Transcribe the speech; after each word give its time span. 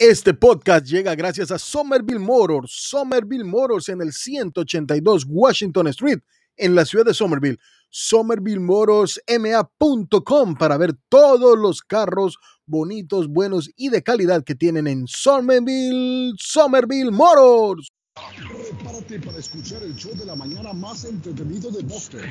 Este 0.00 0.32
podcast 0.32 0.86
llega 0.86 1.16
gracias 1.16 1.50
a 1.50 1.58
Somerville 1.58 2.20
Motors, 2.20 2.70
Somerville 2.70 3.42
Motors 3.42 3.88
en 3.88 4.00
el 4.00 4.12
182 4.12 5.26
Washington 5.28 5.88
Street, 5.88 6.20
en 6.56 6.76
la 6.76 6.84
ciudad 6.84 7.04
de 7.04 7.14
Somerville. 7.14 7.58
SomervilleMotorsMA.com 7.90 10.54
para 10.54 10.76
ver 10.76 10.94
todos 11.08 11.58
los 11.58 11.82
carros 11.82 12.38
bonitos, 12.64 13.26
buenos 13.26 13.72
y 13.76 13.88
de 13.88 14.04
calidad 14.04 14.44
que 14.44 14.54
tienen 14.54 14.86
en 14.86 15.08
Somerville, 15.08 16.32
Somerville 16.38 17.10
Motors. 17.10 17.88
Prepárate 18.14 19.18
para 19.18 19.38
escuchar 19.38 19.82
el 19.82 19.96
show 19.96 20.14
de 20.14 20.26
la 20.26 20.36
mañana 20.36 20.72
más 20.74 21.04
entretenido 21.06 21.72
de 21.72 21.82
Boston. 21.82 22.22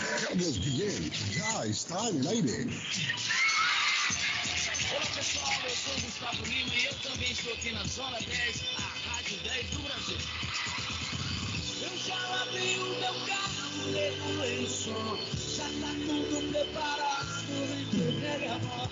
Carlos 0.00 0.60
ya 1.32 1.64
está 1.64 2.08
el 2.08 2.26
aire. 2.26 2.66
Olá 4.10 5.06
pessoal, 5.14 5.52
eu 5.62 5.70
sou 5.70 5.94
o 5.94 6.00
Gustavo 6.00 6.44
Lima 6.46 6.74
e 6.74 6.84
eu 6.84 6.94
também 6.94 7.30
estou 7.30 7.52
aqui 7.52 7.70
na 7.70 7.84
Zona 7.84 8.18
10, 8.18 8.64
a 8.76 9.08
Rádio 9.08 9.38
10 9.38 9.70
do 9.70 9.82
Brasil. 9.82 10.18
Eu 11.82 11.98
já 11.98 12.42
abri 12.42 12.78
o 12.80 12.88
meu 12.98 13.14
carro, 13.26 13.90
levo 13.92 14.44
em 14.44 14.68
som, 14.68 15.16
já 15.56 15.64
tá 15.64 15.94
tudo 16.06 16.52
preparado, 16.52 17.52
entreguei 17.72 18.48
a 18.48 18.58
mão. 18.58 18.90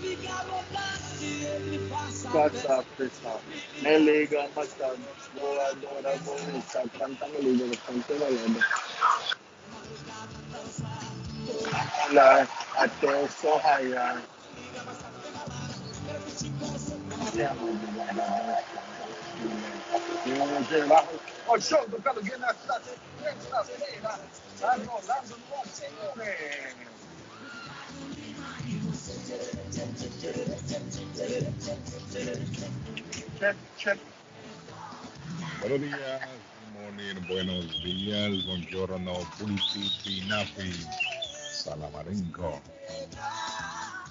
Fica 0.00 0.32
à 0.32 0.44
vontade, 0.44 1.24
ele 1.24 1.88
passa 1.88 2.28
a 2.28 2.32
What's 2.32 2.64
up, 2.64 2.86
pessoal? 2.96 3.40
Me 3.80 3.98
liga 3.98 4.48
bastante. 4.56 5.02
Voadora 5.34 6.16
bonita, 6.18 6.82
canta 6.98 7.28
me 7.28 7.40
liga 7.42 7.76
bastante 11.70 12.10
balada. 12.10 12.10
Hola, 12.10 12.48
até 12.76 13.28
Sohaya. 13.28 14.22
O 21.48 21.60
show 21.60 21.88
do 21.88 22.00
Carlos 22.02 22.24
Guillén 22.24 22.40
nesta 22.40 22.80
terça-feira, 22.80 24.20
tá 24.60 24.76
rolando 24.76 25.36
no 25.38 25.66
Senhores. 25.66 26.76
Check, 33.38 33.56
check. 33.78 33.98
Buenos 35.60 35.80
días, 35.80 36.20
buenos 37.28 37.82
días, 37.82 38.44
salamarenco, 41.60 42.60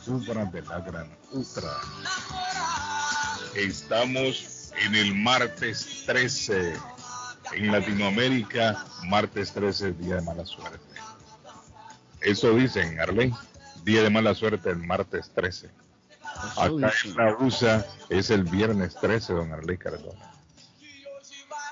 supra 0.04 0.46
de 0.46 0.62
la 0.62 0.80
gran 0.80 1.08
ultra. 1.32 1.72
Estamos 3.56 4.72
en 4.86 4.96
el 4.96 5.16
martes 5.16 6.04
13, 6.06 6.74
en 7.54 7.72
Latinoamérica, 7.72 8.86
martes 9.06 9.52
13, 9.52 9.94
día 9.94 10.16
de 10.16 10.22
mala 10.22 10.46
suerte. 10.46 10.80
Eso 12.22 12.54
dicen, 12.54 13.00
Arley, 13.00 13.34
día 13.84 14.04
de 14.04 14.10
mala 14.10 14.36
suerte 14.36 14.70
el 14.70 14.78
martes 14.78 15.32
13. 15.34 15.70
Acá 16.56 16.92
en 17.06 17.16
la 17.16 17.36
USA 17.40 17.86
es 18.10 18.30
el 18.30 18.44
viernes 18.44 18.96
13, 18.96 19.34
don 19.34 19.52
Arley 19.52 19.78
Cardona. 19.78 20.39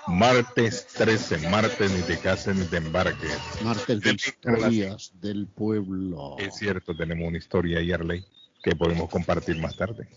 Martes 0.08 0.88
13, 0.94 1.50
martes 1.50 1.92
ni 1.92 2.02
te 2.02 2.18
cases 2.18 2.56
ni 2.56 2.64
te 2.66 2.78
embarques. 2.78 3.38
Martes 3.62 4.00
de 4.00 4.10
Del- 4.10 4.16
historias 4.16 5.12
del 5.20 5.48
pueblo. 5.48 6.38
Es 6.40 6.56
cierto, 6.56 6.96
tenemos 6.96 7.28
una 7.28 7.38
historia 7.38 7.80
ahí, 7.80 7.92
Arley, 7.92 8.24
que 8.64 8.76
podemos 8.76 9.10
compartir 9.10 9.58
más 9.60 9.76
tarde. 9.76 10.08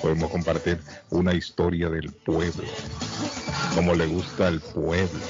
Podemos 0.00 0.30
compartir 0.30 0.80
una 1.10 1.34
historia 1.34 1.88
del 1.88 2.10
pueblo, 2.12 2.64
como 3.74 3.94
le 3.94 4.06
gusta 4.06 4.48
al 4.48 4.60
pueblo. 4.60 5.20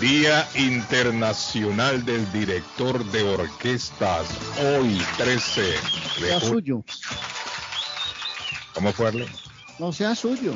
Día 0.00 0.46
Internacional 0.56 2.04
del 2.04 2.30
Director 2.32 3.04
de 3.12 3.22
Orquestas, 3.22 4.28
hoy 4.78 5.00
13 5.18 5.62
de 5.62 5.78
sea 6.18 6.40
suyo. 6.40 6.84
¿Cómo 8.74 8.92
fue, 8.92 9.08
Arley? 9.08 9.28
No 9.78 9.92
sea 9.92 10.14
suyo. 10.14 10.54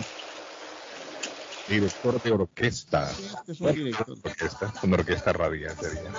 Director 1.68 2.22
de 2.22 2.30
orquesta. 2.30 3.10
Es 3.10 3.34
es 3.48 3.60
un 3.60 3.74
director. 3.74 4.16
orquesta, 4.22 4.72
una 4.82 4.96
orquesta 4.96 5.32
radial 5.32 5.74
sería. 5.80 6.12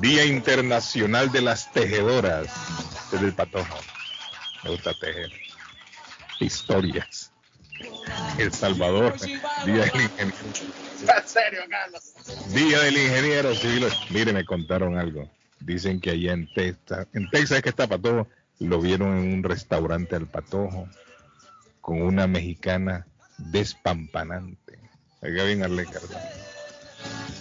Día 0.00 0.24
Internacional 0.24 1.30
de 1.30 1.42
las 1.42 1.72
Tejedoras. 1.72 2.48
Es 3.12 3.20
del 3.20 3.32
patojo. 3.32 3.78
Me 4.64 4.70
gusta 4.70 4.92
tejer. 5.00 5.30
Historias. 6.40 7.30
El 8.38 8.52
Salvador. 8.52 9.14
Día 9.64 9.84
del 9.84 10.00
Ingeniero. 10.00 10.36
En 11.02 11.28
serio, 11.28 11.60
Carlos. 11.68 12.14
Día 12.48 12.80
del 12.80 12.96
Ingeniero 12.96 13.54
Civil. 13.54 13.86
Mire, 14.10 14.32
me 14.32 14.44
contaron 14.44 14.98
algo. 14.98 15.30
Dicen 15.60 16.00
que 16.00 16.10
allá 16.10 16.32
en 16.32 16.52
Texas, 16.52 17.06
en 17.12 17.30
Texas 17.30 17.62
que 17.62 17.68
está 17.68 17.86
Patojo, 17.86 18.28
lo 18.58 18.80
vieron 18.80 19.18
en 19.18 19.34
un 19.34 19.42
restaurante 19.42 20.16
al 20.16 20.26
Patojo 20.26 20.88
con 21.80 22.02
una 22.02 22.26
mexicana 22.26 23.06
despampanante. 23.50 24.78
Oiga 25.22 25.44
bien, 25.44 25.62
Arle 25.62 25.84
Cardona. 25.86 26.20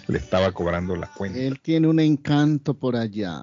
Le 0.07 0.17
estaba 0.17 0.51
cobrando 0.51 0.95
la 0.95 1.07
cuenta. 1.07 1.39
Él 1.39 1.59
tiene 1.59 1.87
un 1.87 1.99
encanto 1.99 2.73
por 2.73 2.95
allá. 2.95 3.41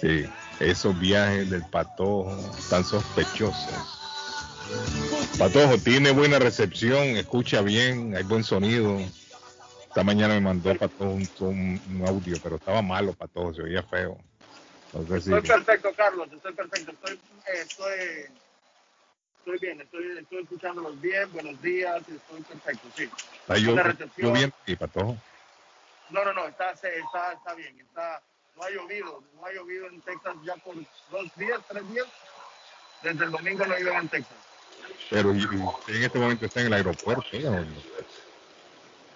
Sí, 0.00 0.24
esos 0.60 0.98
viajes 0.98 1.50
del 1.50 1.62
Patojo 1.64 2.36
tan 2.70 2.84
sospechosos. 2.84 3.74
Patojo 5.38 5.78
tiene 5.78 6.10
buena 6.10 6.38
recepción, 6.38 7.02
escucha 7.16 7.62
bien, 7.62 8.14
hay 8.16 8.22
buen 8.24 8.44
sonido. 8.44 8.98
Esta 9.88 10.04
mañana 10.04 10.34
me 10.34 10.40
mandó 10.40 10.74
Patojo 10.76 11.10
un, 11.10 11.28
un- 11.40 11.80
un 11.96 12.06
audio, 12.06 12.36
pero 12.42 12.56
estaba 12.56 12.82
malo 12.82 13.12
Patojo, 13.12 13.54
se 13.54 13.62
oía 13.62 13.82
feo. 13.82 14.18
No 14.92 15.00
sé 15.06 15.20
si- 15.20 15.34
Estoy 15.34 15.42
perfecto, 15.42 15.88
Carlos. 15.96 16.28
Estoy 16.32 16.54
perfecto. 16.54 16.92
Estoy, 16.92 17.18
estoy, 17.60 17.94
estoy 19.52 19.58
bien. 19.68 19.80
Estoy, 19.80 20.18
estoy 20.18 20.42
escuchándolos 20.42 21.00
bien. 21.00 21.32
Buenos 21.32 21.60
días. 21.62 21.96
Estoy 22.06 22.42
perfecto, 22.42 22.88
sí. 22.96 23.04
está 23.40 23.54
llo- 23.54 23.66
buena 23.66 23.82
recepción. 23.84 24.28
lloviendo 24.28 24.56
y 24.66 24.76
Patojo. 24.76 25.18
No, 26.10 26.24
no, 26.24 26.32
no. 26.34 26.48
Está, 26.48 26.72
está, 26.72 26.88
está 27.32 27.54
bien. 27.54 27.80
Está, 27.80 28.22
no 28.56 28.62
ha 28.62 28.70
llovido. 28.70 29.22
No 29.34 29.46
ha 29.46 29.52
llovido 29.52 29.86
en 29.86 30.02
Texas 30.02 30.34
ya 30.44 30.54
por 30.56 30.74
dos 31.10 31.34
días, 31.36 31.60
tres 31.68 31.88
días. 31.88 32.06
Desde 33.02 33.24
el 33.24 33.30
domingo 33.30 33.64
no 33.66 33.74
ha 33.74 33.78
llovido 33.78 34.00
en 34.02 34.08
Texas. 34.08 34.38
Pero 35.10 35.34
y- 35.34 35.38
y 35.40 35.44
usted 35.44 35.94
en 35.94 36.02
este 36.02 36.18
momento 36.18 36.46
está 36.46 36.60
en 36.60 36.66
el 36.66 36.72
aeropuerto. 36.74 37.22
¿eh? 37.32 37.66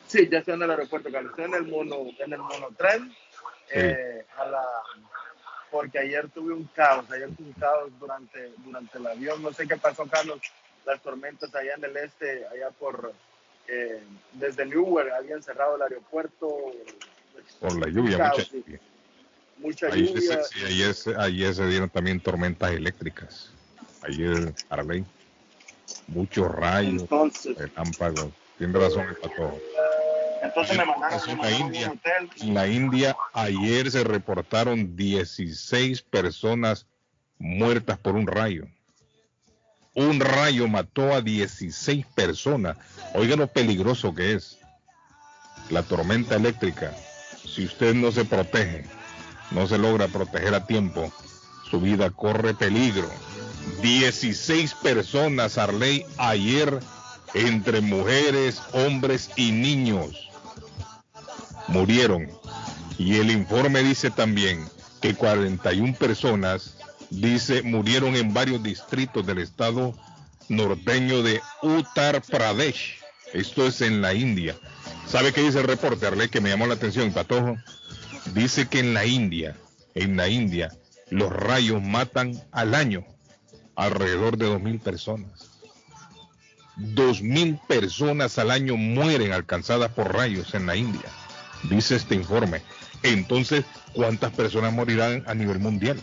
Sí, 0.07 0.29
ya 0.31 0.39
estoy 0.39 0.55
en 0.55 0.63
el 0.63 0.71
aeropuerto, 0.71 1.11
Carlos. 1.11 1.31
Estoy 1.33 1.45
en 1.47 1.55
el 1.55 1.65
mono, 1.71 1.97
en 2.19 2.33
el 2.33 2.39
monotren. 2.39 3.13
eh, 3.75 4.27
a 4.37 4.45
la, 4.47 4.63
porque 5.73 5.99
ayer 5.99 6.29
tuve 6.29 6.53
un 6.53 6.65
caos, 6.75 7.11
ayer 7.11 7.35
tuve 7.35 7.49
un 7.49 7.53
caos 7.55 7.91
durante, 7.99 8.53
durante 8.59 8.99
el 8.99 9.07
avión. 9.07 9.43
No 9.43 9.53
sé 9.55 9.67
qué 9.67 9.77
pasó, 9.79 10.07
Carlos. 10.07 10.39
Las 10.85 11.01
tormentas 11.01 11.53
allá 11.55 11.75
en 11.77 11.85
el 11.85 11.97
este, 11.97 12.47
allá 12.47 12.71
por, 12.71 13.13
eh, 13.69 14.03
desde 14.33 14.67
Newark, 14.67 15.11
habían 15.13 15.43
cerrado 15.43 15.77
el 15.77 15.83
aeropuerto. 15.83 16.73
Por 17.59 17.79
la 17.81 17.89
lluvia, 17.89 18.19
Caos, 18.19 18.37
mucha 18.37 18.45
sí. 18.45 18.57
lluvia. 18.67 18.81
Mucha 19.57 19.87
Ayer, 19.87 20.07
lluvia. 20.09 20.43
se- 20.43 20.59
sí, 20.59 20.65
ayer, 20.67 20.95
se- 20.95 21.17
ayer 21.17 21.55
se 21.55 21.67
dieron 21.67 21.89
también 21.89 22.21
tormentas 22.21 22.73
eléctricas. 22.73 23.55
Ayer, 24.03 24.53
Arley, 24.69 25.05
muchos 26.09 26.53
rayos, 26.53 27.03
Entonces, 27.03 27.57
relámpagos. 27.57 28.33
Tiene 28.59 28.79
razón 28.79 29.09
el 29.09 29.17
Patojo. 29.17 29.61
Entonces 30.43 30.77
me 30.77 30.85
mandaron, 30.85 31.45
a 31.45 31.51
India. 31.51 31.87
un 31.87 31.99
hotel. 31.99 32.31
En 32.41 32.55
la 32.55 32.67
India 32.67 33.17
ayer 33.33 33.91
se 33.91 34.03
reportaron 34.03 34.97
16 34.97 36.03
personas 36.03 36.87
muertas 37.39 37.99
por 37.99 38.17
un 38.17 38.27
rayo. 38.27 38.67
Un 39.95 40.19
rayo 40.21 40.67
mató 40.67 41.15
a 41.15 41.21
16 41.21 42.07
personas. 42.07 42.77
Oiga 43.15 43.37
lo 43.37 43.47
peligroso 43.47 44.15
que 44.15 44.33
es. 44.33 44.59
La 45.71 45.85
tormenta 45.85 46.35
eléctrica. 46.35 46.93
Si 47.45 47.65
usted 47.65 47.95
no 47.95 48.11
se 48.11 48.25
protege, 48.25 48.85
no 49.53 49.69
se 49.69 49.79
logra 49.79 50.09
proteger 50.09 50.55
a 50.55 50.67
tiempo, 50.67 51.13
su 51.71 51.81
vida 51.81 52.11
corre 52.11 52.55
peligro. 52.55 53.09
16 53.81 54.75
personas, 54.75 55.57
Arley, 55.57 56.05
ayer 56.19 56.81
entre 57.35 57.81
mujeres, 57.81 58.61
hombres 58.73 59.31
y 59.37 59.53
niños 59.53 60.32
murieron. 61.73 62.29
Y 62.99 63.17
el 63.17 63.31
informe 63.31 63.83
dice 63.83 64.11
también 64.11 64.69
que 65.01 65.15
41 65.15 65.95
personas, 65.95 66.77
dice, 67.11 67.63
murieron 67.63 68.15
en 68.15 68.33
varios 68.33 68.63
distritos 68.63 69.27
del 69.27 69.39
estado 69.39 69.95
norteño 70.49 71.23
de 71.23 71.41
Uttar 71.63 72.23
Pradesh. 72.23 73.01
Esto 73.33 73.67
es 73.67 73.81
en 73.81 74.03
la 74.03 74.15
India. 74.15 74.57
¿Sabe 75.07 75.33
qué 75.33 75.43
dice 75.43 75.61
el 75.61 75.67
reporte, 75.67 76.07
Arley, 76.07 76.29
que 76.29 76.41
me 76.41 76.51
llamó 76.51 76.67
la 76.67 76.75
atención, 76.75 77.13
Patojo? 77.13 77.57
Dice 78.35 78.69
que 78.69 78.81
en 78.81 78.95
la 78.95 79.05
India, 79.05 79.57
en 79.95 80.17
la 80.17 80.29
India, 80.29 80.71
los 81.11 81.33
rayos 81.33 81.83
matan 81.83 82.41
al 82.53 82.75
año 82.75 83.05
alrededor 83.75 84.37
de 84.37 84.49
2.000 84.49 84.81
personas. 84.81 85.51
2.000 86.77 87.61
personas 87.67 88.39
al 88.39 88.51
año 88.51 88.77
mueren 88.77 89.33
alcanzadas 89.33 89.93
por 89.93 90.15
rayos 90.15 90.55
en 90.55 90.67
la 90.67 90.77
India, 90.77 91.11
dice 91.65 91.97
este 91.97 92.15
informe. 92.15 92.63
Entonces, 93.03 93.65
¿cuántas 93.95 94.33
personas 94.33 94.73
morirán 94.73 95.25
a 95.27 95.35
nivel 95.35 95.59
mundial? 95.59 96.01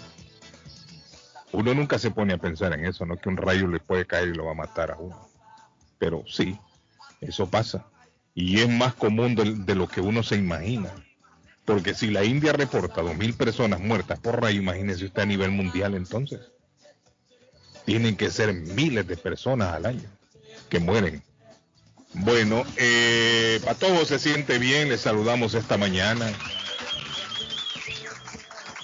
Uno 1.52 1.74
nunca 1.74 1.98
se 1.98 2.12
pone 2.12 2.34
a 2.34 2.38
pensar 2.38 2.74
en 2.74 2.86
eso, 2.86 3.06
¿no? 3.06 3.18
Que 3.18 3.30
un 3.30 3.38
rayo 3.38 3.68
le 3.68 3.80
puede 3.80 4.06
caer 4.06 4.30
y 4.30 4.34
lo 4.34 4.46
va 4.46 4.52
a 4.52 4.56
matar 4.56 4.92
a 4.92 4.98
uno. 4.98 5.30
Pero 5.98 6.24
sí, 6.28 6.58
eso 7.22 7.50
pasa. 7.50 7.86
Y 8.36 8.60
es 8.60 8.70
más 8.70 8.94
común 8.94 9.36
de, 9.36 9.76
lo 9.76 9.88
que 9.88 10.02
uno 10.02 10.22
se 10.24 10.36
imagina. 10.36 10.92
Porque 11.66 11.94
si 11.94 12.10
la 12.10 12.24
India 12.24 12.54
reporta 12.54 13.02
2.000 13.02 13.36
personas 13.36 13.80
muertas 13.80 14.20
por 14.20 14.42
rayo, 14.42 14.60
imagínese 14.60 15.06
usted 15.06 15.24
a 15.24 15.26
nivel 15.26 15.52
mundial 15.52 15.96
entonces. 15.96 16.40
Tienen 17.86 18.16
que 18.16 18.30
ser 18.30 18.54
miles 18.54 19.08
de 19.08 19.18
personas 19.18 19.74
al 19.74 19.86
año 19.86 20.10
que 20.70 20.80
mueren. 20.80 21.24
Bueno, 22.14 22.64
eh, 22.78 23.60
Patojo 23.64 24.04
se 24.06 24.20
siente 24.20 24.58
bien, 24.58 24.90
le 24.90 24.98
saludamos 24.98 25.54
esta 25.54 25.78
mañana. 25.78 26.28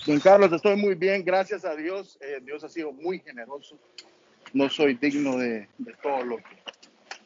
Don 0.05 0.19
Carlos, 0.19 0.51
estoy 0.53 0.75
muy 0.75 0.93
bien, 0.93 1.25
gracias 1.25 1.65
a 1.65 1.75
Dios. 1.75 2.17
Eh, 2.21 2.39
Dios 2.43 2.63
ha 2.63 2.69
sido 2.69 2.91
muy 2.93 3.19
generoso. 3.19 3.79
No 4.53 4.69
soy 4.69 4.93
digno 4.93 5.37
de, 5.37 5.67
de 5.79 5.93
todo 6.03 6.23
lo 6.23 6.37
que, 6.37 6.43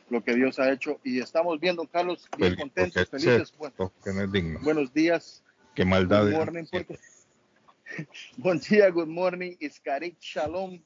lo 0.09 0.23
que 0.23 0.33
Dios 0.35 0.57
ha 0.59 0.71
hecho. 0.71 0.99
Y 1.03 1.19
estamos 1.19 1.59
bien, 1.59 1.75
don 1.75 1.87
Carlos, 1.87 2.27
bien 2.37 2.51
Feliz, 2.51 2.59
contentos, 2.61 2.93
porque 2.93 3.17
es 3.17 3.23
felices. 3.23 3.49
cierto 3.49 3.57
Bueno, 3.57 3.93
que 4.03 4.13
no 4.13 4.23
es 4.23 4.31
digno. 4.31 4.59
buenos 4.61 4.93
días. 4.93 5.43
Qué 5.75 5.83
maldad. 5.83 6.23
Good 6.23 6.31
morning, 6.31 6.63
Puerto- 6.65 6.95
Buen 8.37 8.59
día, 8.59 8.89
good 8.89 9.07
morning, 9.07 9.55
Iscarit 9.59 10.17
Shalom. 10.21 10.79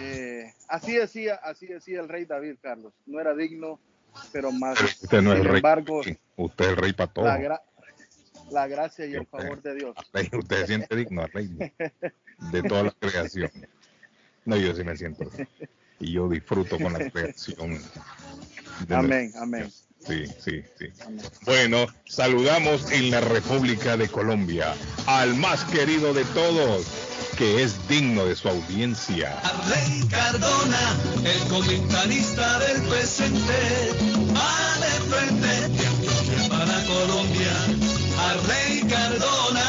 Eh, 0.00 0.52
así 0.66 0.94
decía, 0.94 1.36
así 1.36 1.66
decía 1.66 2.00
el 2.00 2.08
rey 2.08 2.24
David, 2.24 2.56
Carlos. 2.60 2.92
No 3.06 3.20
era 3.20 3.34
digno, 3.34 3.78
pero 4.32 4.52
más. 4.52 4.80
Usted 4.82 5.22
no 5.22 5.32
es 5.32 5.36
el 5.38 5.42
sin 5.42 5.50
rey. 5.52 5.56
embargo, 5.58 6.00
Usted 6.36 6.64
es 6.64 6.70
el 6.70 6.76
rey 6.76 6.92
la, 6.96 7.38
gra- 7.38 7.62
la 8.50 8.66
gracia 8.68 9.06
y 9.06 9.14
el 9.14 9.20
Usted- 9.22 9.38
favor 9.38 9.62
de 9.62 9.74
Dios. 9.74 9.96
Usted 10.38 10.56
se 10.60 10.66
siente 10.66 10.96
digno, 10.96 11.26
rey, 11.28 11.48
de 12.52 12.62
toda 12.62 12.84
la 12.84 12.90
creación. 13.00 13.50
No, 14.44 14.56
yo 14.56 14.74
sí 14.74 14.84
me 14.84 14.96
siento. 14.96 15.28
Y 15.98 16.12
yo 16.12 16.28
disfruto 16.28 16.78
con 16.78 16.92
la 16.92 17.10
creación. 17.10 17.80
Amén, 18.90 19.32
amén. 19.40 19.70
Sí, 20.06 20.24
sí, 20.26 20.62
sí. 20.78 20.86
Bueno, 21.46 21.86
saludamos 22.04 22.92
en 22.92 23.10
la 23.10 23.20
República 23.22 23.96
de 23.96 24.08
Colombia 24.08 24.74
al 25.06 25.34
más 25.34 25.64
querido 25.64 26.14
de 26.14 26.24
todos, 26.26 26.86
que 27.36 27.62
es 27.62 27.76
digno 27.86 28.24
de 28.24 28.34
su 28.34 28.48
audiencia. 28.48 29.38
Arley 29.42 30.08
Cardona, 30.08 30.96
el 31.22 31.48
comentarista 31.48 32.58
del 32.60 32.82
presente, 32.88 33.92
va 34.34 34.78
de 34.80 34.92
frente 35.10 36.48
para 36.48 36.84
Colombia. 36.86 37.52
Arley 38.18 38.80
Cardona. 38.88 39.64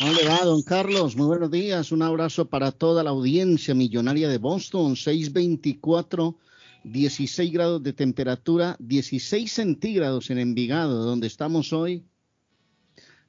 ¿Cómo 0.00 0.12
le 0.14 0.26
va, 0.26 0.44
don 0.44 0.62
Carlos? 0.62 1.16
Muy 1.16 1.26
buenos 1.26 1.52
días. 1.52 1.92
Un 1.92 2.02
abrazo 2.02 2.46
para 2.46 2.72
toda 2.72 3.04
la 3.04 3.10
audiencia 3.10 3.74
millonaria 3.74 4.28
de 4.28 4.38
Boston. 4.38 4.96
624, 4.96 6.36
16 6.82 7.52
grados 7.52 7.82
de 7.84 7.92
temperatura, 7.92 8.76
16 8.80 9.52
centígrados 9.52 10.30
en 10.30 10.38
Envigado, 10.38 11.04
donde 11.04 11.28
estamos 11.28 11.72
hoy, 11.72 12.04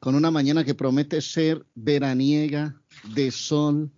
con 0.06 0.14
una 0.14 0.30
mañana 0.30 0.64
que 0.64 0.76
promete 0.76 1.20
ser 1.20 1.66
veraniega, 1.74 2.80
de 3.16 3.32
sol. 3.32 3.90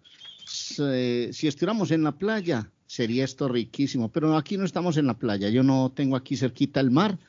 Si 0.45 1.47
estuviéramos 1.49 1.91
en 1.91 2.01
la 2.03 2.13
playa, 2.13 2.71
sería 2.85 3.25
esto 3.25 3.49
riquísimo. 3.49 4.09
Pero 4.09 4.37
aquí 4.37 4.55
no 4.55 4.63
estamos 4.63 4.95
en 4.95 5.05
la 5.05 5.15
playa. 5.15 5.49
Yo 5.49 5.63
no 5.63 5.91
tengo 5.93 6.15
aquí 6.15 6.37
cerquita 6.37 6.79
el 6.79 6.91
mar, 6.91 7.19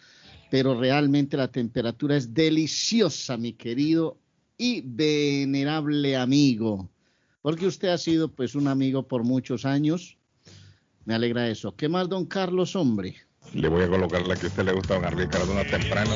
pero 0.48 0.78
realmente 0.78 1.36
la 1.36 1.50
temperatura 1.50 2.16
es 2.16 2.32
deliciosa, 2.32 3.36
mi 3.36 3.52
querido 3.52 4.16
y 4.56 4.82
venerable 4.82 6.16
amigo, 6.16 6.88
porque 7.42 7.66
usted 7.66 7.88
ha 7.88 7.98
sido 7.98 8.31
pues 8.31 8.54
un 8.54 8.69
amigo 8.69 9.08
por 9.08 9.24
muchos 9.24 9.64
años. 9.64 10.19
Me 11.04 11.14
alegra 11.14 11.50
eso. 11.50 11.74
¿Qué 11.74 11.88
más, 11.88 12.08
don 12.08 12.26
Carlos, 12.26 12.76
hombre? 12.76 13.16
Le 13.54 13.66
voy 13.66 13.82
a 13.82 13.88
colocar 13.88 14.24
la 14.24 14.36
que 14.36 14.46
a 14.46 14.48
usted 14.50 14.64
le 14.64 14.72
gusta, 14.72 14.94
don 14.94 15.04
Arley 15.04 15.26
Cardona, 15.26 15.64
temprano. 15.64 16.12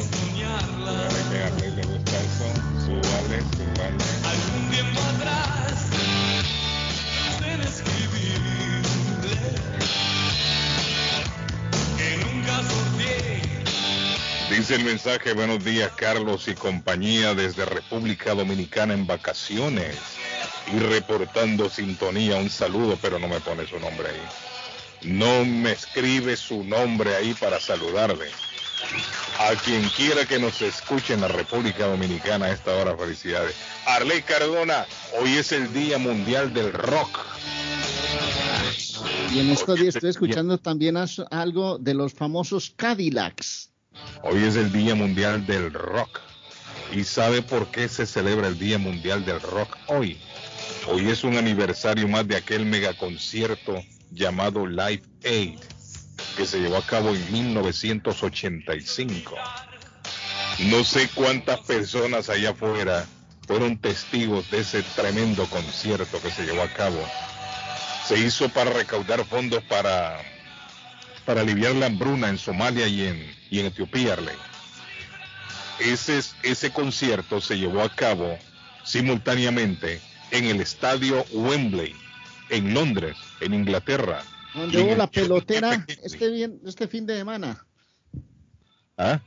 Dice 14.63 14.77
el 14.77 14.85
mensaje, 14.85 15.33
buenos 15.33 15.65
días 15.65 15.91
Carlos 15.97 16.47
y 16.47 16.55
compañía 16.55 17.35
desde 17.35 17.65
República 17.65 18.33
Dominicana 18.33 18.95
en 18.95 19.09
vacaciones 19.09 19.97
y 20.73 20.79
reportando 20.79 21.69
sintonía, 21.69 22.37
un 22.37 22.49
saludo, 22.49 22.97
pero 23.03 23.19
no 23.19 23.27
me 23.27 23.41
pone 23.41 23.67
su 23.67 23.81
nombre 23.81 24.11
ahí. 24.11 25.11
No 25.11 25.45
me 25.45 25.73
escribe 25.73 26.37
su 26.37 26.63
nombre 26.63 27.17
ahí 27.17 27.35
para 27.35 27.59
saludarle. 27.59 28.29
A 29.41 29.57
quien 29.65 29.83
quiera 29.97 30.27
que 30.27 30.39
nos 30.39 30.63
escuche 30.63 31.15
en 31.15 31.23
la 31.23 31.29
República 31.29 31.89
Dominicana 31.89 32.47
a 32.47 32.53
esta 32.53 32.73
hora, 32.77 32.97
felicidades. 32.97 33.57
Arley 33.85 34.23
Cardona, 34.23 34.87
hoy 35.21 35.39
es 35.39 35.51
el 35.51 35.73
Día 35.73 35.99
Mundial 35.99 36.55
del 36.55 36.73
Rock. 36.73 37.19
Y 39.35 39.41
en 39.41 39.51
estos 39.51 39.81
días 39.81 39.97
estoy 39.97 40.11
escuchando 40.11 40.57
también 40.57 40.97
algo 41.33 41.79
de 41.79 41.95
los 41.95 42.15
famosos 42.15 42.73
Cadillacs. 42.77 43.72
Hoy 44.23 44.45
es 44.45 44.57
el 44.57 44.73
Día 44.73 44.95
Mundial 44.95 45.47
del 45.47 45.73
Rock. 45.73 46.21
¿Y 46.93 47.05
sabe 47.05 47.43
por 47.43 47.69
qué 47.69 47.89
se 47.89 48.07
celebra 48.07 48.49
el 48.49 48.59
Día 48.59 48.79
Mundial 48.79 49.25
del 49.25 49.41
Rock 49.41 49.77
hoy? 49.87 50.21
Hoy 50.87 51.09
es 51.09 51.25
un 51.25 51.37
aniversario 51.37 52.07
más 52.09 52.27
de 52.29 52.37
aquel 52.37 52.67
megaconcierto 52.67 53.83
llamado 54.11 54.67
Live 54.67 55.03
Aid, 55.25 55.59
que 56.37 56.47
se 56.47 56.61
llevó 56.61 56.77
a 56.77 56.87
cabo 56.87 57.11
en 57.11 57.33
1985. 57.33 59.35
No 60.71 60.85
sé 60.85 61.09
cuántas 61.15 61.61
personas 61.61 62.29
allá 62.29 62.51
afuera 62.51 63.07
fueron 63.47 63.79
testigos 63.79 64.51
de 64.51 64.61
ese 64.61 64.83
tremendo 64.95 65.47
concierto 65.47 66.21
que 66.21 66.31
se 66.31 66.45
llevó 66.45 66.63
a 66.63 66.73
cabo. 66.73 67.03
Se 68.07 68.19
hizo 68.19 68.49
para 68.49 68.71
recaudar 68.71 69.25
fondos 69.25 69.63
para 69.65 70.21
para 71.25 71.41
aliviar 71.43 71.75
la 71.75 71.87
hambruna 71.87 72.29
en 72.29 72.39
Somalia 72.39 72.87
y 72.89 73.03
en, 73.03 73.27
y 73.51 73.61
en 73.61 73.67
Etiopía. 73.67 74.17
Ese, 75.79 76.19
es- 76.19 76.37
ese 76.43 76.71
concierto 76.73 77.41
se 77.41 77.59
llevó 77.59 77.83
a 77.83 77.89
cabo 77.95 78.39
simultáneamente 78.85 80.01
en 80.31 80.45
el 80.47 80.61
estadio 80.61 81.25
Wembley, 81.33 81.95
en 82.51 82.75
Londres, 82.75 83.17
en 83.41 83.55
Inglaterra. 83.55 84.23
Donde 84.55 84.81
hubo 84.83 84.95
la 84.95 85.07
pelotera 85.07 85.85
este, 86.03 86.31
bien, 86.31 86.61
este 86.67 86.87
fin 86.87 87.07
de 87.07 87.17
semana. 87.17 87.65
¿Ah? 88.99 89.21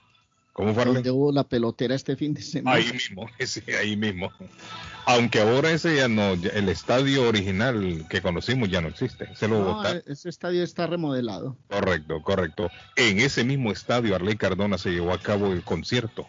¿Cómo 0.56 0.74
fue? 0.74 0.86
Donde 0.86 1.12
hubo 1.12 1.34
la 1.34 1.44
pelotera 1.44 1.96
este 1.96 2.16
fin 2.16 2.34
de 2.34 2.42
semana. 2.42 2.78
Ahí 2.78 2.90
mismo, 2.94 3.30
sí, 3.46 3.62
ahí 3.78 3.98
mismo. 3.98 4.32
Aunque 5.06 5.42
ahora 5.42 5.70
ese 5.72 5.98
ya 5.98 6.08
no, 6.08 6.32
el 6.32 6.70
estadio 6.70 7.28
original 7.28 8.06
que 8.10 8.22
conocimos 8.22 8.70
ya 8.70 8.80
no 8.80 8.88
existe. 8.88 9.28
Se 9.36 9.50
lo 9.50 9.60
No, 9.60 9.76
botaron. 9.76 10.02
ese 10.08 10.30
estadio 10.30 10.64
está 10.64 10.88
remodelado. 10.88 11.58
Correcto, 11.70 12.22
correcto. 12.22 12.72
En 12.96 13.20
ese 13.20 13.44
mismo 13.44 13.74
estadio, 13.74 14.16
Arley 14.16 14.38
Cardona 14.38 14.78
se 14.78 14.92
llevó 14.92 15.12
a 15.12 15.20
cabo 15.20 15.52
el 15.52 15.62
concierto. 15.62 16.26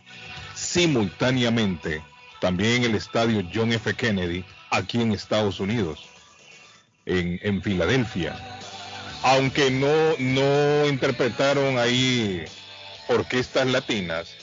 Simultáneamente, 0.56 2.02
también 2.40 2.82
en 2.82 2.90
el 2.90 2.94
estadio 2.96 3.48
John 3.54 3.72
F. 3.72 3.94
Kennedy, 3.94 4.44
aquí 4.70 5.00
en 5.00 5.12
Estados 5.12 5.60
Unidos, 5.60 6.04
en, 7.06 7.38
en 7.44 7.62
Filadelfia. 7.62 8.34
Aunque 9.22 9.70
no, 9.70 10.16
no 10.18 10.86
interpretaron 10.88 11.78
ahí 11.78 12.44
orquestas 13.08 13.66
latinas, 13.66 14.34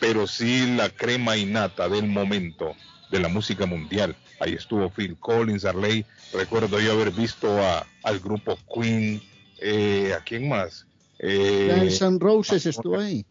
pero 0.00 0.26
sí 0.26 0.66
la 0.76 0.90
crema 0.90 1.36
innata 1.36 1.88
del 1.88 2.06
momento 2.06 2.74
de 3.10 3.20
la 3.20 3.28
música 3.28 3.66
mundial. 3.66 4.16
Ahí 4.40 4.54
estuvo 4.54 4.90
Phil 4.90 5.16
Collins, 5.18 5.64
Arley. 5.64 6.04
Recuerdo 6.32 6.80
yo 6.80 6.92
haber 6.92 7.10
visto 7.10 7.58
a, 7.58 7.86
al 8.04 8.20
grupo 8.20 8.58
Queen. 8.72 9.20
Eh, 9.60 10.14
¿A 10.16 10.22
quién 10.22 10.48
más? 10.48 10.86
Eh, 11.18 11.68
Guns 11.68 12.02
N' 12.02 12.18
Roses 12.20 12.66
estuvo 12.66 12.98
ahí. 12.98 13.24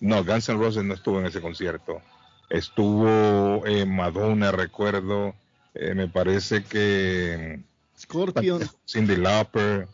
no, 0.00 0.22
Guns 0.22 0.48
N' 0.48 0.58
Roses 0.58 0.84
no 0.84 0.94
estuvo 0.94 1.18
en 1.20 1.26
ese 1.26 1.40
concierto. 1.40 2.02
Estuvo 2.50 3.66
eh, 3.66 3.86
Madonna, 3.86 4.52
recuerdo. 4.52 5.34
eh, 5.74 5.94
me 5.94 6.08
parece 6.08 6.62
que 6.64 7.60
Scorpion. 7.98 8.68
Cindy 8.86 9.16
Lauper. 9.16 9.88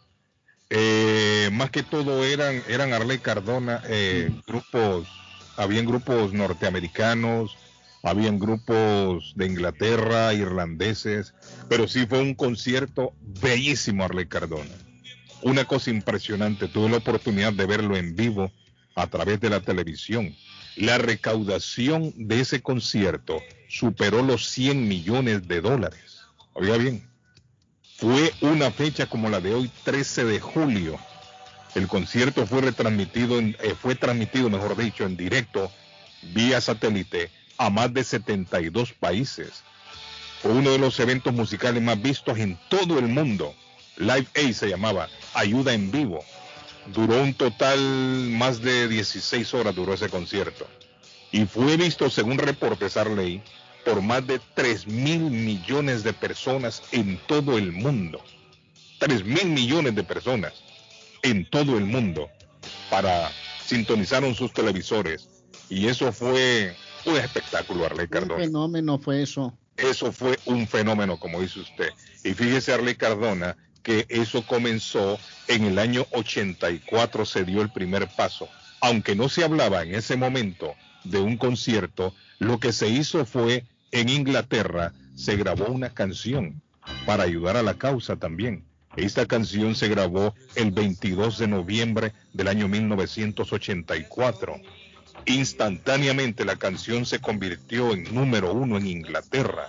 Eh, 0.74 1.50
más 1.52 1.70
que 1.70 1.82
todo 1.82 2.24
eran, 2.24 2.62
eran 2.66 2.94
Arley 2.94 3.18
Cardona, 3.18 3.82
eh, 3.88 4.30
grupos, 4.46 5.06
habían 5.58 5.84
grupos 5.84 6.32
norteamericanos, 6.32 7.58
habían 8.02 8.38
grupos 8.38 9.34
de 9.36 9.44
Inglaterra, 9.48 10.32
irlandeses, 10.32 11.34
pero 11.68 11.86
sí 11.86 12.06
fue 12.06 12.22
un 12.22 12.34
concierto 12.34 13.12
bellísimo 13.20 14.02
Arley 14.02 14.24
Cardona. 14.24 14.70
Una 15.42 15.66
cosa 15.66 15.90
impresionante, 15.90 16.68
tuve 16.68 16.88
la 16.88 16.96
oportunidad 16.96 17.52
de 17.52 17.66
verlo 17.66 17.94
en 17.94 18.16
vivo 18.16 18.50
a 18.94 19.06
través 19.08 19.40
de 19.40 19.50
la 19.50 19.60
televisión. 19.60 20.34
La 20.76 20.96
recaudación 20.96 22.14
de 22.16 22.40
ese 22.40 22.62
concierto 22.62 23.42
superó 23.68 24.22
los 24.22 24.48
100 24.48 24.88
millones 24.88 25.46
de 25.46 25.60
dólares. 25.60 26.22
Oiga 26.54 26.78
bien, 26.78 27.11
fue 28.02 28.34
una 28.40 28.72
fecha 28.72 29.06
como 29.06 29.30
la 29.30 29.40
de 29.40 29.54
hoy, 29.54 29.70
13 29.84 30.24
de 30.24 30.40
julio. 30.40 30.98
El 31.76 31.86
concierto 31.86 32.48
fue 32.48 32.60
retransmitido, 32.60 33.38
eh, 33.38 33.76
fue 33.80 33.94
transmitido, 33.94 34.50
mejor 34.50 34.76
dicho, 34.76 35.04
en 35.04 35.16
directo 35.16 35.70
vía 36.34 36.60
satélite 36.60 37.30
a 37.58 37.70
más 37.70 37.94
de 37.94 38.02
72 38.02 38.92
países. 38.94 39.62
Fue 40.40 40.50
uno 40.50 40.72
de 40.72 40.80
los 40.80 40.98
eventos 40.98 41.32
musicales 41.32 41.80
más 41.80 42.02
vistos 42.02 42.38
en 42.38 42.58
todo 42.68 42.98
el 42.98 43.06
mundo. 43.06 43.54
Live 43.98 44.26
Aid 44.34 44.54
se 44.54 44.68
llamaba, 44.68 45.08
ayuda 45.32 45.72
en 45.72 45.92
vivo. 45.92 46.24
Duró 46.86 47.22
un 47.22 47.34
total 47.34 47.78
más 48.30 48.60
de 48.62 48.88
16 48.88 49.54
horas 49.54 49.76
duró 49.76 49.94
ese 49.94 50.08
concierto. 50.08 50.66
Y 51.30 51.44
fue 51.44 51.76
visto, 51.76 52.10
según 52.10 52.38
reportes 52.38 52.96
Arley, 52.96 53.40
por 53.84 54.00
más 54.02 54.26
de 54.26 54.40
3 54.54 54.86
mil 54.86 55.20
millones 55.30 56.02
de 56.02 56.12
personas 56.12 56.82
en 56.92 57.18
todo 57.26 57.58
el 57.58 57.72
mundo. 57.72 58.22
3 58.98 59.24
mil 59.24 59.46
millones 59.46 59.94
de 59.94 60.04
personas 60.04 60.52
en 61.22 61.48
todo 61.50 61.76
el 61.76 61.84
mundo 61.84 62.30
para 62.90 63.30
sintonizaron 63.64 64.34
sus 64.34 64.52
televisores. 64.52 65.28
Y 65.68 65.86
eso 65.86 66.12
fue 66.12 66.76
un 67.06 67.16
espectáculo, 67.16 67.86
Arley 67.86 68.04
Un 68.04 68.10
Cardona. 68.10 68.44
fenómeno 68.44 68.98
fue 68.98 69.22
eso. 69.22 69.56
Eso 69.76 70.12
fue 70.12 70.38
un 70.44 70.68
fenómeno, 70.68 71.18
como 71.18 71.40
dice 71.40 71.60
usted. 71.60 71.90
Y 72.24 72.34
fíjese, 72.34 72.72
Arley 72.72 72.94
Cardona, 72.94 73.56
que 73.82 74.06
eso 74.08 74.46
comenzó 74.46 75.18
en 75.48 75.64
el 75.64 75.78
año 75.78 76.06
84, 76.12 77.24
se 77.24 77.44
dio 77.44 77.62
el 77.62 77.70
primer 77.70 78.08
paso. 78.08 78.48
Aunque 78.80 79.16
no 79.16 79.28
se 79.28 79.44
hablaba 79.44 79.82
en 79.82 79.94
ese 79.94 80.16
momento 80.16 80.74
de 81.04 81.18
un 81.18 81.36
concierto, 81.36 82.14
lo 82.38 82.60
que 82.60 82.72
se 82.72 82.88
hizo 82.88 83.24
fue 83.24 83.64
en 83.92 84.08
Inglaterra, 84.08 84.92
se 85.14 85.36
grabó 85.36 85.66
una 85.66 85.90
canción 85.90 86.60
para 87.06 87.22
ayudar 87.22 87.56
a 87.56 87.62
la 87.62 87.74
causa 87.74 88.16
también. 88.16 88.64
Esta 88.96 89.26
canción 89.26 89.74
se 89.74 89.88
grabó 89.88 90.34
el 90.54 90.70
22 90.70 91.38
de 91.38 91.46
noviembre 91.46 92.12
del 92.32 92.48
año 92.48 92.68
1984. 92.68 94.60
Instantáneamente 95.26 96.44
la 96.44 96.56
canción 96.56 97.06
se 97.06 97.20
convirtió 97.20 97.92
en 97.92 98.12
número 98.14 98.52
uno 98.52 98.76
en 98.78 98.86
Inglaterra. 98.86 99.68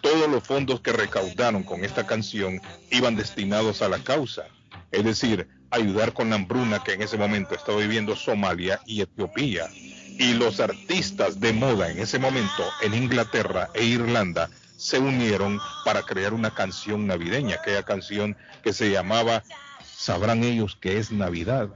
Todos 0.00 0.28
los 0.28 0.44
fondos 0.44 0.80
que 0.80 0.92
recaudaron 0.92 1.62
con 1.62 1.84
esta 1.84 2.06
canción 2.06 2.60
iban 2.90 3.16
destinados 3.16 3.82
a 3.82 3.88
la 3.88 3.98
causa, 3.98 4.44
es 4.90 5.04
decir, 5.04 5.48
ayudar 5.70 6.12
con 6.12 6.30
la 6.30 6.36
hambruna 6.36 6.82
que 6.82 6.92
en 6.92 7.02
ese 7.02 7.16
momento 7.16 7.54
estaba 7.54 7.78
viviendo 7.78 8.16
Somalia 8.16 8.80
y 8.86 9.00
Etiopía. 9.00 9.68
Y 10.18 10.34
los 10.34 10.60
artistas 10.60 11.40
de 11.40 11.52
moda 11.52 11.90
en 11.90 11.98
ese 11.98 12.18
momento 12.18 12.64
en 12.82 12.94
Inglaterra 12.94 13.70
e 13.74 13.84
Irlanda 13.84 14.50
se 14.76 14.98
unieron 14.98 15.60
para 15.84 16.02
crear 16.02 16.34
una 16.34 16.52
canción 16.54 17.06
navideña, 17.06 17.56
aquella 17.56 17.82
canción 17.82 18.36
que 18.62 18.72
se 18.72 18.90
llamaba 18.90 19.42
Sabrán 19.84 20.44
ellos 20.44 20.76
que 20.80 20.98
es 20.98 21.10
Navidad 21.10 21.70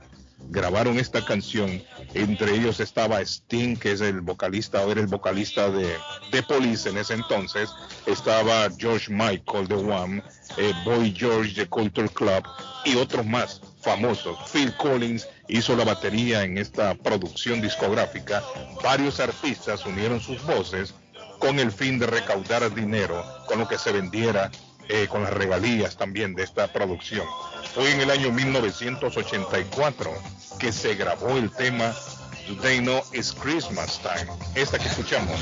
grabaron 0.50 0.98
esta 0.98 1.24
canción. 1.24 1.82
Entre 2.14 2.54
ellos 2.54 2.80
estaba 2.80 3.20
Sting, 3.20 3.76
que 3.76 3.92
es 3.92 4.00
el 4.00 4.20
vocalista, 4.20 4.84
o 4.84 4.90
era 4.90 5.00
el 5.00 5.06
vocalista 5.06 5.70
de, 5.70 5.96
de 6.30 6.42
Police 6.42 6.88
en 6.88 6.98
ese 6.98 7.14
entonces. 7.14 7.70
Estaba 8.06 8.68
George 8.76 9.12
Michael 9.12 9.68
de 9.68 9.76
Wham, 9.76 10.22
eh, 10.56 10.72
Boy 10.84 11.14
George 11.16 11.54
de 11.54 11.68
Culture 11.68 12.08
Club 12.08 12.42
y 12.84 12.96
otros 12.96 13.24
más 13.26 13.60
famosos. 13.80 14.38
Phil 14.50 14.74
Collins 14.76 15.28
hizo 15.48 15.76
la 15.76 15.84
batería 15.84 16.44
en 16.44 16.58
esta 16.58 16.94
producción 16.94 17.60
discográfica. 17.60 18.42
Varios 18.82 19.20
artistas 19.20 19.84
unieron 19.86 20.20
sus 20.20 20.42
voces 20.44 20.94
con 21.38 21.58
el 21.58 21.72
fin 21.72 21.98
de 21.98 22.06
recaudar 22.06 22.72
dinero 22.72 23.24
con 23.46 23.58
lo 23.58 23.66
que 23.66 23.76
se 23.76 23.90
vendiera 23.90 24.50
eh, 24.88 25.06
con 25.08 25.22
las 25.22 25.32
regalías 25.32 25.96
también 25.96 26.34
de 26.34 26.42
esta 26.42 26.72
producción. 26.72 27.26
Fue 27.74 27.90
en 27.92 28.00
el 28.00 28.10
año 28.10 28.30
1984 28.30 30.10
que 30.58 30.72
se 30.72 30.94
grabó 30.94 31.30
el 31.36 31.50
tema 31.50 31.94
They 32.60 32.80
Know 32.80 33.02
It's 33.12 33.32
Christmas 33.32 34.00
Time. 34.00 34.30
Esta 34.54 34.78
que 34.78 34.88
escuchamos. 34.88 35.40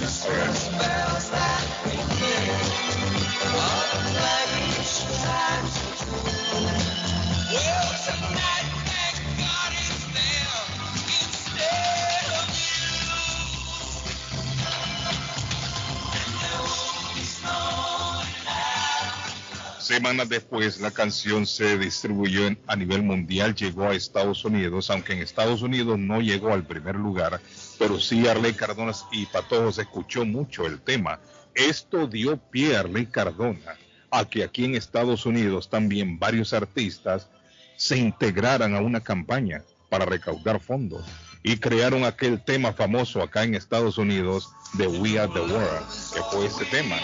Semanas 19.91 20.29
después, 20.29 20.81
la 20.81 20.93
canción 20.93 21.45
se 21.49 21.77
distribuyó 21.77 22.43
a 22.69 22.77
nivel 22.77 23.03
mundial, 23.03 23.57
llegó 23.57 23.89
a 23.89 23.95
Estados 23.97 24.45
Unidos, 24.45 24.89
aunque 24.89 25.15
en 25.15 25.19
Estados 25.19 25.63
Unidos 25.63 25.99
no 25.99 26.21
llegó 26.21 26.53
al 26.53 26.65
primer 26.65 26.95
lugar, 26.95 27.41
pero 27.77 27.99
sí 27.99 28.29
Arley 28.29 28.53
Cardona 28.53 28.93
y 29.11 29.27
Patojo 29.27 29.73
se 29.73 29.83
escuchó 29.83 30.25
mucho 30.25 30.65
el 30.65 30.81
tema. 30.81 31.19
Esto 31.57 32.07
dio 32.07 32.37
pie 32.37 32.77
a 32.77 32.81
Arley 32.81 33.07
Cardona 33.07 33.75
a 34.13 34.25
que 34.27 34.45
aquí 34.45 34.65
en 34.65 34.77
Estados 34.77 35.27
Unidos 35.27 35.69
también 35.69 36.21
varios 36.21 36.53
artistas 36.53 37.29
se 37.77 37.99
integraran 37.99 38.77
a 38.77 38.81
una 38.81 39.01
campaña 39.01 39.65
para 39.89 40.05
recaudar 40.05 40.61
fondos 40.61 41.05
y 41.43 41.57
crearon 41.57 42.05
aquel 42.05 42.41
tema 42.45 42.73
famoso 42.73 43.23
acá 43.23 43.43
en 43.43 43.57
Estados 43.57 43.99
Unidos 43.99 44.51
de 44.75 44.87
We 44.87 45.19
Are 45.19 45.33
the 45.33 45.41
World, 45.41 45.85
que 46.15 46.23
fue 46.31 46.47
ese 46.47 46.65
tema. 46.67 46.95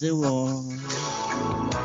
We 0.00 0.08
are 0.08 0.14
the 0.14 0.14
world. 0.16 1.82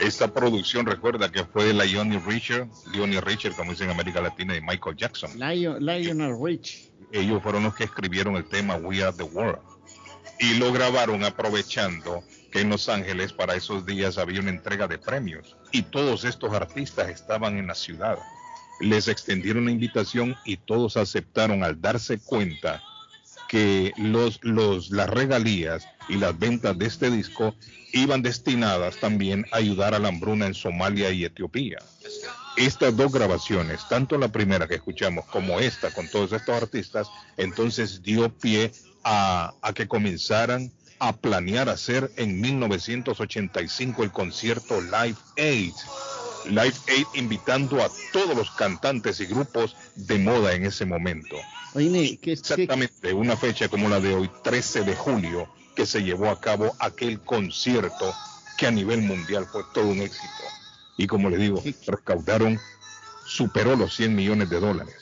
Esta 0.00 0.32
producción 0.32 0.86
recuerda 0.86 1.30
que 1.30 1.44
fue 1.44 1.72
de 1.72 1.92
Johnny 1.94 2.18
Richard, 2.18 2.68
Johnny 2.94 3.18
Richard, 3.20 3.54
como 3.56 3.72
dicen 3.72 3.86
en 3.88 3.94
América 3.94 4.20
Latina, 4.20 4.56
y 4.56 4.60
Michael 4.60 4.96
Jackson. 4.96 5.30
Lion- 5.38 5.78
Lionel 5.80 6.36
Rich. 6.40 6.90
Ellos 7.12 7.42
fueron 7.42 7.64
los 7.64 7.74
que 7.74 7.84
escribieron 7.84 8.36
el 8.36 8.44
tema 8.48 8.76
We 8.76 9.02
Are 9.02 9.16
the 9.16 9.24
World. 9.24 9.60
Y 10.38 10.54
lo 10.54 10.72
grabaron 10.72 11.24
aprovechando 11.24 12.22
que 12.52 12.60
en 12.60 12.68
Los 12.68 12.88
Ángeles 12.88 13.32
para 13.32 13.54
esos 13.54 13.86
días 13.86 14.18
había 14.18 14.40
una 14.40 14.50
entrega 14.50 14.86
de 14.86 14.98
premios. 14.98 15.56
Y 15.72 15.82
todos 15.82 16.24
estos 16.24 16.52
artistas 16.52 17.08
estaban 17.08 17.56
en 17.56 17.66
la 17.66 17.74
ciudad. 17.74 18.18
Les 18.80 19.08
extendieron 19.08 19.66
la 19.66 19.70
invitación 19.70 20.36
y 20.44 20.56
todos 20.56 20.96
aceptaron 20.96 21.64
al 21.64 21.80
darse 21.80 22.18
cuenta 22.18 22.82
que 23.48 23.92
los, 23.96 24.40
los, 24.42 24.90
las 24.90 25.08
regalías 25.08 25.86
y 26.08 26.16
las 26.16 26.38
ventas 26.38 26.76
de 26.78 26.86
este 26.86 27.10
disco 27.10 27.54
iban 27.92 28.22
destinadas 28.22 28.96
también 28.96 29.46
a 29.52 29.58
ayudar 29.58 29.94
a 29.94 29.98
la 29.98 30.08
hambruna 30.08 30.46
en 30.46 30.54
Somalia 30.54 31.10
y 31.10 31.24
Etiopía. 31.24 31.78
Estas 32.56 32.96
dos 32.96 33.12
grabaciones, 33.12 33.86
tanto 33.88 34.18
la 34.18 34.28
primera 34.28 34.66
que 34.66 34.76
escuchamos 34.76 35.26
como 35.26 35.60
esta 35.60 35.90
con 35.92 36.08
todos 36.08 36.32
estos 36.32 36.62
artistas, 36.62 37.08
entonces 37.36 38.02
dio 38.02 38.28
pie 38.30 38.72
a, 39.04 39.54
a 39.62 39.72
que 39.72 39.86
comenzaran 39.86 40.72
a 40.98 41.14
planear 41.16 41.68
hacer 41.68 42.10
en 42.16 42.40
1985 42.40 44.02
el 44.02 44.12
concierto 44.12 44.80
Live 44.80 45.18
Aid. 45.36 45.74
Live 46.48 46.74
Aid 46.88 47.06
invitando 47.14 47.82
a 47.82 47.88
todos 48.12 48.36
los 48.36 48.50
cantantes 48.52 49.20
y 49.20 49.26
grupos 49.26 49.76
de 49.94 50.18
moda 50.18 50.54
en 50.54 50.64
ese 50.64 50.84
momento. 50.84 51.36
Oye, 51.74 51.90
¿qué, 51.90 52.18
qué, 52.18 52.32
Exactamente, 52.32 53.12
una 53.12 53.36
fecha 53.36 53.68
como 53.68 53.88
la 53.88 54.00
de 54.00 54.14
hoy, 54.14 54.30
13 54.42 54.84
de 54.84 54.94
julio, 54.94 55.48
que 55.74 55.86
se 55.86 56.02
llevó 56.02 56.30
a 56.30 56.40
cabo 56.40 56.74
aquel 56.78 57.20
concierto 57.20 58.12
que 58.56 58.66
a 58.66 58.70
nivel 58.70 59.02
mundial 59.02 59.46
fue 59.46 59.62
todo 59.74 59.88
un 59.88 60.00
éxito. 60.00 60.44
Y 60.96 61.06
como 61.06 61.28
le 61.28 61.36
digo, 61.36 61.62
recaudaron, 61.86 62.58
superó 63.26 63.76
los 63.76 63.94
100 63.94 64.14
millones 64.14 64.48
de 64.48 64.60
dólares. 64.60 64.94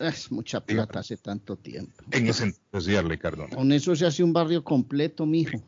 es 0.00 0.30
mucha 0.32 0.60
plata 0.60 1.00
hace 1.00 1.16
tanto 1.16 1.56
tiempo. 1.56 2.04
En 2.10 2.26
ese 2.26 2.44
entonces, 2.44 3.18
Cardona. 3.20 3.54
Con 3.54 3.70
eso 3.70 3.94
se 3.94 4.06
hace 4.06 4.24
un 4.24 4.32
barrio 4.32 4.64
completo, 4.64 5.24
mijo. 5.24 5.62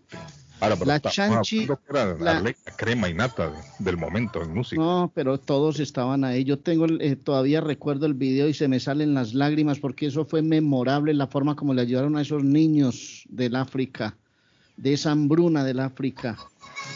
Ahora, 0.60 0.76
pero 0.76 0.86
La 0.88 1.00
chanchi, 1.00 1.68
era 1.88 2.14
la- 2.18 2.54
crema 2.76 3.08
y 3.08 3.14
nata 3.14 3.50
de- 3.50 3.62
del 3.78 3.96
momento 3.96 4.42
en 4.42 4.52
música. 4.54 4.80
No, 4.80 5.10
pero 5.14 5.38
todos 5.38 5.78
estaban 5.80 6.24
ahí. 6.24 6.44
Yo 6.44 6.58
tengo, 6.58 6.84
el- 6.84 7.00
eh, 7.00 7.16
todavía 7.16 7.60
recuerdo 7.60 8.06
el 8.06 8.14
video 8.14 8.48
y 8.48 8.54
se 8.54 8.68
me 8.68 8.80
salen 8.80 9.14
las 9.14 9.34
lágrimas 9.34 9.78
porque 9.78 10.06
eso 10.06 10.24
fue 10.24 10.42
memorable, 10.42 11.14
la 11.14 11.26
forma 11.26 11.54
como 11.54 11.74
le 11.74 11.82
ayudaron 11.82 12.16
a 12.16 12.22
esos 12.22 12.42
niños 12.42 13.24
del 13.28 13.56
África 13.56 14.16
de 14.76 14.92
esa 14.92 15.10
hambruna 15.12 15.64
del 15.64 15.80
África. 15.80 16.38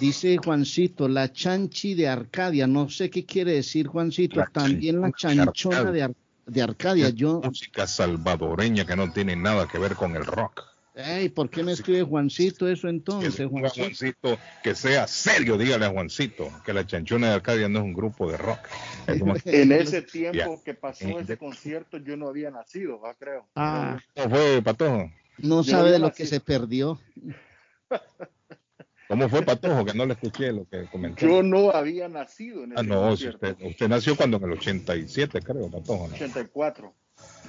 Dice 0.01 0.37
Juancito, 0.39 1.09
la 1.09 1.33
chanchi 1.33 1.95
de 1.95 2.09
Arcadia. 2.09 2.67
No 2.67 2.89
sé 2.89 3.11
qué 3.11 3.25
quiere 3.25 3.53
decir 3.55 3.87
Juancito. 3.87 4.41
La 4.41 4.47
También 4.47 5.01
la 5.01 5.11
chanchona 5.13 5.85
de 5.85 5.93
de, 5.93 6.03
Ar- 6.03 6.15
de 6.47 6.63
Arcadia. 6.63 7.11
Yo, 7.11 7.41
música 7.45 7.87
salvadoreña 7.87 8.85
que 8.85 8.97
no 8.97 9.13
tiene 9.13 9.37
nada 9.37 9.69
que 9.69 9.79
ver 9.79 9.95
con 9.95 10.17
el 10.17 10.25
rock. 10.25 10.63
Ey, 10.95 11.31
¿por 11.31 11.49
qué 11.49 11.63
me 11.63 11.73
escribe 11.73 12.03
Juancito 12.03 12.69
eso 12.69 12.83
Que 12.83 12.91
entonces, 12.91 13.41
a 13.41 13.49
Juancito? 13.49 13.83
Juancito 13.83 14.39
que 14.63 14.75
sea 14.75 15.07
serio, 15.07 15.57
dígale 15.57 15.87
a 15.87 15.91
Juancito 15.91 16.51
que 16.67 16.75
la 16.75 16.87
chanchona 16.87 17.29
de 17.29 17.35
Arcadia 17.35 17.67
no 17.69 17.79
es 17.79 17.85
un 17.87 17.95
grupo 17.95 18.31
de 18.31 18.37
rock. 18.37 18.59
En 19.47 19.73
ese 19.73 20.03
tiempo 20.13 20.63
que 20.63 20.75
pasó 20.75 21.05
Eh, 21.05 21.17
ese 21.21 21.33
de- 21.33 21.37
concierto, 21.39 21.97
yo 21.97 22.17
no 22.17 22.29
había 22.29 22.51
nacido, 22.51 23.01
¿va? 23.01 23.15
creo. 23.15 23.49
Ah, 23.57 23.99
¿Cómo 24.15 24.31
fue, 24.37 24.61
Patojo? 24.63 25.11
no 25.39 25.63
Yo 25.63 25.71
sabe 25.71 25.93
de 25.93 25.99
lo 25.99 26.13
que 26.13 26.27
se 26.27 26.41
perdió. 26.41 27.01
¿Cómo 29.09 29.29
fue, 29.29 29.43
Patojo? 29.43 29.85
Que 29.87 29.95
no 29.95 30.05
le 30.07 30.13
escuché 30.13 30.53
lo 30.53 30.67
que 30.67 30.87
comentó. 30.91 31.21
Yo 31.27 31.43
no 31.43 31.71
había 31.71 32.09
nacido 32.09 32.65
en 32.65 32.73
ese 32.73 32.81
Ah, 32.81 32.83
no, 32.83 33.17
si 33.17 33.29
usted, 33.29 33.57
usted 33.63 33.89
nació 33.89 34.15
cuando 34.17 34.37
en 34.39 34.45
el 34.45 34.53
87, 34.53 35.41
creo, 35.41 35.71
Patojo. 35.71 36.09
¿no? 36.09 36.15
84. 36.15 36.95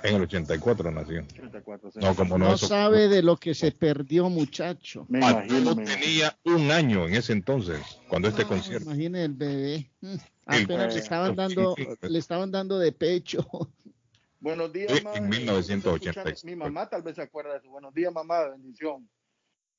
En 0.04 0.16
el 0.18 0.22
84 0.24 0.92
nació. 0.92 1.22
84, 1.22 1.92
sí. 1.92 2.00
No, 2.02 2.14
como 2.16 2.38
no, 2.38 2.50
No 2.50 2.56
eso- 2.56 2.68
sabe 2.68 3.08
de 3.08 3.24
lo 3.24 3.38
que 3.38 3.54
se 3.56 3.72
perdió, 3.72 4.30
muchacho. 4.30 5.06
Me 5.10 5.22
Patojo 5.22 5.46
imagino, 5.46 5.76
me 5.76 5.86
tenía 5.86 6.38
un 6.44 6.72
año 6.72 7.08
en 7.08 7.16
ese 7.16 7.32
entonces, 7.34 7.80
cuando 8.10 8.28
este 8.28 8.42
Ah, 8.44 8.48
concierto. 8.48 8.86
Imagine 8.90 9.24
el 9.24 9.34
bebé. 9.34 9.92
Mm, 10.02 10.08
El- 10.08 10.64
Apenas 10.66 10.94
le 10.94 11.00
Eh, 11.00 11.04
estaban 11.04 11.36
dando, 11.38 11.76
le 12.02 12.20
estaban 12.20 12.52
dando 12.52 12.78
de 12.80 12.92
pecho. 12.92 13.48
Buenos 14.42 14.74
días, 14.74 14.92
Sí, 14.92 15.02
mamá. 15.06 15.16
en 15.18 15.30
1986. 15.30 16.44
Mi 16.44 16.56
mamá 16.58 16.90
tal 16.90 17.02
vez 17.02 17.16
se 17.16 17.22
acuerda 17.22 17.54
de 17.54 17.60
eso. 17.60 17.70
Buenos 17.70 17.94
días, 17.94 18.12
mamá, 18.12 18.50
bendición. 18.50 19.08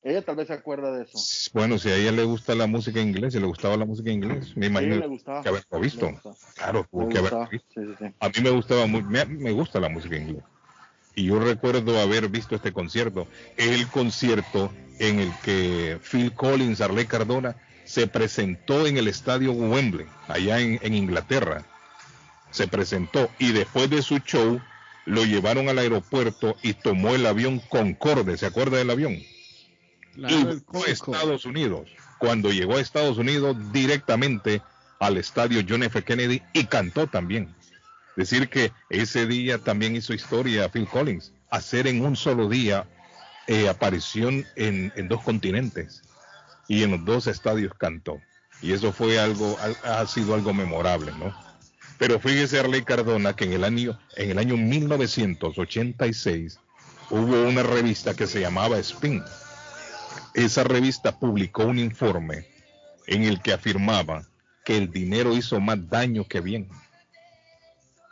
Ella 0.04 0.20
tal 0.20 0.36
vez 0.36 0.48
se 0.48 0.52
acuerda 0.52 0.92
de 0.92 1.04
eso. 1.04 1.18
Bueno, 1.54 1.78
si 1.78 1.88
a 1.88 1.96
ella 1.96 2.12
le 2.12 2.24
gusta 2.24 2.54
la 2.54 2.66
música 2.66 3.00
en 3.00 3.08
inglés, 3.08 3.32
si 3.32 3.40
le 3.40 3.46
gustaba 3.46 3.74
la 3.78 3.86
música 3.86 4.10
en 4.10 4.22
inglés, 4.22 4.54
me 4.54 4.66
imagino 4.66 4.96
le 4.96 5.06
gustaba. 5.06 5.42
que 5.42 5.48
haberlo 5.48 5.80
visto. 5.80 6.12
Claro, 6.54 6.86
tuvo 6.90 7.08
que 7.08 7.18
haberlo 7.18 7.48
visto. 7.50 7.68
Sí, 7.74 7.80
sí, 7.86 7.94
sí. 7.98 8.14
A 8.20 8.28
mí 8.28 8.34
me 8.42 8.50
gustaba 8.50 8.86
muy, 8.86 9.02
me, 9.02 9.24
me 9.24 9.52
gusta 9.52 9.80
la 9.80 9.88
música 9.88 10.16
en 10.16 10.28
inglés. 10.28 10.44
Y 11.14 11.24
yo 11.24 11.38
recuerdo 11.38 11.98
haber 12.00 12.28
visto 12.28 12.54
este 12.54 12.72
concierto, 12.72 13.26
el 13.56 13.88
concierto 13.88 14.70
en 14.98 15.20
el 15.20 15.32
que 15.42 15.98
Phil 16.02 16.34
Collins, 16.34 16.82
Arley 16.82 17.06
Cardona, 17.06 17.56
se 17.84 18.06
presentó 18.06 18.86
en 18.86 18.98
el 18.98 19.08
estadio 19.08 19.52
Wembley, 19.52 20.06
allá 20.28 20.60
en, 20.60 20.78
en 20.82 20.92
Inglaterra. 20.92 21.64
Se 22.50 22.68
presentó 22.68 23.30
y 23.38 23.52
después 23.52 23.88
de 23.88 24.02
su 24.02 24.18
show 24.18 24.60
lo 25.06 25.24
llevaron 25.24 25.70
al 25.70 25.78
aeropuerto 25.78 26.56
y 26.62 26.74
tomó 26.74 27.14
el 27.14 27.24
avión 27.24 27.60
Concorde, 27.70 28.36
¿se 28.36 28.46
acuerda 28.46 28.76
del 28.76 28.90
avión? 28.90 29.16
Claro, 30.14 30.54
y 30.54 30.60
fue 30.70 30.88
a. 30.88 30.92
Estados 30.92 31.44
Unidos. 31.44 31.88
Cuando 32.18 32.50
llegó 32.52 32.76
a 32.76 32.80
Estados 32.80 33.18
Unidos, 33.18 33.56
directamente 33.72 34.62
al 35.00 35.16
estadio 35.18 35.62
John 35.68 35.82
F. 35.82 36.02
Kennedy 36.02 36.40
y 36.52 36.64
cantó 36.64 37.06
también. 37.06 37.54
Decir 38.16 38.48
que 38.48 38.72
ese 38.90 39.26
día 39.26 39.58
también 39.58 39.96
hizo 39.96 40.14
historia 40.14 40.68
Phil 40.70 40.86
Collins, 40.88 41.32
hacer 41.50 41.86
en 41.88 42.04
un 42.04 42.14
solo 42.16 42.48
día 42.48 42.86
eh, 43.48 43.68
aparición 43.68 44.46
en, 44.56 44.92
en 44.96 45.08
dos 45.08 45.22
continentes 45.22 46.02
y 46.68 46.82
en 46.84 46.92
los 46.92 47.04
dos 47.04 47.26
estadios 47.26 47.72
cantó. 47.76 48.20
Y 48.62 48.72
eso 48.72 48.92
fue 48.92 49.18
algo, 49.18 49.58
al- 49.60 49.76
ha 49.82 50.06
sido 50.06 50.34
algo 50.34 50.54
memorable, 50.54 51.12
¿no? 51.18 51.34
Pero 51.98 52.18
fíjese 52.20 52.58
Arley 52.60 52.82
Cardona 52.82 53.34
que 53.36 53.44
en 53.44 53.52
el 53.52 53.64
año, 53.64 53.98
en 54.16 54.30
el 54.30 54.38
año 54.38 54.56
1986 54.56 56.58
hubo 57.10 57.42
una 57.48 57.62
revista 57.62 58.14
que 58.14 58.26
se 58.26 58.40
llamaba 58.40 58.78
Spin 58.78 59.22
esa 60.34 60.64
revista 60.64 61.18
publicó 61.18 61.64
un 61.64 61.78
informe 61.78 62.46
en 63.06 63.22
el 63.22 63.40
que 63.40 63.52
afirmaba 63.52 64.26
que 64.64 64.76
el 64.76 64.90
dinero 64.90 65.34
hizo 65.36 65.60
más 65.60 65.88
daño 65.88 66.24
que 66.24 66.40
bien. 66.40 66.68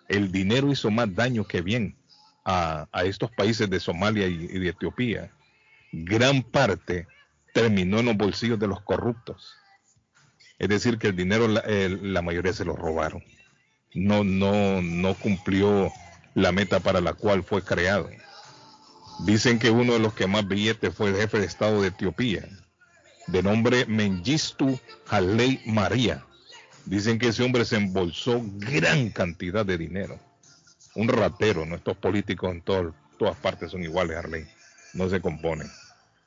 El 0.08 0.30
dinero 0.30 0.70
hizo 0.70 0.90
más 0.90 1.12
daño 1.14 1.44
que 1.44 1.62
bien 1.62 1.96
a, 2.44 2.86
estos 3.04 3.30
países 3.30 3.68
de 3.68 3.80
Somalia 3.80 4.26
y, 4.26 4.34
y 4.34 4.58
de 4.58 4.68
Etiopía. 4.68 5.30
Gran 5.92 6.42
parte 6.42 7.06
terminó 7.52 8.00
en 8.00 8.06
los 8.06 8.16
bolsillos 8.16 8.58
de 8.58 8.68
los 8.68 8.80
corruptos. 8.82 9.54
Es 10.58 10.68
decir, 10.68 10.98
que 10.98 11.08
el 11.08 11.16
dinero 11.16 11.48
la, 11.48 11.62
eh, 11.66 11.98
la 12.00 12.22
mayoría 12.22 12.52
se 12.52 12.64
lo 12.64 12.76
robaron. 12.76 13.24
No, 13.94 14.24
no, 14.24 14.80
no 14.80 15.14
cumplió 15.14 15.90
la 16.34 16.52
meta 16.52 16.80
para 16.80 17.00
la 17.00 17.14
cual 17.14 17.42
fue 17.42 17.62
creado. 17.62 18.08
Dicen 19.24 19.58
que 19.58 19.70
uno 19.70 19.92
de 19.94 19.98
los 20.00 20.14
que 20.14 20.26
más 20.26 20.46
billetes 20.46 20.94
fue 20.94 21.10
el 21.10 21.16
jefe 21.16 21.38
de 21.38 21.46
Estado 21.46 21.80
de 21.80 21.88
Etiopía, 21.88 22.48
de 23.28 23.42
nombre 23.42 23.86
Mengistu 23.86 24.78
Haile 25.08 25.60
María. 25.66 26.24
Dicen 26.86 27.18
que 27.18 27.28
ese 27.28 27.44
hombre 27.44 27.64
se 27.64 27.76
embolsó 27.76 28.40
gran 28.58 29.10
cantidad 29.10 29.64
de 29.64 29.78
dinero. 29.78 30.18
Un 30.96 31.08
ratero, 31.08 31.64
¿no? 31.64 31.76
Estos 31.76 31.96
políticos 31.96 32.50
en 32.50 32.62
todo- 32.62 32.94
todas 33.18 33.36
partes 33.36 33.70
son 33.70 33.82
iguales, 33.84 34.16
Harley. 34.16 34.44
No 34.94 35.08
se 35.08 35.20
componen. 35.20 35.68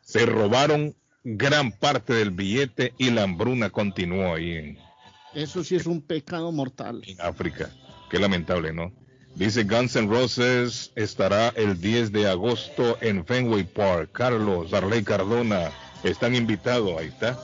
Se 0.02 0.26
robaron 0.26 0.96
gran 1.24 1.72
parte 1.72 2.14
del 2.14 2.32
billete 2.32 2.94
y 2.98 3.10
la 3.10 3.24
hambruna 3.24 3.70
continuó 3.72 4.34
ahí 4.36 4.54
en, 4.54 4.80
Eso 5.34 5.64
sí 5.66 5.76
es 5.76 5.86
un 5.86 6.02
pecado 6.02 6.52
mortal. 6.54 7.02
en 7.06 7.20
África. 7.20 7.70
Qué 8.10 8.20
lamentable, 8.20 8.72
¿no? 8.72 8.94
Dice 9.36 9.66
Guns 9.66 9.96
N' 9.98 10.08
Roses 10.08 10.92
estará 10.96 11.50
el 11.58 11.80
10 11.82 12.14
de 12.14 12.28
agosto 12.30 12.98
en 13.02 13.26
Fenway 13.26 13.66
Park. 13.66 14.12
Carlos, 14.14 14.74
Arley 14.74 15.04
Cardona 15.04 15.72
están 16.04 16.36
invitados. 16.36 16.98
Ahí 17.00 17.08
está. 17.08 17.38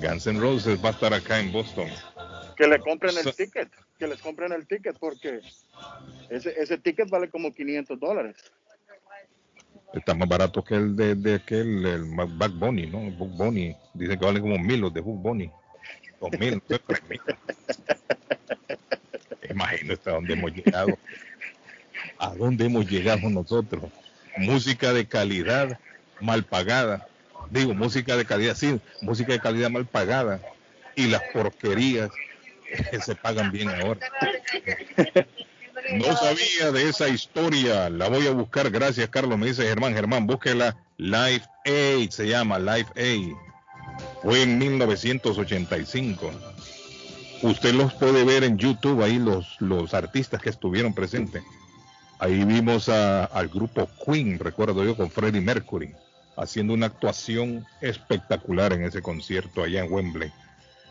Guns 0.00 0.26
N' 0.26 0.40
Roses 0.40 0.82
va 0.82 0.88
a 0.88 0.92
estar 0.92 1.12
acá 1.12 1.38
en 1.38 1.52
Boston. 1.52 1.88
Que 2.56 2.66
le 2.66 2.78
compren 2.80 3.12
So- 3.12 3.28
el 3.28 3.34
ticket. 3.34 3.68
Que 3.98 4.06
les 4.06 4.20
compren 4.22 4.52
el 4.52 4.66
ticket 4.66 4.96
porque 4.98 5.40
ese, 6.30 6.54
ese 6.60 6.78
ticket 6.78 7.10
vale 7.10 7.28
como 7.28 7.52
500 7.54 8.00
dólares. 8.00 8.36
Está 9.92 10.14
más 10.14 10.28
barato 10.28 10.64
que 10.64 10.74
el 10.74 10.96
de, 10.96 11.14
de 11.14 11.34
aquel, 11.34 11.84
el 11.86 12.04
Back 12.14 12.52
Bunny, 12.54 12.86
¿no? 12.86 13.00
El 13.00 13.12
Buck 13.12 13.36
Bunny. 13.36 13.76
Dicen 13.92 14.18
que 14.18 14.24
valen 14.24 14.42
como 14.42 14.58
mil 14.58 14.80
los 14.80 14.92
de 14.92 15.00
Buck 15.00 15.20
Bunny. 15.22 15.50
Dos 16.20 16.30
mil, 16.38 16.60
tres 16.62 16.80
mil. 17.08 17.20
Imagino 19.54 19.94
hasta 19.94 20.10
dónde 20.10 20.34
hemos 20.34 20.52
llegado. 20.52 20.98
¿A 22.18 22.34
dónde 22.34 22.66
hemos 22.66 22.90
llegado 22.90 23.28
nosotros? 23.30 23.84
Música 24.36 24.92
de 24.92 25.06
calidad 25.06 25.78
mal 26.20 26.44
pagada. 26.44 27.06
Digo, 27.50 27.74
música 27.74 28.16
de 28.16 28.24
calidad, 28.24 28.56
sí, 28.56 28.80
música 29.00 29.32
de 29.32 29.40
calidad 29.40 29.70
mal 29.70 29.86
pagada. 29.86 30.40
Y 30.96 31.06
las 31.06 31.22
porquerías 31.32 32.10
que 32.90 33.00
se 33.00 33.14
pagan 33.14 33.52
bien 33.52 33.68
ahora. 33.68 34.00
No 35.92 36.16
sabía 36.16 36.72
de 36.72 36.88
esa 36.88 37.08
historia. 37.08 37.90
La 37.90 38.08
voy 38.08 38.26
a 38.26 38.30
buscar. 38.30 38.70
Gracias, 38.70 39.08
Carlos. 39.08 39.38
Me 39.38 39.46
dice 39.46 39.64
Germán. 39.64 39.94
Germán, 39.94 40.26
búsquela. 40.26 40.76
Life 40.96 41.46
Aid 41.66 42.10
se 42.10 42.28
llama 42.28 42.58
Life 42.58 42.90
Aid. 42.96 43.34
Fue 44.22 44.42
en 44.42 44.58
1985. 44.58 46.53
Usted 47.44 47.74
los 47.74 47.92
puede 47.94 48.24
ver 48.24 48.42
en 48.44 48.56
YouTube 48.56 49.02
ahí 49.02 49.18
los, 49.18 49.60
los 49.60 49.92
artistas 49.92 50.40
que 50.40 50.48
estuvieron 50.48 50.94
presentes. 50.94 51.42
Ahí 52.18 52.42
vimos 52.44 52.88
a- 52.88 53.24
al 53.24 53.48
grupo 53.48 53.86
Queen, 54.04 54.38
recuerdo 54.38 54.82
yo, 54.82 54.96
con 54.96 55.10
Freddie 55.10 55.42
Mercury, 55.42 55.92
haciendo 56.36 56.72
una 56.72 56.86
actuación 56.86 57.66
espectacular 57.82 58.72
en 58.72 58.84
ese 58.84 59.02
concierto 59.02 59.62
allá 59.62 59.84
en 59.84 59.92
Wembley. 59.92 60.32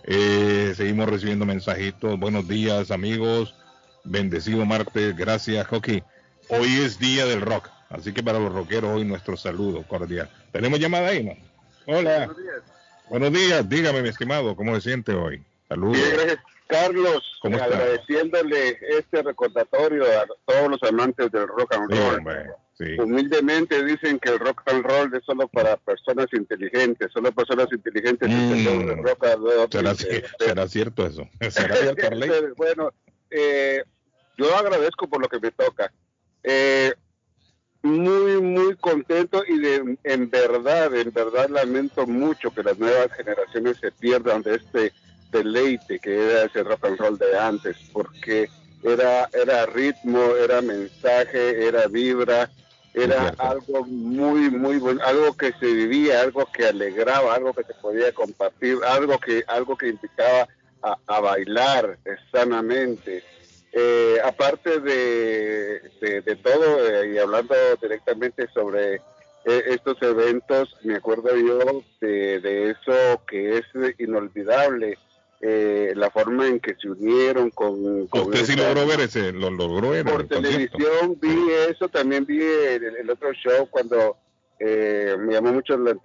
Eh, 0.03 0.73
seguimos 0.77 1.09
recibiendo 1.09 1.45
mensajitos. 1.45 2.19
Buenos 2.19 2.47
días, 2.47 2.91
amigos. 2.91 3.55
Bendecido 4.03 4.63
martes. 4.65 5.15
Gracias, 5.17 5.65
Hockey. 5.67 6.03
Hoy 6.49 6.75
es 6.81 6.99
día 6.99 7.25
del 7.25 7.41
rock. 7.41 7.69
Así 7.89 8.11
que 8.13 8.21
para 8.21 8.37
los 8.37 8.53
rockeros, 8.53 8.91
hoy 8.95 9.05
nuestro 9.05 9.37
saludo 9.37 9.81
cordial. 9.87 10.29
¿Tenemos 10.51 10.79
llamada 10.79 11.07
ahí, 11.07 11.23
no? 11.23 11.33
Hola. 11.87 12.29
Buenos 13.09 13.31
días. 13.33 13.67
Dígame, 13.67 14.01
mi 14.03 14.09
estimado, 14.09 14.55
¿cómo 14.55 14.75
se 14.75 14.81
siente 14.81 15.13
hoy? 15.13 15.41
Saludos. 15.73 15.97
Bien, 15.97 16.09
gracias, 16.13 16.39
Carlos. 16.67 17.39
Agradeciéndole 17.43 18.77
este 18.97 19.21
recordatorio 19.23 20.03
a 20.05 20.25
todos 20.45 20.69
los 20.71 20.83
amantes 20.83 21.31
del 21.31 21.47
rock 21.47 21.73
and 21.75 21.91
roll. 21.91 22.23
sí. 22.77 22.97
Humildemente 22.99 23.83
dicen 23.83 24.19
que 24.19 24.29
el 24.29 24.39
rock 24.39 24.61
and 24.67 24.83
roll 24.85 25.13
es 25.15 25.23
solo 25.25 25.47
para 25.47 25.77
personas 25.77 26.27
inteligentes, 26.33 27.11
solo 27.11 27.31
personas 27.31 27.67
inteligentes 27.71 28.29
Mm. 28.29 28.89
el 28.89 29.03
rock 29.03 29.25
and 29.25 29.43
roll. 29.43 29.67
¿Será, 29.71 29.91
Este, 29.91 30.23
será 30.39 30.67
cierto 30.67 31.05
eso? 31.05 31.27
¿Será 31.49 31.75
cierto, 31.75 32.07
Arley? 32.07 32.29
bueno, 32.57 32.91
eh, 33.29 33.83
yo 34.37 34.55
agradezco 34.55 35.07
por 35.07 35.21
lo 35.21 35.27
que 35.29 35.39
me 35.39 35.51
toca. 35.51 35.91
Eh, 36.43 36.93
muy, 37.83 38.41
muy 38.41 38.75
contento 38.77 39.43
y 39.47 39.59
de, 39.59 39.97
en 40.03 40.29
verdad, 40.29 40.95
en 40.95 41.11
verdad 41.11 41.49
lamento 41.49 42.07
mucho 42.07 42.49
que 42.51 42.63
las 42.63 42.79
nuevas 42.79 43.11
generaciones 43.13 43.77
se 43.77 43.91
pierdan 43.91 44.41
de 44.41 44.55
este 44.55 44.93
deleite 45.33 45.99
que 45.99 46.13
era 46.15 46.43
ese 46.43 46.63
rock 46.63 46.85
and 46.85 46.99
roll 46.99 47.17
de 47.17 47.37
antes, 47.37 47.75
porque 47.91 48.49
era, 48.83 49.29
era 49.33 49.65
ritmo, 49.65 50.35
era 50.37 50.61
mensaje, 50.61 51.67
era 51.67 51.87
vibra 51.87 52.49
era 52.93 53.29
algo 53.39 53.85
muy, 53.85 54.51
muy 54.51 54.77
bueno, 54.77 55.01
algo 55.03 55.35
que 55.35 55.51
se 55.53 55.65
vivía, 55.65 56.21
algo 56.21 56.47
que 56.53 56.67
alegraba, 56.67 57.33
algo 57.33 57.53
que 57.53 57.63
se 57.63 57.73
podía 57.75 58.11
compartir, 58.13 58.77
algo 58.85 59.19
que, 59.19 59.43
algo 59.47 59.75
que 59.75 59.89
invitaba 59.89 60.47
a, 60.81 60.97
a 61.07 61.19
bailar 61.19 61.97
sanamente. 62.31 63.23
Eh, 63.71 64.17
aparte 64.23 64.79
de, 64.79 65.81
de, 65.99 66.21
de 66.21 66.35
todo, 66.35 66.87
eh, 66.87 67.13
y 67.15 67.17
hablando 67.17 67.55
directamente 67.81 68.47
sobre 68.53 68.95
eh, 69.45 69.63
estos 69.65 69.99
eventos, 70.03 70.75
me 70.83 70.95
acuerdo 70.95 71.35
yo 71.35 71.83
de, 71.99 72.39
de 72.39 72.69
eso 72.69 73.23
que 73.27 73.57
es 73.57 73.65
inolvidable, 73.97 74.99
eh, 75.45 75.91
la 75.95 76.09
forma 76.09 76.47
en 76.47 76.59
que 76.61 76.73
se 76.81 76.89
unieron 76.89 77.49
con... 77.49 78.07
con 78.07 78.21
Usted 78.21 78.45
sí 78.45 78.55
logró 78.55 78.87
ver 78.87 79.01
ese, 79.01 79.33
lo 79.33 79.49
logró 79.51 79.89
ver 79.89 80.05
por 80.05 80.25
televisión 80.25 81.17
vi 81.21 81.35
eso, 81.69 81.89
también 81.89 82.25
vi 82.25 82.41
el, 82.41 82.83
el 83.01 83.09
otro 83.09 83.33
show 83.33 83.67
cuando 83.69 84.15
eh, 84.59 85.17
me 85.19 85.33
llamó 85.33 85.51
mucho 85.51 85.75
la, 85.77 85.97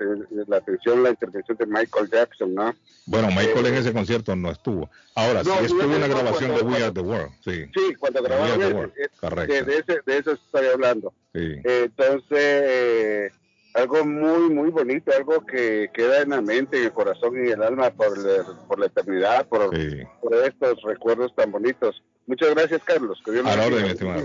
la 0.48 0.57
atención 0.57 1.05
la 1.05 1.11
intervención 1.11 1.57
de 1.57 1.66
Michael 1.66 2.11
Jackson, 2.11 2.53
¿no? 2.53 2.74
Bueno, 3.07 3.29
Michael 3.29 3.66
Eh, 3.66 3.68
en 3.68 3.74
ese 3.77 3.92
concierto 3.92 4.35
no 4.35 4.51
estuvo. 4.51 4.90
Ahora, 5.14 5.42
no, 5.44 5.59
sí 5.59 5.64
estuvo 5.66 5.83
no, 5.85 5.96
una 5.96 6.09
no, 6.09 6.14
grabación 6.16 6.51
de 6.51 6.61
cuando- 6.61 6.77
We 6.77 6.83
Are 6.83 6.92
the 6.92 7.01
World, 7.01 7.33
sí. 7.44 7.64
Sí, 7.74 7.94
cuando 7.94 8.20
We 8.22 8.29
grabaron 8.29 8.51
Are 8.53 8.59
the 8.61 8.68
eso, 8.68 8.77
World, 8.77 8.92
eh, 8.98 9.09
correcto. 9.20 9.55
de, 9.55 9.62
de 9.62 9.79
ese, 9.79 10.01
de 10.05 10.18
eso 10.18 10.33
estoy 10.33 10.66
hablando. 10.74 11.12
sí. 11.33 11.53
Entonces, 11.64 12.27
eh, 12.33 13.31
algo 13.79 14.05
muy, 14.05 14.51
muy 14.51 14.71
bonito, 14.71 15.11
algo 15.17 15.45
que 15.47 15.88
queda 15.95 16.23
en 16.23 16.31
la 16.31 16.41
mente, 16.41 16.79
en 16.79 16.85
el 16.85 16.93
corazón 16.93 17.35
y 17.37 17.51
en 17.51 17.55
el 17.59 17.62
alma 17.62 17.91
por, 17.91 18.17
la- 18.19 18.45
por 18.67 18.79
la 18.79 18.87
eternidad, 18.87 19.47
por, 19.49 19.75
sí. 19.77 20.01
por 20.21 20.35
estos 20.35 20.83
recuerdos 20.83 21.35
tan 21.35 21.51
bonitos. 21.53 22.03
Muchas 22.27 22.51
gracias, 22.55 22.83
Carlos. 22.85 23.21
Que 23.25 23.33
Dios 23.33 23.47
A 23.47 23.57
la 23.57 23.67
orden, 23.67 23.87
estimado. 23.87 24.23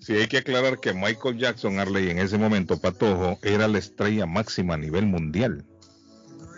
Sí, 0.00 0.14
hay 0.16 0.26
que 0.26 0.38
aclarar 0.38 0.78
que 0.80 0.94
Michael 0.94 1.36
Jackson, 1.36 1.78
Arley, 1.78 2.10
en 2.10 2.18
ese 2.18 2.38
momento, 2.38 2.80
Patojo, 2.80 3.38
era 3.42 3.68
la 3.68 3.78
estrella 3.78 4.24
máxima 4.26 4.74
a 4.74 4.78
nivel 4.78 5.04
mundial. 5.06 5.64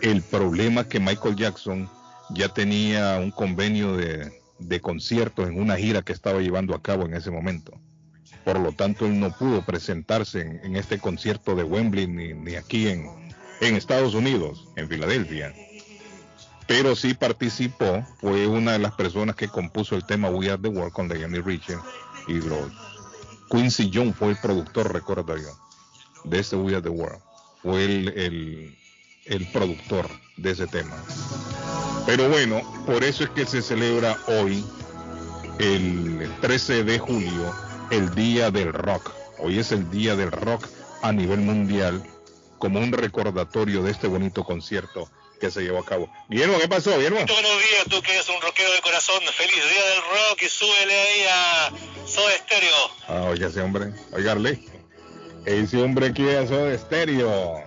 El 0.01 0.21
problema 0.21 0.81
es 0.81 0.87
que 0.87 0.99
Michael 0.99 1.35
Jackson 1.35 1.89
ya 2.33 2.49
tenía 2.49 3.17
un 3.19 3.31
convenio 3.31 3.95
de, 3.97 4.31
de 4.59 4.79
conciertos 4.79 5.47
en 5.49 5.59
una 5.59 5.75
gira 5.75 6.01
que 6.01 6.13
estaba 6.13 6.39
llevando 6.39 6.73
a 6.73 6.81
cabo 6.81 7.05
en 7.05 7.13
ese 7.13 7.31
momento. 7.31 7.73
Por 8.43 8.59
lo 8.59 8.71
tanto, 8.73 9.05
él 9.05 9.19
no 9.19 9.31
pudo 9.31 9.65
presentarse 9.65 10.41
en, 10.41 10.59
en 10.63 10.75
este 10.75 10.99
concierto 10.99 11.55
de 11.55 11.63
Wembley 11.63 12.07
ni, 12.07 12.33
ni 12.33 12.55
aquí 12.55 12.87
en, 12.87 13.09
en 13.61 13.75
Estados 13.75 14.13
Unidos, 14.13 14.67
en 14.75 14.89
Filadelfia. 14.89 15.53
Pero 16.67 16.95
sí 16.95 17.13
participó, 17.13 18.05
fue 18.19 18.47
una 18.47 18.73
de 18.73 18.79
las 18.79 18.93
personas 18.93 19.35
que 19.35 19.47
compuso 19.47 19.95
el 19.95 20.05
tema 20.05 20.29
We 20.29 20.49
Are 20.49 20.61
the 20.61 20.69
World 20.69 20.93
con 20.93 21.09
Lionel 21.09 21.43
Richie 21.43 21.77
y 22.27 22.33
los 22.33 22.71
Quincy 23.49 23.91
Jones 23.93 24.15
fue 24.15 24.29
el 24.29 24.37
productor, 24.37 24.91
recuerdo 24.91 25.37
yo, 25.37 25.49
de 26.23 26.39
ese 26.39 26.55
We 26.55 26.73
Are 26.73 26.81
the 26.81 26.89
World. 26.89 27.19
Fue 27.61 27.85
el, 27.85 28.07
el, 28.09 28.77
el 29.25 29.51
productor 29.51 30.07
de 30.37 30.51
ese 30.51 30.67
tema. 30.67 30.95
Pero 32.05 32.27
bueno, 32.29 32.61
por 32.85 33.03
eso 33.03 33.23
es 33.23 33.29
que 33.29 33.45
se 33.45 33.61
celebra 33.61 34.17
hoy, 34.27 34.65
el 35.59 36.29
13 36.41 36.83
de 36.83 36.99
julio, 36.99 37.53
el 37.93 38.15
Día 38.15 38.49
del 38.49 38.73
Rock. 38.73 39.11
Hoy 39.37 39.59
es 39.59 39.71
el 39.71 39.89
Día 39.91 40.15
del 40.15 40.31
Rock 40.31 40.67
a 41.03 41.11
nivel 41.11 41.39
mundial, 41.39 42.03
como 42.57 42.79
un 42.79 42.91
recordatorio 42.91 43.83
de 43.83 43.91
este 43.91 44.07
bonito 44.07 44.43
concierto 44.43 45.07
que 45.39 45.51
se 45.51 45.61
llevó 45.61 45.79
a 45.79 45.85
cabo. 45.85 46.11
Guillermo, 46.27 46.57
¿qué 46.59 46.67
pasó, 46.67 46.95
Guillermo? 46.97 47.19
Buenos 47.19 47.35
días, 47.35 47.85
tú 47.89 48.01
que 48.01 48.13
eres 48.13 48.27
un 48.29 48.41
rockero 48.41 48.71
de 48.73 48.81
corazón. 48.81 49.21
Feliz 49.37 49.53
día 49.53 49.85
del 49.91 50.01
rock 50.01 50.41
y 50.41 50.49
súbele 50.49 51.01
ahí 51.01 51.25
a 51.29 51.71
Soda 52.07 52.31
Stereo. 52.39 52.91
Ah, 53.07 53.27
oiga 53.29 53.47
ese 53.47 53.61
hombre, 53.61 53.93
oigarle. 54.11 54.59
Ese 55.45 55.81
hombre 55.81 56.13
quiere 56.13 56.47
Soda 56.47 56.75
Stereo. 56.75 57.61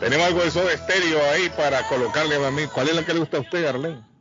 Tenemos 0.00 0.26
algo 0.26 0.42
de 0.42 0.50
Soda 0.50 0.76
Stereo 0.76 1.30
ahí 1.30 1.48
para 1.50 1.86
colocarle 1.86 2.34
a 2.44 2.50
mí. 2.50 2.66
¿Cuál 2.66 2.88
es 2.88 2.96
la 2.96 3.04
que 3.04 3.12
le 3.12 3.20
gusta 3.20 3.36
a 3.36 3.40
usted, 3.40 3.64
Arlene? 3.64 4.11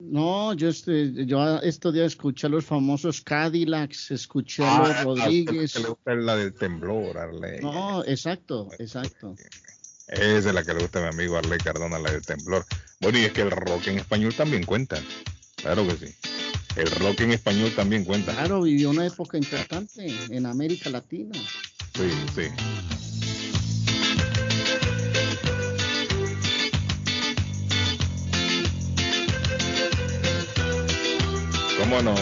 No, 0.00 0.54
yo, 0.54 0.68
este, 0.68 1.26
yo 1.26 1.58
estos 1.60 1.92
días 1.92 2.06
escuché 2.06 2.46
a 2.46 2.50
los 2.50 2.64
famosos 2.64 3.20
Cadillacs, 3.20 4.10
escuché 4.12 4.64
a 4.64 4.76
Ah, 4.76 4.88
los 5.04 5.04
Rodríguez. 5.04 5.76
a 5.76 5.78
usted 5.78 5.82
le 5.82 5.88
gusta 5.90 6.14
la 6.14 6.36
del 6.36 6.54
temblor, 6.54 7.18
Arlene. 7.18 7.60
No, 7.60 8.02
exacto, 8.04 8.68
exacto. 8.78 9.34
Esa 10.08 10.48
es 10.48 10.54
la 10.54 10.64
que 10.64 10.72
le 10.74 10.80
gusta 10.80 10.98
a 11.00 11.02
mi 11.02 11.08
amigo 11.08 11.36
Arley 11.36 11.58
Cardona, 11.58 11.98
la 11.98 12.10
del 12.12 12.22
temblor. 12.24 12.64
Bueno, 13.00 13.18
y 13.18 13.22
es 13.24 13.32
que 13.32 13.42
el 13.42 13.50
rock 13.50 13.88
en 13.88 13.98
español 13.98 14.34
también 14.34 14.64
cuenta. 14.64 14.96
Claro 15.56 15.86
que 15.86 15.94
sí. 16.06 16.14
El 16.76 16.90
rock 16.92 17.20
en 17.20 17.32
español 17.32 17.70
también 17.76 18.04
cuenta. 18.04 18.32
Claro, 18.32 18.62
vivió 18.62 18.90
una 18.90 19.06
época 19.06 19.36
importante 19.36 20.06
en 20.30 20.46
América 20.46 20.88
Latina. 20.90 21.38
Sí, 21.94 22.10
sí. 22.34 22.42
¿Cómo 31.90 32.02
no? 32.02 32.14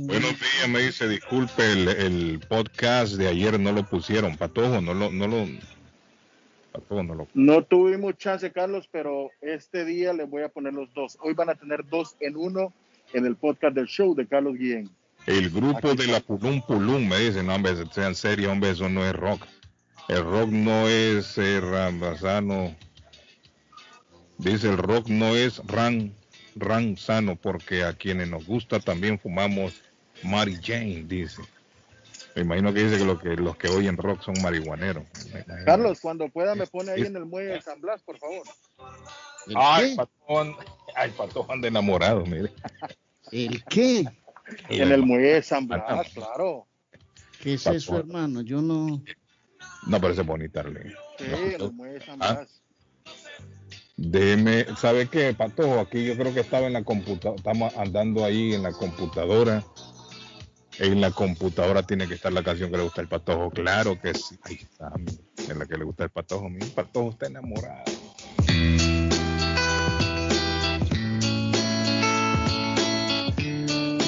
Buenos 0.00 0.30
días, 0.38 0.68
me 0.68 0.80
dice, 0.80 1.08
disculpe, 1.08 1.72
el, 1.72 1.88
el 1.88 2.40
podcast 2.46 3.14
de 3.14 3.28
ayer 3.28 3.58
no 3.58 3.72
lo 3.72 3.84
pusieron, 3.84 4.36
Patojo, 4.36 4.82
no 4.82 4.92
lo, 4.92 5.10
no 5.10 5.26
lo, 5.26 5.46
Patojo 6.72 7.02
no 7.02 7.14
lo, 7.14 7.28
No 7.32 7.64
tuvimos 7.64 8.18
chance, 8.18 8.52
Carlos, 8.52 8.86
pero 8.92 9.30
este 9.40 9.86
día 9.86 10.12
les 10.12 10.28
voy 10.28 10.42
a 10.42 10.50
poner 10.50 10.74
los 10.74 10.92
dos. 10.92 11.16
Hoy 11.22 11.32
van 11.32 11.48
a 11.48 11.54
tener 11.54 11.88
dos 11.88 12.14
en 12.20 12.36
uno 12.36 12.74
en 13.14 13.24
el 13.24 13.36
podcast 13.36 13.74
del 13.74 13.86
show 13.86 14.14
de 14.14 14.26
Carlos 14.26 14.58
Guillén. 14.58 14.90
el 15.24 15.48
grupo 15.48 15.92
Aquí 15.92 15.96
de 15.96 16.08
la 16.08 16.20
Pulum 16.20 16.60
Pulum 16.60 17.08
me 17.08 17.20
dicen, 17.20 17.46
no, 17.46 17.54
hombre, 17.54 17.72
sean 17.90 18.14
serios, 18.14 18.52
hombre, 18.52 18.68
eso 18.68 18.90
no 18.90 19.02
es 19.02 19.14
rock. 19.14 19.46
El 20.08 20.22
rock 20.24 20.50
no 20.50 20.86
es 20.88 21.38
eh, 21.38 21.58
rambasano. 21.62 22.76
Dice, 24.44 24.68
el 24.68 24.76
rock 24.76 25.08
no 25.08 25.34
es 25.34 25.64
ran, 25.66 26.12
ran 26.54 26.98
sano, 26.98 27.34
porque 27.34 27.82
a 27.82 27.94
quienes 27.94 28.28
nos 28.28 28.44
gusta 28.44 28.78
también 28.78 29.18
fumamos 29.18 29.80
Mary 30.22 30.58
Jane, 30.62 31.04
dice. 31.08 31.40
Me 32.36 32.42
imagino 32.42 32.74
que 32.74 32.84
dice 32.84 32.98
que, 32.98 33.04
lo 33.06 33.18
que 33.18 33.36
los 33.36 33.56
que 33.56 33.68
oyen 33.68 33.96
rock 33.96 34.22
son 34.22 34.34
marihuaneros. 34.42 35.04
Carlos, 35.64 35.98
cuando 35.98 36.28
pueda 36.28 36.54
me 36.54 36.66
pone 36.66 36.92
ahí 36.92 37.02
en 37.02 37.16
el 37.16 37.24
muelle 37.24 37.52
de 37.52 37.62
San 37.62 37.80
Blas, 37.80 38.02
por 38.02 38.18
favor. 38.18 38.42
¿El 39.46 39.54
Ay, 39.56 39.96
patón, 39.96 40.56
ay, 40.94 41.10
patón 41.16 41.46
anda 41.48 41.68
enamorado, 41.68 42.26
mire. 42.26 42.52
¿El 43.32 43.64
qué? 43.64 44.04
En 44.68 44.92
el 44.92 45.02
muelle 45.06 45.34
de 45.36 45.42
San 45.42 45.66
Blas, 45.66 46.12
claro. 46.12 46.66
¿Qué 47.40 47.54
es 47.54 47.66
eso, 47.66 47.96
hermano? 47.96 48.42
Yo 48.42 48.60
no. 48.60 49.02
No 49.86 50.00
parece 50.00 50.20
bonita, 50.20 50.60
Arlene. 50.60 50.94
Sí, 51.18 51.24
en 51.24 51.60
el 51.62 51.72
muelle 51.72 51.94
de 51.94 52.04
San 52.04 52.18
Ah. 52.20 52.44
Déjeme, 53.96 54.66
¿sabe 54.76 55.06
qué, 55.08 55.34
Patojo? 55.34 55.78
Aquí 55.78 56.04
yo 56.04 56.16
creo 56.16 56.34
que 56.34 56.40
estaba 56.40 56.66
en 56.66 56.72
la 56.72 56.82
computadora, 56.82 57.36
estamos 57.36 57.76
andando 57.76 58.24
ahí 58.24 58.54
en 58.54 58.62
la 58.64 58.72
computadora. 58.72 59.62
En 60.80 61.00
la 61.00 61.12
computadora 61.12 61.84
tiene 61.84 62.08
que 62.08 62.14
estar 62.14 62.32
la 62.32 62.42
canción 62.42 62.70
que 62.70 62.78
le 62.78 62.82
gusta 62.82 63.00
el 63.00 63.08
Patojo, 63.08 63.50
claro 63.50 64.00
que 64.00 64.12
sí. 64.14 64.36
Ahí 64.42 64.58
está, 64.60 64.90
en 65.48 65.58
la 65.58 65.66
que 65.66 65.78
le 65.78 65.84
gusta 65.84 66.04
el 66.04 66.10
Patojo. 66.10 66.48
Mi 66.48 66.64
Patojo 66.64 67.10
está 67.10 67.26
enamorado. 67.26 67.84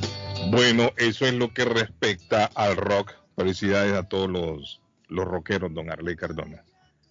Bueno, 0.52 0.92
eso 0.98 1.26
es 1.26 1.34
lo 1.34 1.52
que 1.52 1.64
respecta 1.64 2.44
al 2.54 2.76
rock. 2.76 3.12
Felicidades 3.34 3.94
a 3.94 4.04
todos 4.04 4.30
los, 4.30 4.80
los 5.08 5.26
rockeros, 5.26 5.74
don 5.74 5.90
Arley 5.90 6.14
Cardona. 6.14 6.62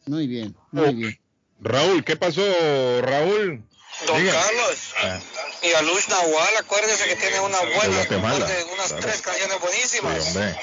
Muy 0.08 0.28
bien, 0.28 0.56
muy 0.72 0.94
bien. 0.96 1.20
Raúl, 1.60 2.04
¿qué 2.04 2.16
pasó, 2.16 2.42
Raúl? 3.02 3.64
Don 4.06 4.18
Diga. 4.20 4.32
Carlos 4.34 4.94
Ah. 5.04 5.20
y 5.64 5.72
a 5.74 5.82
Luz 5.82 6.08
Nahual, 6.08 6.50
acuérdese 6.60 7.08
que 7.08 7.16
tiene 7.16 7.40
una 7.40 7.58
buena, 7.60 8.04
De 8.06 8.16
unas 8.18 8.88
claro. 8.90 9.02
tres 9.02 9.22
canciones 9.22 9.58
Sí, 9.58 9.62
buenísimas. 10.00 10.28
hombre. 10.28 10.56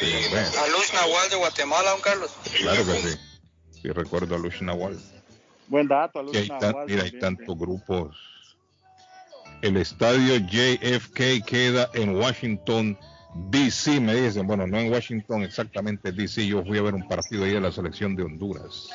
Sí, 0.00 0.24
hombre. 0.26 0.40
A 0.40 0.66
Luz 0.68 0.92
Nahual 0.94 1.30
de 1.30 1.36
Guatemala, 1.36 1.90
don 1.92 2.00
Carlos. 2.00 2.30
Claro 2.58 2.84
que 2.86 3.00
sí. 3.02 3.18
Sí, 3.82 3.88
recuerdo 3.90 4.34
a 4.34 4.38
Lush 4.38 4.60
Nahual. 4.60 4.98
Buen 5.68 5.86
dato, 5.86 6.18
a 6.18 6.22
Luz 6.24 6.36
hay, 6.36 6.48
tan- 6.48 6.58
Nahual 6.60 6.86
mira, 6.88 7.04
hay 7.04 7.12
tantos 7.18 7.56
grupos. 7.56 8.16
El 9.62 9.76
estadio 9.76 10.36
JFK 10.38 11.42
queda 11.46 11.90
en 11.94 12.16
Washington, 12.16 12.98
D.C. 13.34 14.00
Me 14.00 14.14
dicen, 14.14 14.46
bueno, 14.46 14.66
no 14.66 14.78
en 14.78 14.92
Washington 14.92 15.42
exactamente, 15.42 16.12
D.C. 16.12 16.46
Yo 16.46 16.64
fui 16.64 16.78
a 16.78 16.82
ver 16.82 16.94
un 16.94 17.06
partido 17.08 17.44
ahí 17.44 17.52
de 17.52 17.60
la 17.60 17.72
selección 17.72 18.16
de 18.16 18.24
Honduras. 18.24 18.88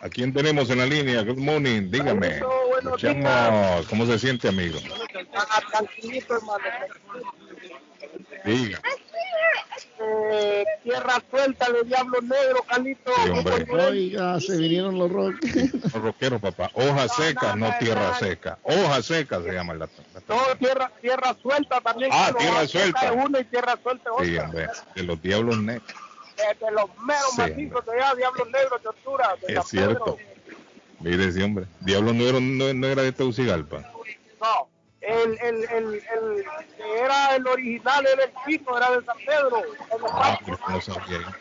¿A 0.00 0.08
quién 0.08 0.32
tenemos 0.32 0.68
en 0.70 0.78
la 0.78 0.86
línea? 0.86 1.22
Good 1.22 1.38
morning, 1.38 1.90
dígame. 1.90 2.40
Escuchamos. 2.78 3.86
¿Cómo 3.86 4.06
se 4.06 4.18
siente, 4.18 4.48
amigo? 4.48 4.78
Ah. 5.34 5.82
Diga. 8.44 8.80
Eh, 9.98 10.64
tierra 10.82 11.22
suelta 11.30 11.70
de 11.72 11.82
Diablo 11.84 12.20
Negro, 12.20 12.62
Carlito. 12.68 13.10
Sí, 13.24 13.30
hombre. 13.30 13.66
Oiga, 13.72 14.38
se 14.40 14.56
vinieron 14.58 14.98
los 14.98 15.10
rock. 15.10 15.34
Los 15.82 15.92
rockeros, 15.94 16.40
papá. 16.40 16.70
Hoja 16.74 17.08
seca, 17.08 17.56
no 17.56 17.72
tierra 17.78 18.14
seca. 18.18 18.58
Hoja 18.62 19.02
seca 19.02 19.40
se 19.42 19.52
llama 19.52 19.72
la. 19.74 19.86
la- 19.86 20.22
No, 20.28 20.56
tierra, 20.58 20.90
tierra 21.00 21.34
suelta 21.40 21.80
también. 21.80 22.10
Ah, 22.12 22.30
tierra 22.36 22.66
Suelta 22.66 23.12
una 23.12 23.40
y 23.40 23.44
tierra 23.44 23.78
suelta 23.82 24.10
Sí, 24.22 24.32
otra. 24.34 24.44
hombre. 24.44 24.68
De 24.94 25.02
los 25.02 25.22
diablos 25.22 25.58
negros. 25.58 25.88
de, 26.36 26.66
de 26.66 26.72
los 26.72 26.84
meros 27.06 27.30
Sí, 27.34 27.40
macizos 27.40 27.86
de 27.86 27.92
allá, 27.92 28.14
Diablo 28.14 28.44
Negro, 28.46 28.78
de 28.78 28.88
Honduras. 28.88 29.40
de 29.46 29.54
Es 29.54 29.66
cierto. 29.68 30.16
Pedro. 30.16 30.18
Mire, 31.00 31.32
sí, 31.32 31.42
hombre. 31.42 31.66
Diablos 31.80 32.14
negros 32.14 32.42
no, 32.42 32.72
no 32.74 32.86
era 32.86 33.02
de 33.02 33.12
Tegucigalpa. 33.12 33.78
No, 34.40 34.68
el, 35.06 35.38
el, 35.40 35.64
el, 35.64 35.94
el, 35.94 36.44
que 36.76 36.98
era 37.00 37.36
el 37.36 37.46
original 37.46 38.06
era 38.06 38.24
el 38.24 38.32
chico, 38.46 38.76
era 38.76 38.90
de 38.90 39.04
San 39.04 39.16
Pedro. 39.18 39.62
Ah, 40.12 40.38
parque. 40.44 40.52
no 40.68 40.80
sabía. 40.80 41.38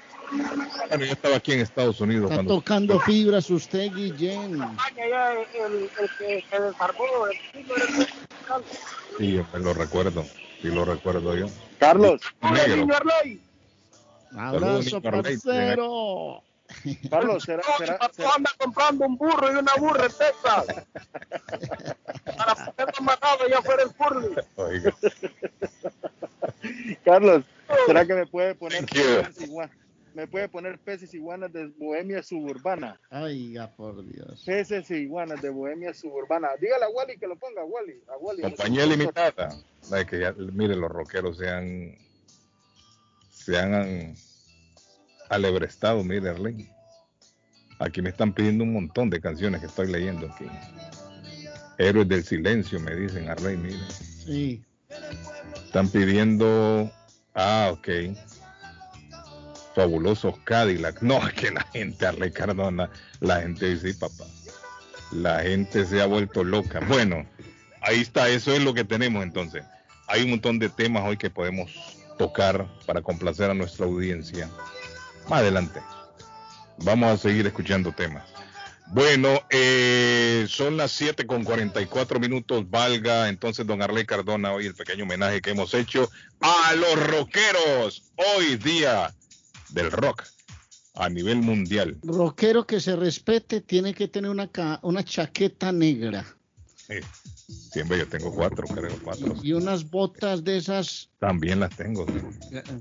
Bueno, 0.89 1.05
yo 1.05 1.11
estaba 1.13 1.35
aquí 1.35 1.53
en 1.53 1.59
Estados 1.61 2.01
Unidos 2.01 2.25
Está 2.25 2.35
cuando. 2.37 2.55
tocando 2.55 2.99
fibras 3.01 3.49
usted, 3.49 3.91
Guillén. 3.93 4.61
El, 4.95 5.89
que 6.17 6.43
se 6.49 6.59
desarmó, 6.59 7.03
el 7.27 7.71
era 7.71 7.85
el. 7.85 8.07
Sí, 9.17 9.41
me 9.53 9.59
lo 9.59 9.73
recuerdo. 9.73 10.23
Sí, 10.61 10.69
lo 10.69 10.85
recuerdo 10.85 11.35
yo. 11.35 11.47
Carlos, 11.79 12.21
Hola, 12.41 12.67
Negro. 12.67 12.87
Abrazo, 14.37 15.01
parcero. 15.01 16.43
Carlos, 17.09 17.43
¿será, 17.43 17.63
será, 17.77 17.99
será- 18.13 18.29
anda 18.35 18.49
comprando 18.57 19.05
un 19.05 19.17
burro 19.17 19.51
y 19.53 19.55
una 19.55 19.71
burra 19.77 20.05
en 20.05 20.11
Texas. 20.11 20.85
Para 22.37 22.55
poderlo 22.55 23.01
matado 23.03 23.43
allá 23.45 23.61
fuera 23.61 23.83
el 23.83 23.89
Furley. 23.91 24.35
Oiga. 24.55 24.93
Carlos, 27.03 27.43
¿será 27.85 28.05
que 28.05 28.13
me 28.13 28.25
puede 28.27 28.55
poner 28.55 28.85
me 30.13 30.27
puede 30.27 30.47
poner 30.47 30.79
peces 30.79 31.13
iguanas 31.13 31.51
de 31.51 31.65
Bohemia 31.77 32.23
Suburbana? 32.23 32.99
Oiga, 33.11 33.69
por 33.75 34.01
Dios. 34.05 34.43
Peces 34.45 34.89
iguanas 34.91 35.41
de 35.41 35.49
Bohemia 35.49 35.93
Suburbana. 35.93 36.49
Dígale 36.59 36.85
a 36.85 36.89
Wally 36.89 37.17
que 37.17 37.27
lo 37.27 37.35
ponga, 37.35 37.65
Wally. 37.65 38.01
A 38.07 38.17
Wally 38.17 38.41
Compañía 38.43 38.85
limitada. 38.85 39.49
Que 40.09 40.19
ya- 40.21 40.33
mire, 40.37 40.75
los 40.77 40.89
rockeros 40.89 41.37
se 41.37 41.49
han. 41.49 41.97
Se 43.29 43.57
han 43.59 44.15
alebrestado, 45.29 46.03
mire, 46.03 46.29
Arlene. 46.29 46.71
Aquí 47.79 48.01
me 48.01 48.09
están 48.09 48.33
pidiendo 48.33 48.63
un 48.63 48.73
montón 48.73 49.09
de 49.09 49.19
canciones 49.19 49.59
que 49.61 49.67
estoy 49.67 49.91
leyendo 49.91 50.27
aquí. 50.27 50.45
Héroes 51.77 52.07
del 52.07 52.23
silencio, 52.23 52.79
me 52.79 52.95
dicen, 52.95 53.29
Arlene, 53.29 53.63
mire. 53.63 53.79
Sí. 53.89 54.63
Están 55.65 55.89
pidiendo. 55.89 56.89
Ah, 57.33 57.69
ok. 57.71 57.89
Fabulosos 59.75 60.39
Cadillac. 60.45 61.01
No, 61.01 61.27
es 61.27 61.33
que 61.33 61.51
la 61.51 61.61
gente, 61.73 62.05
Arley 62.05 62.31
Cardona, 62.31 62.89
la 63.19 63.41
gente 63.41 63.75
sí, 63.77 63.91
papá. 63.93 64.23
La 65.11 65.41
gente 65.41 65.85
se 65.85 66.01
ha 66.01 66.05
vuelto 66.05 66.45
loca. 66.45 66.79
Bueno, 66.87 67.25
ahí 67.81 67.99
está, 67.99 68.29
eso 68.29 68.53
es 68.53 68.63
lo 68.63 68.73
que 68.73 68.85
tenemos 68.85 69.21
entonces. 69.21 69.65
Hay 70.07 70.23
un 70.23 70.29
montón 70.29 70.59
de 70.59 70.69
temas 70.69 71.03
hoy 71.05 71.17
que 71.17 71.29
podemos 71.29 71.71
tocar 72.17 72.67
para 72.85 73.01
complacer 73.01 73.49
a 73.51 73.53
nuestra 73.53 73.85
audiencia. 73.85 74.49
Más 75.29 75.39
adelante. 75.39 75.81
Vamos 76.77 77.11
a 77.11 77.17
seguir 77.17 77.47
escuchando 77.47 77.91
temas. 77.91 78.23
Bueno, 78.87 79.41
eh, 79.49 80.45
son 80.47 80.77
las 80.77 80.91
7 80.91 81.25
con 81.25 81.43
44 81.43 82.19
minutos. 82.19 82.69
Valga 82.69 83.29
entonces, 83.29 83.65
don 83.65 83.81
Arley 83.81 84.05
Cardona, 84.05 84.53
hoy 84.53 84.67
el 84.67 84.75
pequeño 84.75 85.05
homenaje 85.05 85.41
que 85.41 85.51
hemos 85.51 85.73
hecho 85.73 86.09
a 86.39 86.73
los 86.75 87.07
rockeros. 87.07 88.03
Hoy 88.15 88.57
día 88.57 89.13
del 89.69 89.91
rock 89.91 90.23
a 90.93 91.09
nivel 91.09 91.37
mundial. 91.37 91.97
Rockero 92.03 92.65
que 92.65 92.79
se 92.79 92.95
respete 92.95 93.61
tiene 93.61 93.93
que 93.93 94.07
tener 94.07 94.29
una, 94.31 94.49
una 94.81 95.03
chaqueta 95.03 95.71
negra 95.71 96.25
Eh, 96.87 97.01
siempre 97.47 97.97
yo 97.97 98.07
tengo 98.07 98.33
cuatro, 98.33 98.65
creo, 98.67 98.97
cuatro. 99.03 99.33
y 99.41 99.53
unas 99.53 99.89
botas 99.89 100.43
de 100.43 100.57
esas 100.57 101.09
También 101.19 101.59
las 101.59 101.75
tengo. 101.75 102.05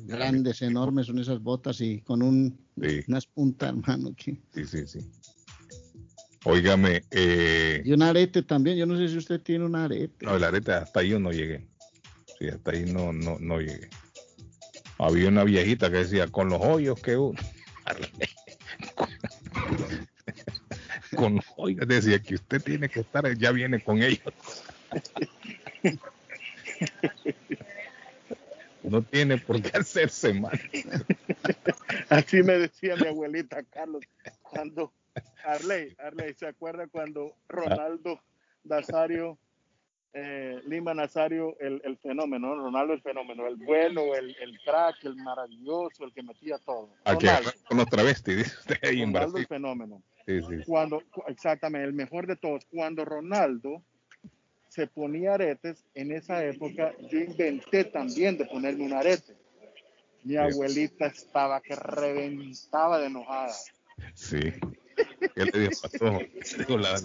grandes, 0.06 0.62
enormes, 0.62 1.06
son 1.06 1.18
esas 1.18 1.40
botas 1.42 1.80
y 1.80 2.00
con 2.00 2.22
un, 2.22 2.58
Sí, 2.80 3.04
unas 3.08 3.26
puntas, 3.26 3.70
hermano. 3.70 4.14
que- 4.16 4.40
sí, 4.54 4.64
sí, 4.64 4.86
sí. 4.86 5.00
Óigame, 6.44 7.04
eh, 7.10 7.82
Y 7.84 7.92
un 7.92 8.02
arete 8.02 8.42
también. 8.42 8.76
Yo 8.76 8.84
no 8.84 8.96
sé 8.98 9.08
si 9.08 9.16
usted 9.16 9.40
tiene 9.40 9.64
un 9.64 9.74
arete. 9.76 10.26
no, 10.26 10.38
la 10.38 10.50
neta, 10.50 10.78
hasta 10.82 11.00
ahí 11.00 11.08
yo 11.10 11.18
no 11.18 11.32
llegué. 11.32 11.66
Sí, 12.38 12.48
hasta 12.48 12.72
ahí 12.72 12.84
no, 12.84 13.12
no, 13.12 13.38
no 13.40 13.60
llegué. 13.60 13.88
Había 14.98 15.28
una 15.28 15.44
viejita 15.44 15.90
que 15.90 15.98
decía, 15.98 16.26
con 16.28 16.50
los 16.50 16.60
hoyos 16.60 17.00
que 17.00 17.16
uno. 17.16 17.38
con 21.24 21.40
hoyos, 21.56 21.88
decía 21.88 22.18
que 22.20 22.34
usted 22.34 22.62
tiene 22.62 22.88
que 22.88 23.00
estar, 23.00 23.34
ya 23.38 23.50
viene 23.50 23.82
con 23.82 24.02
ellos. 24.02 24.20
No 28.82 29.00
tiene 29.00 29.38
por 29.38 29.62
qué 29.62 29.78
hacerse 29.78 30.34
mal. 30.34 30.60
Así 32.10 32.42
me 32.42 32.58
decía 32.58 32.96
mi 32.96 33.06
abuelita 33.06 33.62
Carlos 33.62 34.04
cuando 34.42 34.92
Arley, 35.42 35.96
Arley, 35.98 36.34
¿se 36.34 36.46
acuerda 36.46 36.86
cuando 36.88 37.34
Ronaldo 37.48 38.20
Nazario, 38.64 39.38
eh, 40.12 40.60
Lima 40.66 40.92
Nazario, 40.92 41.56
el, 41.60 41.80
el 41.84 41.96
fenómeno, 41.96 42.54
¿no? 42.54 42.64
Ronaldo 42.64 42.92
el 42.92 43.00
fenómeno, 43.00 43.46
el 43.46 43.56
bueno, 43.56 44.14
el, 44.14 44.36
el 44.38 44.58
crack, 44.60 45.02
el 45.04 45.16
maravilloso, 45.16 46.04
el 46.04 46.12
que 46.12 46.22
metía 46.22 46.58
todo. 46.58 46.90
A 47.04 47.16
que 47.16 47.26
Ronaldo, 47.28 47.52
con 47.66 47.78
los 47.78 47.86
travestis, 47.86 48.36
dice 48.36 48.56
usted 48.58 48.78
ahí 48.82 49.00
en 49.00 49.14
Ronaldo 49.14 49.32
Brasil. 49.32 49.40
el 49.40 49.46
fenómeno. 49.46 50.02
Sí, 50.26 50.40
sí. 50.40 50.54
Cuando, 50.66 51.02
cu- 51.10 51.24
exactamente, 51.28 51.86
el 51.88 51.92
mejor 51.94 52.26
de 52.26 52.36
todos, 52.36 52.64
cuando 52.70 53.04
Ronaldo 53.04 53.82
se 54.68 54.86
ponía 54.86 55.34
aretes, 55.34 55.84
en 55.94 56.12
esa 56.12 56.44
época 56.44 56.94
yo 57.10 57.18
inventé 57.20 57.84
también 57.84 58.36
de 58.38 58.46
ponerme 58.46 58.84
un 58.84 58.92
arete. 58.94 59.36
Mi 60.24 60.36
abuelita 60.36 61.06
estaba 61.06 61.60
que 61.60 61.76
reventaba 61.76 62.98
de 62.98 63.06
enojada. 63.06 63.54
Sí. 64.14 64.40
¿Qué 65.34 65.44
le 65.44 65.58
dijo, 65.68 65.72
pasó? 65.82 66.18
Digo, 66.58 66.78
la- 66.78 67.00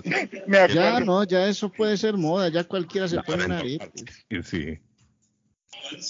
Me 0.48 0.74
Ya 0.74 1.00
no, 1.02 1.24
ya 1.26 1.48
eso 1.48 1.70
puede 1.72 1.98
ser 1.98 2.16
moda. 2.16 2.50
Ya 2.50 2.64
cualquiera 2.64 3.08
se 3.08 3.22
pone 3.22 3.44
un 3.44 3.50
la- 3.50 3.58
arete. 3.60 3.92
Sí, 4.30 4.44
sí. 4.44 4.80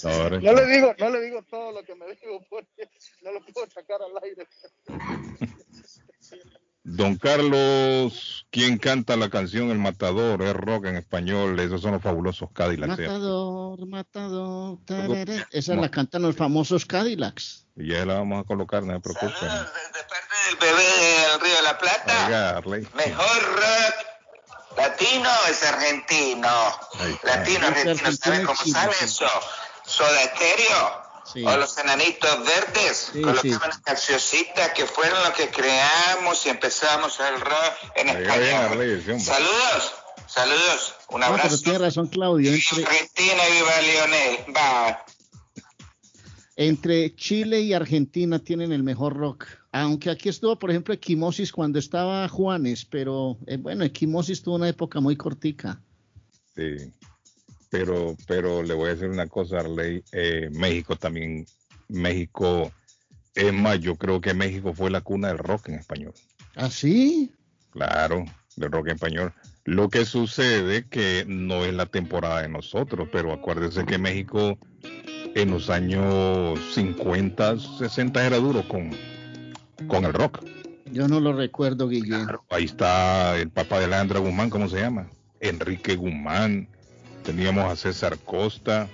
Ahora- 0.04 0.38
no 0.40 0.52
le 0.52 0.66
digo, 0.66 0.94
no 0.98 1.10
le 1.10 1.20
digo 1.22 1.42
todo 1.50 1.72
lo 1.72 1.82
que 1.82 1.94
me 1.94 2.06
digo 2.14 2.40
porque 2.48 2.88
no 3.22 3.32
lo 3.32 3.40
puedo 3.46 3.66
sacar 3.70 3.98
al 4.02 4.12
aire. 4.22 4.46
Don 6.82 7.16
Carlos, 7.16 8.46
¿quién 8.50 8.78
canta 8.78 9.16
la 9.16 9.28
canción 9.28 9.70
El 9.70 9.78
Matador? 9.78 10.40
Es 10.42 10.54
rock 10.54 10.86
en 10.86 10.96
español, 10.96 11.60
esos 11.60 11.82
son 11.82 11.92
los 11.92 12.02
fabulosos 12.02 12.48
Cadillacs. 12.54 12.98
¿eh? 12.98 13.06
Matador, 13.06 13.86
matador. 13.86 14.78
tarara. 14.86 15.46
Esa 15.50 15.74
la 15.74 15.90
cantan 15.90 16.22
los 16.22 16.36
famosos 16.36 16.86
Cadillacs. 16.86 17.66
Y 17.76 17.88
ya 17.88 18.06
la 18.06 18.14
vamos 18.14 18.40
a 18.40 18.44
colocar, 18.44 18.82
no 18.82 18.94
se 18.94 19.00
preocupen. 19.00 19.30
Saludos 19.38 19.72
de 19.92 20.02
parte 20.08 20.34
del 20.48 20.56
bebé 20.56 20.82
del 20.82 21.40
Río 21.40 21.56
de 21.56 21.62
la 21.62 21.78
Plata. 21.78 22.60
Oiga. 22.64 22.90
Mejor 22.94 23.42
rock 23.56 24.76
latino 24.78 25.28
es 25.50 25.62
argentino. 25.62 26.48
Latino, 27.24 27.68
Es 27.68 27.76
argentino, 27.76 28.12
¿saben 28.12 28.46
cómo 28.46 28.58
sí. 28.64 28.72
eso? 29.02 29.26
Soda 29.84 30.22
Estéreo. 30.22 31.09
Sí. 31.32 31.44
O 31.44 31.56
los 31.56 31.76
enanitos 31.78 32.38
verdes. 32.44 33.10
Sí, 33.12 33.20
Colocaban 33.22 33.72
sí. 33.72 33.78
cancioncitas 33.84 34.70
que 34.74 34.86
fueron 34.86 35.22
lo 35.22 35.32
que 35.32 35.48
creamos 35.48 36.44
y 36.46 36.48
empezamos 36.48 37.18
el 37.20 37.40
rock 37.40 37.74
en 37.96 38.08
español. 38.08 39.20
Saludos, 39.20 39.92
saludos. 40.26 40.94
Un 41.10 41.20
No, 41.20 41.26
pero 41.28 41.42
abrazo. 41.42 41.58
tiene 41.62 41.78
razón, 41.78 42.08
Claudio. 42.08 42.50
Viva 42.50 42.62
Entre, 42.70 42.84
Argentina 42.84 43.42
y 43.48 43.52
viva 43.52 43.80
Lionel. 43.82 44.56
Va. 44.56 45.04
entre 46.56 47.14
Chile 47.16 47.60
y 47.60 47.72
Argentina 47.72 48.38
tienen 48.38 48.72
el 48.72 48.82
mejor 48.82 49.16
rock. 49.16 49.46
Aunque 49.72 50.10
aquí 50.10 50.28
estuvo, 50.28 50.58
por 50.58 50.70
ejemplo, 50.70 50.92
Equimosis 50.92 51.52
cuando 51.52 51.78
estaba 51.78 52.28
Juanes, 52.28 52.84
pero 52.84 53.38
eh, 53.46 53.56
bueno, 53.56 53.84
Equimosis 53.84 54.42
tuvo 54.42 54.56
una 54.56 54.68
época 54.68 55.00
muy 55.00 55.16
cortica. 55.16 55.80
Sí. 56.56 56.92
Pero, 57.70 58.16
pero 58.26 58.62
le 58.62 58.74
voy 58.74 58.88
a 58.88 58.94
decir 58.94 59.08
una 59.08 59.26
cosa, 59.26 59.60
Arley. 59.60 60.02
eh, 60.12 60.50
México 60.52 60.96
también, 60.96 61.46
México, 61.88 62.72
es 63.34 63.52
más, 63.52 63.80
yo 63.80 63.96
creo 63.96 64.20
que 64.20 64.34
México 64.34 64.74
fue 64.74 64.90
la 64.90 65.00
cuna 65.00 65.28
del 65.28 65.38
rock 65.38 65.68
en 65.68 65.76
español. 65.76 66.12
¿Ah, 66.56 66.68
sí? 66.68 67.32
Claro, 67.70 68.24
del 68.56 68.72
rock 68.72 68.88
en 68.88 68.94
español. 68.94 69.32
Lo 69.64 69.88
que 69.88 70.04
sucede 70.04 70.86
que 70.88 71.24
no 71.28 71.64
es 71.64 71.72
la 71.72 71.86
temporada 71.86 72.42
de 72.42 72.48
nosotros, 72.48 73.08
pero 73.12 73.32
acuérdense 73.32 73.84
que 73.84 73.98
México 73.98 74.58
en 75.34 75.50
los 75.50 75.70
años 75.70 76.58
50, 76.74 77.58
60 77.78 78.26
era 78.26 78.38
duro 78.38 78.66
con, 78.66 78.90
con 79.86 80.04
el 80.04 80.12
rock. 80.12 80.44
Yo 80.92 81.06
no 81.06 81.20
lo 81.20 81.32
recuerdo, 81.32 81.88
Guillén. 81.88 82.26
Ahí 82.48 82.64
está 82.64 83.38
el 83.38 83.50
papá 83.50 83.78
de 83.78 83.84
Alejandra 83.84 84.18
Guzmán, 84.18 84.50
¿cómo 84.50 84.68
se 84.68 84.80
llama? 84.80 85.08
Enrique 85.38 85.94
Guzmán. 85.94 86.68
Teníamos 87.30 87.70
a 87.70 87.76
César 87.76 88.18
Costa. 88.18 88.88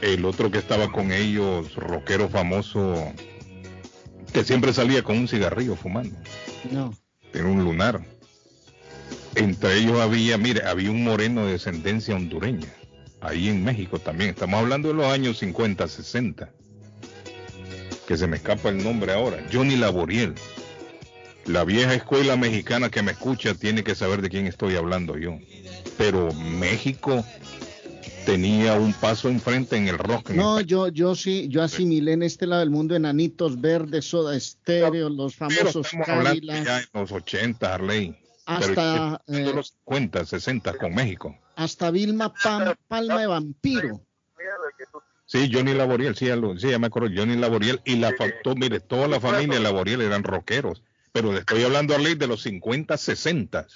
El 0.00 0.24
otro 0.24 0.50
que 0.50 0.56
estaba 0.56 0.90
con 0.90 1.12
ellos, 1.12 1.74
rockero 1.74 2.30
famoso, 2.30 3.12
que 4.32 4.44
siempre 4.44 4.72
salía 4.72 5.02
con 5.02 5.18
un 5.18 5.28
cigarrillo 5.28 5.76
fumando. 5.76 6.16
No. 6.70 6.94
Tiene 7.32 7.50
un 7.50 7.62
lunar. 7.62 8.02
Entre 9.34 9.76
ellos 9.76 10.00
había, 10.00 10.38
mire, 10.38 10.66
había 10.66 10.90
un 10.90 11.04
moreno 11.04 11.44
de 11.44 11.52
descendencia 11.52 12.16
hondureña. 12.16 12.72
Ahí 13.20 13.50
en 13.50 13.62
México 13.62 13.98
también. 13.98 14.30
Estamos 14.30 14.58
hablando 14.58 14.88
de 14.88 14.94
los 14.94 15.12
años 15.12 15.36
50, 15.36 15.86
60. 15.86 16.50
Que 18.08 18.16
se 18.16 18.26
me 18.26 18.38
escapa 18.38 18.70
el 18.70 18.82
nombre 18.82 19.12
ahora. 19.12 19.46
Johnny 19.52 19.76
Laboriel. 19.76 20.34
La 21.44 21.62
vieja 21.64 21.92
escuela 21.92 22.36
mexicana 22.36 22.88
que 22.88 23.02
me 23.02 23.12
escucha 23.12 23.52
tiene 23.52 23.84
que 23.84 23.94
saber 23.94 24.22
de 24.22 24.30
quién 24.30 24.46
estoy 24.46 24.76
hablando 24.76 25.18
yo. 25.18 25.38
Pero 25.98 26.32
México 26.32 27.22
tenía 28.26 28.74
un 28.74 28.92
paso 28.92 29.28
enfrente 29.28 29.76
en 29.76 29.88
el 29.88 29.96
rock. 29.98 30.30
en 30.30 30.36
No, 30.36 30.60
yo, 30.60 30.88
yo 30.88 31.14
sí, 31.14 31.46
yo 31.48 31.62
asimilé 31.62 32.12
en 32.12 32.22
este 32.22 32.46
lado 32.46 32.60
del 32.60 32.70
mundo 32.70 32.94
enanitos 32.94 33.58
verdes, 33.60 34.04
soda 34.04 34.36
estéreo, 34.36 35.08
los 35.08 35.36
famosos 35.36 35.88
Cadillac, 36.04 36.64
ya 36.64 36.80
en 36.80 36.86
los 36.92 37.12
80, 37.12 37.74
Harley. 37.74 38.16
hasta, 38.44 39.22
Pero 39.26 39.50
eh, 39.50 39.54
los 39.54 39.74
50, 39.84 40.24
60 40.26 40.74
con 40.74 40.94
México. 40.94 41.34
hasta 41.54 41.90
Vilma 41.90 42.34
Palma 42.88 43.18
de 43.20 43.26
Vampiro. 43.26 44.02
Sí, 45.28 45.50
Johnny 45.52 45.74
Laboriel, 45.74 46.14
sí 46.14 46.26
sí, 46.58 46.70
ya 46.70 46.78
me 46.78 46.86
acuerdo, 46.86 47.08
Johnny 47.14 47.36
Laboriel 47.36 47.80
y 47.84 47.96
la 47.96 48.12
fa- 48.12 48.26
to- 48.44 48.54
mire, 48.54 48.78
toda 48.78 49.08
la 49.08 49.18
familia 49.18 49.58
Laboriel 49.58 50.00
eran 50.02 50.22
rockeros, 50.22 50.82
pero 51.12 51.32
le 51.32 51.40
estoy 51.40 51.64
hablando 51.64 51.94
a 51.96 51.98
ley 51.98 52.14
de 52.14 52.28
los 52.28 52.42
50, 52.42 52.96
60. 52.96 53.66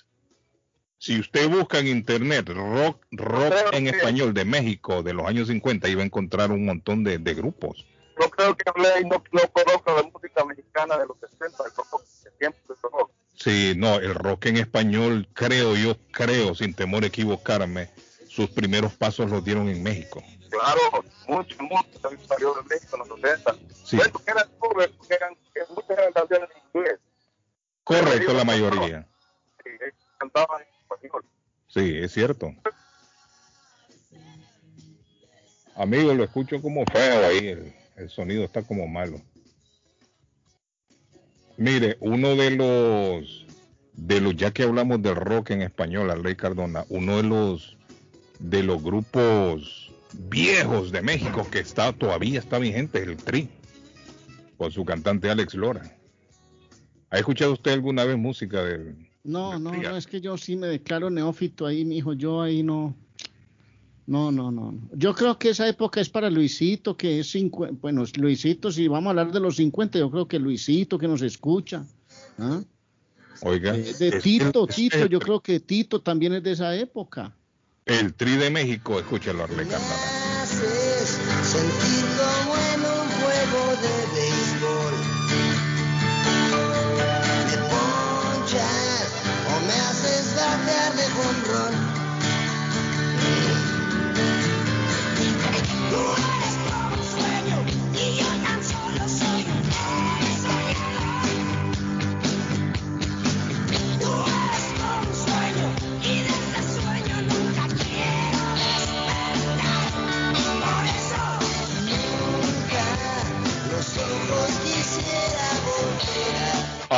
Si 1.01 1.19
usted 1.19 1.49
busca 1.49 1.79
en 1.79 1.87
internet 1.87 2.51
rock, 2.51 3.07
rock 3.13 3.55
en 3.73 3.87
español 3.87 4.35
de 4.35 4.45
México 4.45 5.03
de 5.03 5.15
los 5.15 5.25
años 5.25 5.49
50, 5.49 5.89
iba 5.89 6.03
a 6.03 6.05
encontrar 6.05 6.51
un 6.51 6.67
montón 6.67 7.05
de, 7.05 7.17
de 7.17 7.33
grupos. 7.33 7.87
Yo 8.21 8.29
creo 8.29 8.55
que 8.55 8.65
hablé 8.69 9.01
y 9.01 9.05
no, 9.05 9.25
no 9.33 9.41
conozco 9.51 9.97
la 9.97 10.03
música 10.03 10.45
mexicana 10.45 10.99
de 10.99 11.07
los 11.07 11.17
60, 11.19 11.65
el 11.65 11.71
rock, 11.75 12.05
el 12.27 12.33
tiempo 12.35 12.59
del 12.69 12.77
rock. 12.83 13.11
Sí, 13.35 13.73
no, 13.79 13.95
el 13.95 14.15
rock 14.15 14.45
en 14.45 14.59
español, 14.59 15.27
creo 15.33 15.75
yo, 15.75 15.97
creo, 16.13 16.55
sin 16.55 16.75
temor 16.75 17.05
a 17.05 17.07
equivocarme, 17.07 17.89
sus 18.29 18.51
primeros 18.51 18.93
pasos 18.93 19.31
los 19.31 19.43
dieron 19.43 19.71
en 19.71 19.83
México. 19.83 20.23
Claro, 20.51 21.03
mucho, 21.29 21.57
mucho 21.63 21.99
también 22.03 22.29
salió 22.29 22.53
de 22.53 22.63
México 22.65 22.99
en 23.03 23.09
los 23.09 23.21
60. 23.21 23.57
Sí. 23.85 23.97
Bueno, 23.97 24.19
que 24.19 24.31
eran 24.33 24.51
covers, 24.59 24.93
porque 24.99 25.15
eran, 25.15 25.35
que 25.55 25.61
muchas 25.71 25.91
eran 25.99 26.13
canciones 26.13 26.51
en 26.51 26.79
inglés. 26.79 27.01
Correcto, 27.85 28.35
la 28.35 28.45
mayoría. 28.45 29.09
Sí, 29.65 29.71
cantaban 30.19 30.61
en 30.61 30.80
Sí, 31.69 31.97
es 31.97 32.13
cierto. 32.13 32.53
Amigo, 35.77 36.13
lo 36.13 36.25
escucho 36.25 36.61
como 36.61 36.85
feo 36.87 37.27
ahí, 37.27 37.49
el, 37.49 37.73
el 37.97 38.11
sonido 38.11 38.45
está 38.45 38.63
como 38.63 38.87
malo. 38.87 39.21
Mire, 41.57 41.99
uno 42.01 42.37
de 42.37 42.51
los, 42.53 43.47
de 43.93 44.21
los, 44.21 44.35
ya 44.35 44.51
que 44.51 44.63
hablamos 44.63 45.03
del 45.03 45.17
rock 45.17 45.51
en 45.51 45.63
español, 45.63 46.11
Ley 46.23 46.35
Cardona, 46.35 46.87
uno 46.89 47.19
de 47.19 47.23
los, 47.23 47.77
de 48.39 48.63
los 48.63 48.83
grupos 48.83 49.93
viejos 50.15 50.91
de 50.91 51.03
México 51.03 51.47
que 51.51 51.59
está, 51.59 51.93
todavía 51.93 52.39
está 52.39 52.59
vigente, 52.59 53.03
es 53.03 53.09
el 53.09 53.17
Tri, 53.19 53.51
con 54.57 54.73
su 54.73 54.87
cantante 54.87 55.31
Alex 55.31 55.55
Lora. 55.55 55.97
¿Ha 57.11 57.19
escuchado 57.19 57.53
usted 57.53 57.73
alguna 57.73 58.05
vez 58.05 58.17
música 58.17 58.63
del, 58.63 59.10
No, 59.25 59.59
no, 59.59 59.73
no, 59.73 59.97
es 59.97 60.07
que 60.07 60.21
yo 60.21 60.37
sí 60.39 60.57
me 60.57 60.67
declaro 60.67 61.11
neófito 61.11 61.67
ahí, 61.67 61.85
mi 61.85 61.99
hijo, 61.99 62.15
yo 62.15 62.41
ahí 62.41 62.63
no. 62.63 62.95
No, 64.07 64.33
no, 64.33 64.51
no. 64.51 64.75
Yo 64.93 65.15
creo 65.15 65.39
que 65.39 65.51
esa 65.51 65.69
época 65.69 66.01
es 66.01 66.09
para 66.09 66.31
Luisito, 66.31 66.97
que 66.97 67.21
es 67.21 67.31
50. 67.31 67.77
Bueno, 67.81 68.03
Luisito, 68.17 68.73
si 68.73 68.89
vamos 68.89 69.07
a 69.09 69.11
hablar 69.11 69.31
de 69.33 69.39
los 69.41 69.57
50, 69.57 69.99
yo 69.99 70.11
creo 70.11 70.27
que 70.27 70.39
Luisito 70.39 70.99
que 70.99 71.07
nos 71.07 71.23
escucha. 71.23 71.85
¿ah? 72.39 72.63
Oiga, 73.43 73.77
Eh, 73.77 73.95
De 73.99 74.09
es 74.09 74.23
Tito, 74.23 74.67
el- 74.69 74.75
Tito, 74.75 75.07
yo 75.07 75.21
creo 75.21 75.41
que 75.41 75.61
Tito 75.61 76.01
también 76.01 76.33
es 76.35 76.43
de 76.43 76.53
esa 76.53 76.75
época. 76.75 77.33
El 77.87 78.15
Tri 78.15 78.37
de 78.37 78.51
México, 78.51 78.99
escúchalo, 78.99 79.45
Arley 79.45 79.67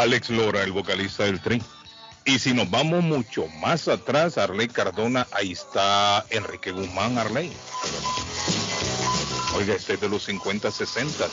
Alex 0.02 0.30
Lora, 0.30 0.64
el 0.64 0.72
vocalista 0.72 1.22
del 1.22 1.40
Tri. 1.40 1.62
Y 2.24 2.40
si 2.40 2.52
nos 2.52 2.68
vamos 2.68 3.04
mucho 3.04 3.46
más 3.60 3.86
atrás, 3.86 4.36
Arley 4.36 4.66
Cardona, 4.66 5.28
ahí 5.30 5.52
está 5.52 6.26
Enrique 6.30 6.72
Guzmán, 6.72 7.18
Arley. 7.18 7.52
Oiga, 9.54 9.74
este 9.76 9.94
es 9.94 10.00
de 10.00 10.08
los 10.08 10.24
50, 10.24 10.72
60. 10.72 11.24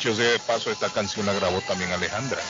Dicho 0.00 0.16
sea 0.16 0.30
de 0.30 0.38
paso, 0.38 0.70
esta 0.70 0.88
canción 0.88 1.26
la 1.26 1.34
grabó 1.34 1.60
también 1.60 1.92
Alejandra. 1.92 2.40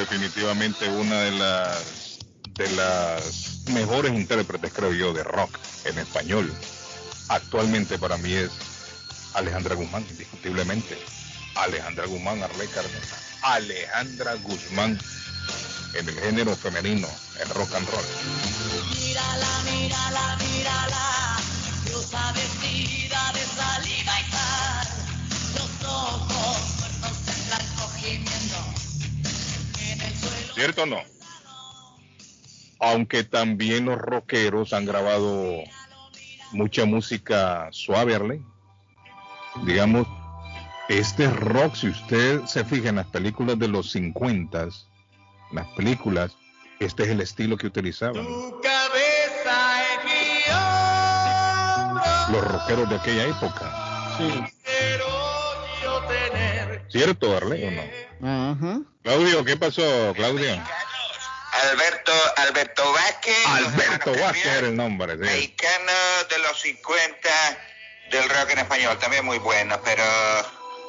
Definitivamente 0.00 0.88
una 0.88 1.20
de 1.20 1.30
las 1.32 2.18
de 2.54 2.70
las 2.72 3.60
mejores 3.72 4.12
intérpretes, 4.12 4.72
creo 4.72 4.92
yo, 4.92 5.12
de 5.12 5.22
rock 5.22 5.58
en 5.84 5.98
español. 5.98 6.52
Actualmente 7.28 7.98
para 7.98 8.16
mí 8.18 8.32
es 8.32 8.50
Alejandra 9.34 9.74
Guzmán, 9.74 10.04
indiscutiblemente. 10.10 10.98
Alejandra 11.54 12.06
Guzmán, 12.06 12.42
Arley 12.42 12.68
Cárdenas. 12.68 13.08
Alejandra 13.42 14.34
Guzmán 14.42 14.98
en 15.94 16.08
el 16.08 16.14
género 16.20 16.56
femenino, 16.56 17.08
en 17.42 17.48
rock 17.50 17.74
and 17.74 17.88
roll. 17.88 18.04
Mírala, 18.98 19.62
mírala, 19.64 20.36
mírala, 20.36 21.36
rosa 21.92 22.32
vestida 22.32 22.39
¿Cierto 30.60 30.82
o 30.82 30.86
no? 30.86 30.98
Aunque 32.80 33.24
también 33.24 33.86
los 33.86 33.96
rockeros 33.96 34.74
han 34.74 34.84
grabado 34.84 35.54
mucha 36.52 36.84
música 36.84 37.68
suave, 37.72 38.14
Arley. 38.14 38.44
Digamos, 39.64 40.06
este 40.90 41.30
rock, 41.30 41.76
si 41.76 41.88
usted 41.88 42.44
se 42.44 42.62
fija 42.66 42.90
en 42.90 42.96
las 42.96 43.06
películas 43.06 43.58
de 43.58 43.68
los 43.68 43.90
50, 43.90 44.68
las 45.52 45.66
películas, 45.68 46.36
este 46.78 47.04
es 47.04 47.08
el 47.08 47.22
estilo 47.22 47.56
que 47.56 47.66
utilizaban 47.66 48.22
Tu 48.22 48.60
cabeza 48.60 49.82
en 49.94 50.04
mi 50.04 50.42
hombro, 51.88 52.32
los 52.32 52.52
rockeros 52.52 52.90
de 52.90 52.96
aquella 52.96 53.28
época. 53.28 54.14
Sí. 54.18 55.19
¿Cierto, 56.90 57.36
Arley 57.36 57.64
o 57.64 57.70
no? 57.70 57.82
Ajá. 58.52 58.80
Claudio, 59.02 59.44
¿qué 59.44 59.56
pasó, 59.56 60.12
Claudio? 60.14 60.50
Alberto, 61.52 62.12
Alberto 62.36 62.92
Vázquez 62.92 63.46
Alberto 63.46 64.12
Vázquez 64.20 64.46
era 64.46 64.68
el 64.68 64.76
nombre. 64.76 65.14
sí. 65.14 65.18
Mexicano 65.18 65.92
de 66.30 66.38
los 66.38 66.60
50 66.60 67.28
del 68.10 68.28
rock 68.28 68.50
en 68.50 68.58
español, 68.60 68.98
también 68.98 69.24
muy 69.24 69.38
bueno, 69.38 69.78
pero 69.84 70.02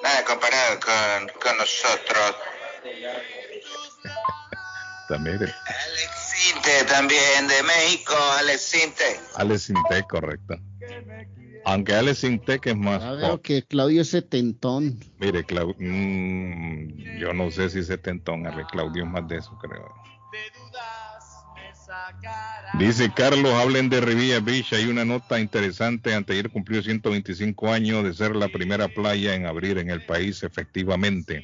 nada 0.04 0.24
comparado 0.26 0.80
con, 0.80 1.30
con 1.42 1.58
nosotros. 1.58 2.36
También 5.08 5.36
Alex 5.36 6.12
Sinte 6.32 6.86
también 6.86 7.48
de 7.48 7.64
México, 7.64 8.16
Alex 8.40 8.62
Sinte. 8.62 9.20
Alex 9.36 9.64
Sintek, 9.64 10.08
correcto. 10.08 10.56
Aunque 11.64 11.94
Alex 11.94 12.20
Sintek 12.20 12.66
es 12.68 12.76
más 12.78 13.02
Ya 13.02 13.12
veo 13.14 13.42
que 13.42 13.64
Claudio 13.64 14.02
es 14.02 14.10
setentón. 14.10 14.98
Mire, 15.20 15.46
Clau- 15.46 15.76
mm, 15.78 17.20
yo 17.20 17.34
no 17.34 17.52
sé 17.52 17.70
si 17.70 17.84
se 17.84 17.98
tentón, 17.98 18.48
Ale, 18.48 18.66
Claudio 18.72 19.04
es 19.04 19.10
más 19.10 19.28
de 19.28 19.38
eso, 19.38 19.58
creo. 19.60 19.94
Dice 22.80 23.12
Carlos, 23.14 23.54
hablen 23.54 23.90
de 23.90 24.00
Rivilla 24.02 24.40
Beach. 24.40 24.74
Hay 24.74 24.86
una 24.86 25.04
nota 25.04 25.40
interesante. 25.40 26.14
Anteayer 26.14 26.50
cumplió 26.50 26.82
125 26.82 27.72
años 27.72 28.04
de 28.04 28.14
ser 28.14 28.36
la 28.36 28.48
primera 28.48 28.88
playa 28.88 29.36
en 29.36 29.46
abrir 29.46 29.78
en 29.78 29.90
el 29.90 30.06
país, 30.06 30.42
efectivamente. 30.44 31.44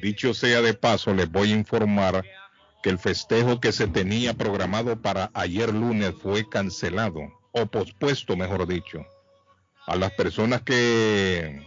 Dicho 0.00 0.32
sea 0.32 0.62
de 0.62 0.74
paso, 0.74 1.12
les 1.12 1.30
voy 1.30 1.52
a 1.52 1.56
informar 1.56 2.24
que 2.82 2.90
el 2.90 2.98
festejo 2.98 3.60
que 3.60 3.72
se 3.72 3.88
tenía 3.88 4.34
programado 4.34 5.00
para 5.00 5.30
ayer 5.34 5.72
lunes 5.74 6.14
fue 6.22 6.48
cancelado, 6.48 7.20
o 7.52 7.66
pospuesto, 7.66 8.36
mejor 8.36 8.66
dicho. 8.66 9.04
A 9.86 9.96
las 9.96 10.12
personas 10.12 10.62
que, 10.62 11.62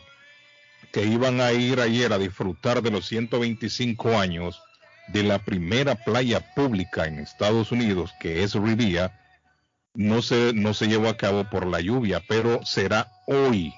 que 0.92 1.06
iban 1.06 1.42
a 1.42 1.52
ir 1.54 1.80
ayer 1.80 2.12
a 2.14 2.18
disfrutar 2.18 2.82
de 2.82 2.92
los 2.92 3.06
125 3.08 4.18
años 4.18 4.62
de 5.08 5.24
la 5.24 5.40
primera 5.40 5.96
playa 5.96 6.54
pública 6.56 7.06
en 7.06 7.20
Estados 7.20 7.72
Unidos, 7.72 8.12
que 8.20 8.44
es 8.44 8.56
Rivia, 8.56 9.20
no 9.94 10.22
se, 10.22 10.54
no 10.54 10.74
se 10.74 10.88
llevó 10.88 11.10
a 11.10 11.18
cabo 11.18 11.50
por 11.50 11.66
la 11.66 11.80
lluvia, 11.82 12.22
pero 12.28 12.66
será 12.66 13.12
hoy. 13.26 13.74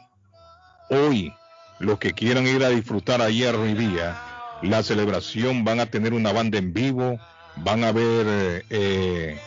Hoy, 0.89 1.33
los 1.79 1.99
que 1.99 2.13
quieran 2.13 2.47
ir 2.47 2.63
a 2.63 2.69
disfrutar 2.69 3.21
ayer 3.21 3.55
a 3.55 3.63
Rivia, 3.63 4.17
la 4.61 4.83
celebración 4.83 5.63
van 5.63 5.79
a 5.79 5.85
tener 5.85 6.13
una 6.13 6.33
banda 6.33 6.57
en 6.57 6.73
vivo, 6.73 7.19
van 7.57 7.83
a 7.83 7.91
ver 7.91 8.25
eh, 8.27 8.63
eh, 8.69 9.39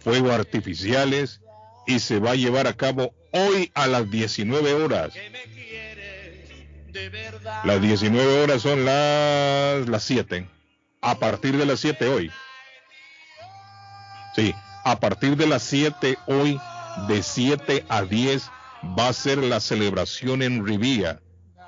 fuegos 0.00 0.32
artificiales 0.32 1.40
y 1.86 2.00
se 2.00 2.18
va 2.18 2.32
a 2.32 2.36
llevar 2.36 2.66
a 2.66 2.72
cabo 2.72 3.14
hoy 3.32 3.70
a 3.74 3.86
las 3.86 4.10
19 4.10 4.74
horas. 4.74 5.12
Las 7.64 7.80
19 7.80 8.42
horas 8.42 8.62
son 8.62 8.84
las, 8.84 9.88
las 9.88 10.02
7. 10.04 10.48
A 11.00 11.14
partir 11.18 11.56
de 11.56 11.66
las 11.66 11.80
7 11.80 12.08
hoy. 12.08 12.30
Sí, 14.34 14.54
a 14.84 14.98
partir 14.98 15.36
de 15.36 15.46
las 15.46 15.62
7 15.62 16.18
hoy, 16.26 16.58
de 17.08 17.22
7 17.22 17.84
a 17.88 18.02
10, 18.02 18.50
va 18.98 19.08
a 19.08 19.12
ser 19.12 19.38
la 19.38 19.60
celebración 19.60 20.42
en 20.42 20.66
Rivia. 20.66 21.20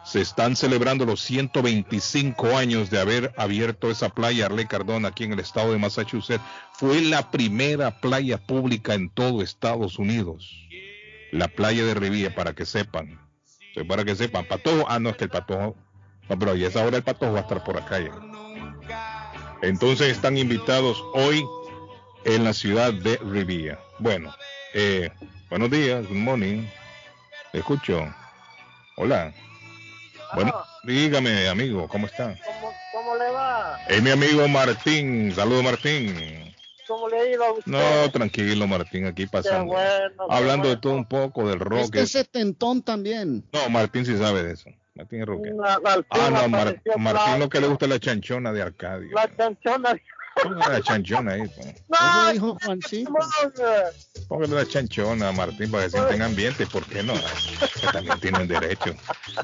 Se 0.04 0.20
están 0.20 0.56
celebrando 0.56 1.04
los 1.04 1.20
125 1.22 2.56
años 2.56 2.90
de 2.90 2.98
haber 2.98 3.32
abierto 3.36 3.90
esa 3.90 4.08
playa 4.08 4.46
Arley 4.46 4.66
Cardona 4.66 5.08
aquí 5.08 5.24
en 5.24 5.32
el 5.32 5.38
estado 5.38 5.72
de 5.72 5.78
Massachusetts. 5.78 6.42
Fue 6.72 7.00
la 7.02 7.30
primera 7.30 8.00
playa 8.00 8.38
pública 8.38 8.94
en 8.94 9.10
todo 9.10 9.42
Estados 9.42 9.98
Unidos. 9.98 10.68
La 11.32 11.48
playa 11.48 11.84
de 11.84 11.94
Rivia, 11.94 12.34
para 12.34 12.52
que 12.52 12.64
sepan. 12.64 13.18
Para 13.88 14.04
que 14.04 14.14
sepan, 14.14 14.44
Patojo, 14.44 14.84
ah, 14.88 15.00
no, 15.00 15.10
es 15.10 15.16
que 15.16 15.24
el 15.24 15.30
Patojo, 15.30 15.74
no, 16.28 16.38
pero 16.38 16.54
ya 16.54 16.68
es 16.68 16.76
ahora 16.76 16.98
el 16.98 17.02
Patojo 17.02 17.32
va 17.32 17.40
a 17.40 17.42
estar 17.42 17.64
por 17.64 17.78
acá 17.78 17.98
ya. 17.98 18.12
Entonces 19.62 20.08
están 20.08 20.36
invitados 20.36 21.02
hoy 21.14 21.44
en 22.24 22.44
la 22.44 22.52
ciudad 22.52 22.92
de 22.92 23.16
Rivia. 23.16 23.78
Bueno, 23.98 24.34
eh, 24.74 25.10
buenos 25.48 25.70
días, 25.70 26.06
good 26.06 26.16
morning. 26.16 26.66
Te 27.50 27.58
escucho. 27.58 28.14
Hola. 28.96 29.32
Bueno, 30.34 30.54
dígame, 30.84 31.48
amigo, 31.48 31.88
¿cómo 31.88 32.06
está? 32.06 32.38
¿Cómo, 32.44 32.72
cómo 32.92 33.16
le 33.16 33.30
va? 33.30 33.78
Es 33.88 34.02
mi 34.02 34.10
amigo 34.10 34.46
Martín. 34.48 35.32
Saludos, 35.34 35.64
Martín. 35.64 36.51
¿Cómo 37.36 37.44
le 37.44 37.44
ha 37.44 37.44
ido 37.44 37.44
a 37.44 37.52
usted? 37.52 37.72
No, 38.06 38.10
tranquilo, 38.12 38.66
Martín, 38.66 39.06
aquí 39.06 39.24
Qué 39.24 39.28
pasando. 39.30 39.72
bueno, 39.72 40.26
qué 40.28 40.34
Hablando 40.34 40.68
de 40.68 40.74
bueno. 40.76 40.80
todo 40.80 40.94
un 40.94 41.04
poco 41.06 41.48
del 41.48 41.60
rock. 41.60 41.84
Este 41.84 41.98
es 42.00 42.04
es- 42.04 42.10
setentón 42.12 42.82
también. 42.82 43.44
No, 43.52 43.68
Martín 43.70 44.04
sí 44.06 44.16
sabe 44.16 44.42
de 44.42 44.52
eso. 44.54 44.70
Martín 44.94 45.20
es 45.22 45.26
rockero. 45.26 45.56
Ah, 45.64 45.78
no, 46.30 46.48
Mar- 46.48 46.82
Martín 46.98 47.38
lo 47.38 47.48
que 47.48 47.60
le 47.60 47.66
gusta 47.66 47.86
es 47.86 47.90
la 47.90 47.98
chanchona 48.00 48.52
de 48.52 48.62
Arcadio. 48.62 49.10
La 49.14 49.30
chanchona. 49.36 49.96
Póngale 50.42 50.74
la 50.74 50.80
chanchona 50.82 51.32
ahí. 51.32 51.40
pon- 51.42 51.68
Eso 51.68 52.32
dijo 52.32 52.58
Juancito. 52.64 53.12
Póngale 54.28 54.54
la 54.54 54.66
chanchona 54.66 55.28
a 55.28 55.32
Martín 55.32 55.70
para 55.70 55.84
que 55.84 55.90
sientan 55.90 56.22
ambiente. 56.22 56.66
¿Por 56.66 56.84
qué 56.86 57.02
no? 57.02 57.12
Que 57.14 57.86
también 57.92 58.18
tienen 58.20 58.48
derecho. 58.48 58.94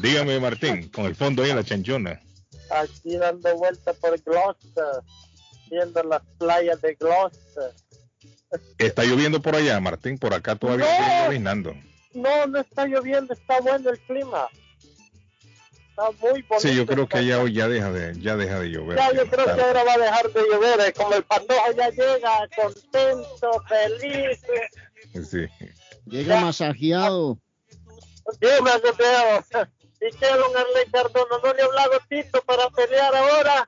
Dígame, 0.01 0.41
Martín, 0.41 0.89
con 0.91 1.05
el 1.07 1.15
fondo 1.15 1.43
ahí 1.43 1.51
en 1.51 1.57
la 1.57 1.65
chanchona. 1.65 2.21
Aquí 2.71 3.17
dando 3.17 3.55
vuelta 3.57 3.93
por 3.95 4.19
Gloucester, 4.23 4.85
viendo 5.71 6.03
las 6.03 6.23
playas 6.39 6.81
de 6.81 6.95
Gloucester. 6.95 7.73
Está 8.79 9.05
lloviendo 9.05 9.41
por 9.43 9.55
allá, 9.57 9.79
Martín. 9.81 10.19
Por 10.19 10.33
acá 10.35 10.57
todavía 10.57 10.87
No. 10.87 11.05
sigue 11.05 11.25
lloviznando. 11.27 11.75
No, 12.15 12.47
no 12.47 12.61
está 12.61 12.87
lloviendo, 12.87 13.35
está 13.35 13.61
bueno 13.61 13.91
el 13.91 13.99
clima. 14.01 14.49
Está 15.91 16.11
muy 16.21 16.43
bonito. 16.43 16.61
Sí, 16.61 16.75
yo 16.75 16.87
creo 16.87 17.07
que 17.09 17.27
ya 17.27 17.41
hoy 17.41 17.53
ya 17.53 17.69
deja 17.69 17.91
de, 17.93 18.19
ya 18.21 18.37
deja 18.37 18.61
de 18.61 18.69
llover. 18.71 18.97
Ya, 18.97 19.13
yo 19.13 19.25
ya 19.25 19.31
creo 19.31 19.45
que 19.45 19.51
tarde. 19.51 19.63
ahora 19.63 19.85
va 19.85 19.95
a 19.95 19.99
dejar 19.99 20.33
de 20.33 20.41
llover. 20.43 20.81
eh, 20.81 20.93
Como 20.93 21.15
el 21.15 21.25
patojo 21.25 21.73
ya 21.77 21.91
llega 21.91 22.49
contento, 22.57 23.63
feliz. 23.69 24.41
Sí. 25.29 25.47
Llega 26.07 26.41
masajeado. 26.41 27.39
Dime, 28.41 28.61
Mateo. 28.63 29.69
¿Y 30.01 30.17
qué, 30.17 30.27
don 30.29 30.57
Arley 30.57 30.91
Cardona? 30.93 31.37
¿No 31.43 31.53
le 31.55 31.63
ha 31.63 31.65
hablado 31.65 31.93
Tito 32.09 32.41
para 32.47 32.71
pelear 32.71 33.15
ahora? 33.15 33.67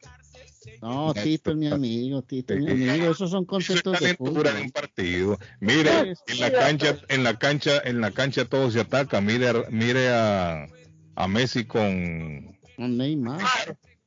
No, 0.83 1.13
Tito 1.15 1.51
es 1.51 1.57
mi 1.57 1.69
amigo, 1.69 2.23
Tito 2.23 2.55
es 2.55 2.61
mi 2.61 2.89
amigo. 2.89 3.11
Esos 3.13 3.31
son 3.31 3.43
Eso 3.43 3.43
es 3.43 3.47
conceptos 3.49 3.93
de 3.95 3.99
calentura 4.17 4.51
de 4.53 4.57
fútbol. 4.59 4.65
un 4.67 4.71
partido. 4.73 5.39
Mire, 5.61 6.15
en 6.27 6.41
la 6.41 6.53
cancha, 6.53 6.97
en 7.09 7.25
la 7.25 7.39
cancha, 7.39 7.81
en 7.85 8.01
la 8.01 8.11
cancha 8.11 8.45
todo 8.45 8.71
se 8.71 8.81
ataca. 8.81 9.21
Mire, 9.21 9.49
a- 9.49 9.65
mire 9.71 10.09
a, 10.11 10.67
a 11.17 11.29
Messi 11.29 11.65
con, 11.65 12.59
Con 12.77 12.97
Neymar. 12.97 13.41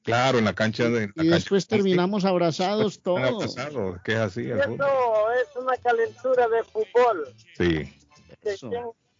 claro, 0.04 0.38
en 0.40 0.46
la 0.46 0.54
cancha 0.54 0.90
de. 0.90 1.10
la 1.16 1.24
Y 1.24 1.28
después 1.30 1.68
terminamos 1.68 2.26
abrazados 2.26 3.02
todos. 3.02 3.22
abrazados, 3.22 4.02
que 4.04 4.14
es 4.14 4.20
así 4.20 4.44
fútbol. 4.44 4.76
eso 4.76 5.32
es 5.32 5.64
una 5.64 5.78
calentura 5.78 6.48
de 6.50 6.64
fútbol. 6.64 7.28
Sí. 7.58 7.94
Que 8.44 8.50
Eso. 8.52 8.70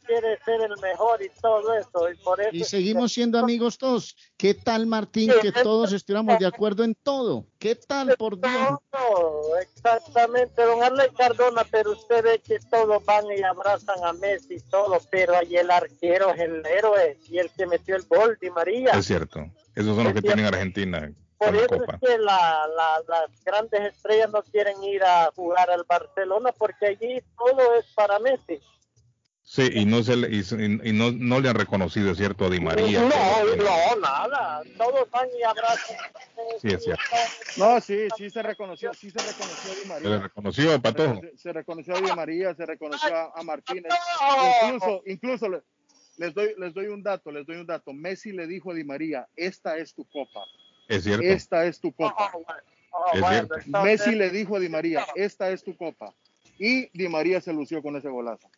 Quiere 0.06 0.38
ser 0.44 0.62
el 0.62 0.76
mejor 0.82 1.22
y 1.22 1.30
todo 1.42 1.74
eso. 1.76 2.10
Y 2.12 2.16
por 2.24 2.40
eso 2.42 2.50
Y 2.54 2.64
seguimos 2.64 3.12
siendo 3.14 3.40
amigos 3.40 3.78
todos. 3.78 4.16
¿Qué 4.38 4.54
tal, 4.54 4.86
Martín, 4.86 5.32
que 5.42 5.52
todos 5.52 5.92
estuviéramos 5.94 6.38
de 6.40 6.46
acuerdo 6.46 6.84
en 6.84 6.96
todo? 6.96 7.46
¿Qué 7.60 7.76
tal, 7.76 8.16
por 8.18 8.40
Dios? 8.40 8.52
No, 8.94 9.58
exactamente, 9.62 10.62
don 10.64 10.84
Arley 10.84 11.10
Cardona, 11.18 11.64
pero 11.70 11.92
usted 11.92 12.24
ve 12.24 12.40
que 12.40 12.60
todos 12.72 13.04
van 13.06 13.26
y 13.36 13.42
abrazan 13.44 14.04
a 14.04 14.14
Messi 14.14 14.56
y 14.56 14.60
todo, 14.70 14.98
pero 15.12 15.36
ahí 15.36 15.56
el 15.58 15.70
arquero 15.72 16.32
es 16.34 16.40
el 16.40 16.66
héroe 16.66 17.18
y 17.30 17.38
el 17.40 17.50
que 17.52 17.66
metió 17.68 17.96
el 17.96 18.04
gol, 18.04 18.38
Di 18.42 18.50
María. 18.50 18.92
Es 18.92 19.06
cierto. 19.08 19.40
Esos 19.76 19.96
son 19.96 20.04
los 20.06 20.14
que 20.14 20.22
tienen 20.22 20.46
Argentina 20.46 21.12
Por 21.38 21.56
eso 21.56 21.68
copa. 21.68 21.96
es 21.96 22.00
que 22.10 22.18
la- 22.20 22.68
la- 22.76 23.04
las 23.08 23.44
grandes 23.44 23.82
estrellas 23.94 24.30
no 24.32 24.44
quieren 24.44 24.82
ir 24.84 25.04
a 25.04 25.30
jugar 25.36 25.70
al 25.72 25.84
Barcelona 25.84 26.52
porque 26.58 26.86
allí 26.88 27.22
todo 27.38 27.74
es 27.76 27.86
para 27.96 28.18
Messi. 28.20 28.62
Sí, 29.46 29.70
y 29.74 29.86
no 29.86 30.02
se 30.04 30.16
le, 30.16 30.30
y, 30.30 30.42
y 30.90 30.94
no, 30.94 31.12
no 31.12 31.40
le 31.42 31.50
han 31.50 31.56
reconocido, 31.56 32.12
es 32.12 32.18
cierto, 32.18 32.46
a 32.46 32.50
Di 32.50 32.60
María. 32.62 33.02
no, 33.02 33.56
no, 33.56 33.96
nada, 34.02 34.62
todos 34.78 35.10
van 35.12 35.28
y 35.38 35.44
abrazan. 35.44 35.98
a 35.98 36.60
Sí, 36.62 36.70
es 36.70 36.84
cierto. 36.84 37.04
No, 37.58 37.80
sí, 37.82 38.08
sí 38.18 38.30
se 38.30 38.42
reconoció, 38.42 38.94
sí 38.94 39.12
se 39.12 39.20
reconoció 39.20 39.72
a 39.72 39.76
Di 39.76 39.82
Se 39.82 39.88
le 39.88 39.94
María. 39.94 40.20
reconoció 40.20 40.74
a 40.74 40.80
Patojo. 40.80 41.22
Se, 41.22 41.38
se 41.38 41.54
reconoció 41.54 41.96
a 41.96 42.02
Di 42.02 42.12
María, 42.16 42.56
se 42.56 42.66
reconoció 42.66 43.14
a, 43.16 43.32
a 43.36 43.44
Martínez. 43.44 43.92
Incluso, 44.64 45.02
incluso 45.06 45.50
le- 45.50 45.62
les 46.18 46.34
doy, 46.34 46.56
les 46.58 46.74
doy 46.74 46.88
un 46.88 47.04
dato, 47.04 47.30
les 47.32 47.46
doy 47.46 47.58
un 47.58 47.66
dato. 47.68 47.92
Messi 47.94 48.32
le 48.32 48.48
dijo 48.48 48.72
a 48.72 48.74
Di 48.76 48.86
María, 48.86 49.28
esta 49.36 49.78
es 49.78 49.94
tu 49.94 50.06
copa, 50.06 50.46
Es 50.88 51.04
cierto. 51.04 51.22
esta 51.26 51.66
es 51.66 51.80
tu 51.82 51.92
copa. 51.92 52.32
Oh, 52.34 52.40
bueno, 52.44 52.62
oh, 52.92 53.06
Es 53.14 53.28
cierto. 53.28 53.56
Messi 53.84 54.16
le 54.16 54.30
dijo 54.30 54.56
a 54.56 54.60
Di 54.60 54.70
María, 54.70 55.06
esta 55.16 55.50
es 55.50 55.64
tu 55.64 55.76
copa. 55.76 56.14
Y 56.58 56.88
Di 56.98 57.10
María 57.10 57.42
se 57.42 57.52
lució 57.52 57.82
con 57.84 57.98
ese 57.98 58.08
golazo. 58.10 58.50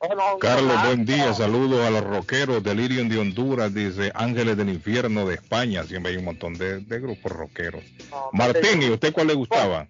Oh, 0.00 0.38
Carlos, 0.38 0.76
buen 0.84 1.04
día. 1.04 1.32
Saludos 1.34 1.86
a 1.86 1.90
los 1.90 2.04
rockeros 2.04 2.62
Delirium 2.62 3.08
de 3.08 3.18
Honduras, 3.18 3.72
dice 3.74 4.10
Ángeles 4.14 4.56
del 4.56 4.68
Infierno 4.70 5.26
de 5.26 5.34
España. 5.34 5.84
Siempre 5.84 6.12
hay 6.12 6.18
un 6.18 6.24
montón 6.24 6.54
de, 6.54 6.80
de 6.80 7.00
grupos 7.00 7.32
rockeros. 7.32 7.84
No, 8.10 8.30
Martín, 8.32 8.82
¿y 8.82 8.90
usted 8.90 9.12
cuál 9.12 9.28
le 9.28 9.34
gustaba? 9.34 9.86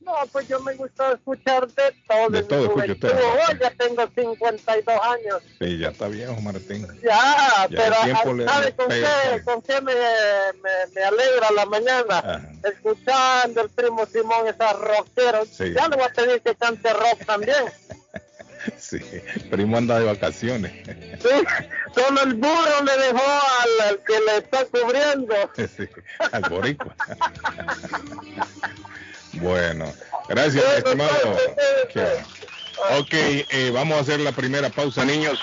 No, 0.00 0.12
pues 0.30 0.46
yo 0.46 0.60
me 0.60 0.72
gusta 0.74 1.14
escuchar 1.14 1.66
de 1.66 1.92
todo. 2.06 2.30
De 2.30 2.42
todo 2.44 2.66
escucha 2.66 2.92
usted. 2.92 3.12
Hoy 3.12 3.58
ya 3.60 3.70
tengo 3.72 4.06
52 4.14 5.00
años. 5.02 5.42
Sí, 5.58 5.78
ya 5.78 5.88
está 5.88 6.06
viejo, 6.06 6.40
Martín. 6.40 6.86
Ya, 7.02 7.66
Ya 7.68 7.68
pero 7.68 7.94
¿sabe 8.46 8.72
con 8.76 8.88
qué, 8.88 9.04
pues. 9.30 9.42
con 9.42 9.62
qué 9.62 9.80
me, 9.80 9.94
me, 10.62 10.70
me 10.94 11.02
alegra 11.02 11.50
la 11.56 11.66
mañana? 11.66 12.18
Ajá. 12.18 12.48
Escuchando 12.62 13.62
el 13.62 13.68
primo 13.70 14.06
Simón, 14.06 14.46
esa 14.46 14.74
rockero. 14.74 15.44
Sí. 15.44 15.72
Ya 15.74 15.88
le 15.88 15.96
voy 15.96 16.04
a 16.04 16.12
pedir 16.12 16.40
que 16.40 16.54
cante 16.54 16.92
rock 16.92 17.26
también. 17.26 17.64
Sí, 18.88 18.98
primo 19.50 19.76
anda 19.78 19.98
de 19.98 20.06
vacaciones. 20.06 20.72
Sí, 21.20 21.28
solo 21.94 22.22
el 22.22 22.34
burro 22.34 22.84
le 22.84 22.96
dejó 23.06 23.18
al, 23.24 23.88
al 23.88 23.98
que 24.04 24.12
le 24.20 24.36
está 24.38 24.64
cubriendo. 24.66 25.34
Sí, 25.56 25.88
al 26.30 26.42
boricua. 26.48 26.94
Bueno, 29.34 29.92
gracias, 30.28 30.64
estimado. 30.78 31.36
Ok, 33.00 33.12
eh, 33.12 33.70
vamos 33.72 33.98
a 33.98 34.00
hacer 34.02 34.20
la 34.20 34.32
primera 34.32 34.70
pausa, 34.70 35.04
niños. 35.04 35.38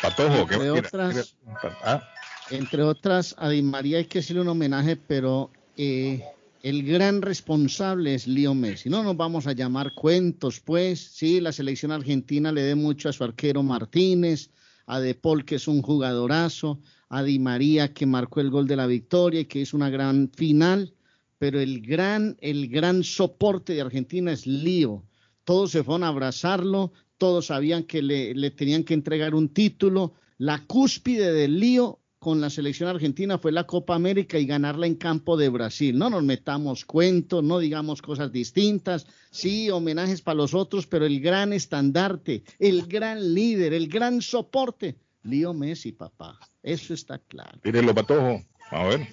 Patojo, 0.00 0.46
¿qué 0.46 0.54
Entre 0.54 0.70
mira, 0.72 0.88
otras- 0.88 1.34
mira, 1.44 1.76
ah, 1.82 2.02
Entre 2.50 2.82
otras, 2.82 3.34
a 3.36 3.48
Di 3.50 3.62
María 3.62 3.98
hay 3.98 4.06
que 4.06 4.20
hacerle 4.20 4.42
un 4.42 4.48
homenaje, 4.48 4.96
pero 4.96 5.50
eh, 5.76 6.24
el 6.62 6.82
gran 6.82 7.22
responsable 7.22 8.14
es 8.14 8.26
Leo 8.26 8.54
Messi. 8.54 8.88
No 8.88 9.02
nos 9.02 9.16
vamos 9.16 9.46
a 9.46 9.52
llamar 9.52 9.94
cuentos, 9.94 10.60
pues. 10.60 11.00
Sí, 11.00 11.40
la 11.40 11.52
selección 11.52 11.92
argentina 11.92 12.52
le 12.52 12.62
dé 12.62 12.74
mucho 12.74 13.08
a 13.08 13.12
su 13.12 13.24
arquero 13.24 13.62
Martínez, 13.62 14.50
a 14.86 15.00
De 15.00 15.14
Paul, 15.14 15.44
que 15.44 15.56
es 15.56 15.68
un 15.68 15.82
jugadorazo, 15.82 16.80
a 17.08 17.22
Di 17.22 17.38
María, 17.38 17.92
que 17.92 18.06
marcó 18.06 18.40
el 18.40 18.50
gol 18.50 18.66
de 18.66 18.76
la 18.76 18.86
victoria 18.86 19.40
y 19.40 19.44
que 19.44 19.62
es 19.62 19.72
una 19.72 19.90
gran 19.90 20.30
final. 20.34 20.94
Pero 21.38 21.60
el 21.60 21.80
gran, 21.80 22.36
el 22.40 22.68
gran 22.68 23.04
soporte 23.04 23.74
de 23.74 23.82
Argentina 23.82 24.32
es 24.32 24.46
Lío. 24.46 25.04
Todos 25.44 25.70
se 25.70 25.84
fueron 25.84 26.04
a 26.04 26.08
abrazarlo, 26.08 26.92
todos 27.16 27.46
sabían 27.46 27.84
que 27.84 28.02
le, 28.02 28.34
le 28.34 28.50
tenían 28.50 28.84
que 28.84 28.94
entregar 28.94 29.34
un 29.34 29.48
título. 29.48 30.14
La 30.36 30.64
cúspide 30.66 31.32
del 31.32 31.60
lío 31.60 32.00
con 32.18 32.40
la 32.40 32.50
selección 32.50 32.88
argentina 32.88 33.38
fue 33.38 33.52
la 33.52 33.64
Copa 33.64 33.94
América 33.94 34.38
y 34.38 34.46
ganarla 34.46 34.86
en 34.86 34.96
campo 34.96 35.36
de 35.36 35.48
Brasil. 35.48 35.96
No 35.96 36.10
nos 36.10 36.22
metamos 36.22 36.84
cuentos, 36.84 37.44
no 37.44 37.58
digamos 37.58 38.02
cosas 38.02 38.32
distintas. 38.32 39.06
Sí, 39.30 39.70
homenajes 39.70 40.20
para 40.20 40.36
los 40.36 40.54
otros, 40.54 40.86
pero 40.86 41.06
el 41.06 41.20
gran 41.20 41.52
estandarte, 41.52 42.42
el 42.58 42.86
gran 42.86 43.34
líder, 43.34 43.72
el 43.72 43.88
gran 43.88 44.20
soporte, 44.20 44.98
Lío 45.22 45.54
Messi, 45.54 45.92
papá. 45.92 46.38
Eso 46.62 46.94
está 46.94 47.18
claro. 47.18 47.58
tírelo, 47.62 47.94
Patojo. 47.94 48.42
A 48.70 48.84
ver. 48.84 49.06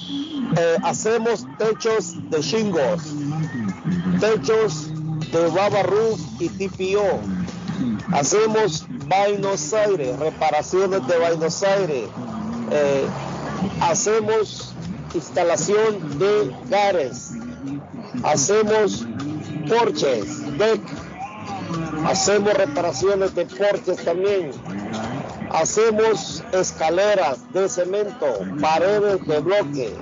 Eh, 0.59 0.77
hacemos 0.83 1.47
techos 1.59 2.15
de 2.31 2.43
shingles, 2.43 3.15
techos 4.21 4.94
de 5.35 5.49
Rubber 5.49 5.85
Roof 5.87 6.21
y 6.39 6.49
TPO. 6.49 7.21
Hacemos 8.13 8.87
Buenos 9.09 9.75
Aires, 9.75 10.17
reparaciones 10.19 11.05
de 11.09 11.19
Buenos 11.19 11.63
Aires. 11.65 12.09
Eh, 12.71 13.07
hacemos 13.81 14.73
instalación 15.13 16.19
de 16.21 16.55
gares. 16.69 17.33
Hacemos 18.23 19.07
porches, 19.69 20.57
deck. 20.57 20.81
Hacemos 22.07 22.55
reparaciones 22.55 23.35
de 23.35 23.47
porches 23.47 24.05
también. 24.05 24.53
Hacemos 25.51 26.45
escaleras 26.53 27.41
de 27.53 27.69
cemento, 27.69 28.27
paredes 28.61 29.27
de 29.27 29.41
bloque. 29.41 29.95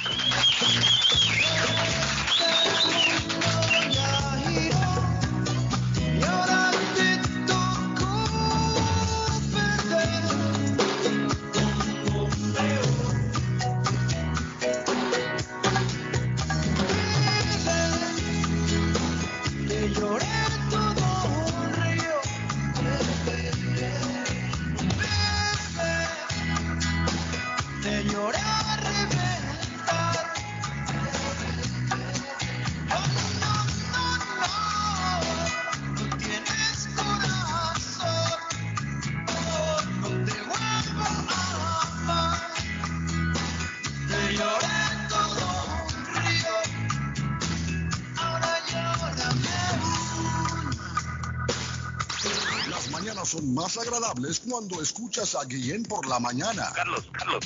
Cuando 54.55 54.81
escuchas 54.81 55.35
a 55.35 55.43
Guillén 55.43 55.83
por 55.83 56.07
la 56.07 56.17
mañana. 56.17 56.71
Carlos, 56.73 57.09
Carlos, 57.11 57.43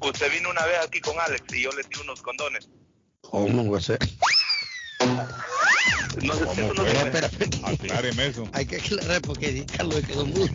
usted 0.00 0.30
vino 0.32 0.50
una 0.50 0.64
vez 0.66 0.76
aquí 0.86 1.00
con 1.00 1.18
Alex 1.18 1.42
y 1.52 1.62
yo 1.64 1.70
le 1.72 1.82
di 1.82 2.00
unos 2.00 2.22
condones. 2.22 2.68
¿Cómo 3.22 3.68
va 3.72 3.78
a 3.78 3.80
ser? 3.80 3.98
No 6.22 6.34
sé 6.34 6.44
si 6.54 6.60
eso 6.60 6.74
no 6.74 6.84
se- 6.84 6.96
espera, 6.96 7.26
espera. 7.26 7.68
Acláreme 7.68 8.26
eso. 8.28 8.48
Hay 8.52 8.66
que 8.66 8.76
aclarar 8.76 9.20
porque 9.22 9.66
Carlos 9.66 10.00
quedó 10.06 10.26
mudo. 10.26 10.46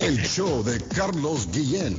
El 0.00 0.26
show 0.26 0.64
de 0.64 0.82
Carlos 0.88 1.50
Guillén. 1.52 1.98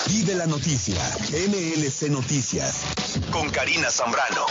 Vive 0.08 0.36
la 0.36 0.46
noticia. 0.46 1.02
MLC 1.32 2.10
Noticias. 2.10 2.82
Con 3.32 3.50
Karina 3.50 3.90
Zambrano. 3.90 4.46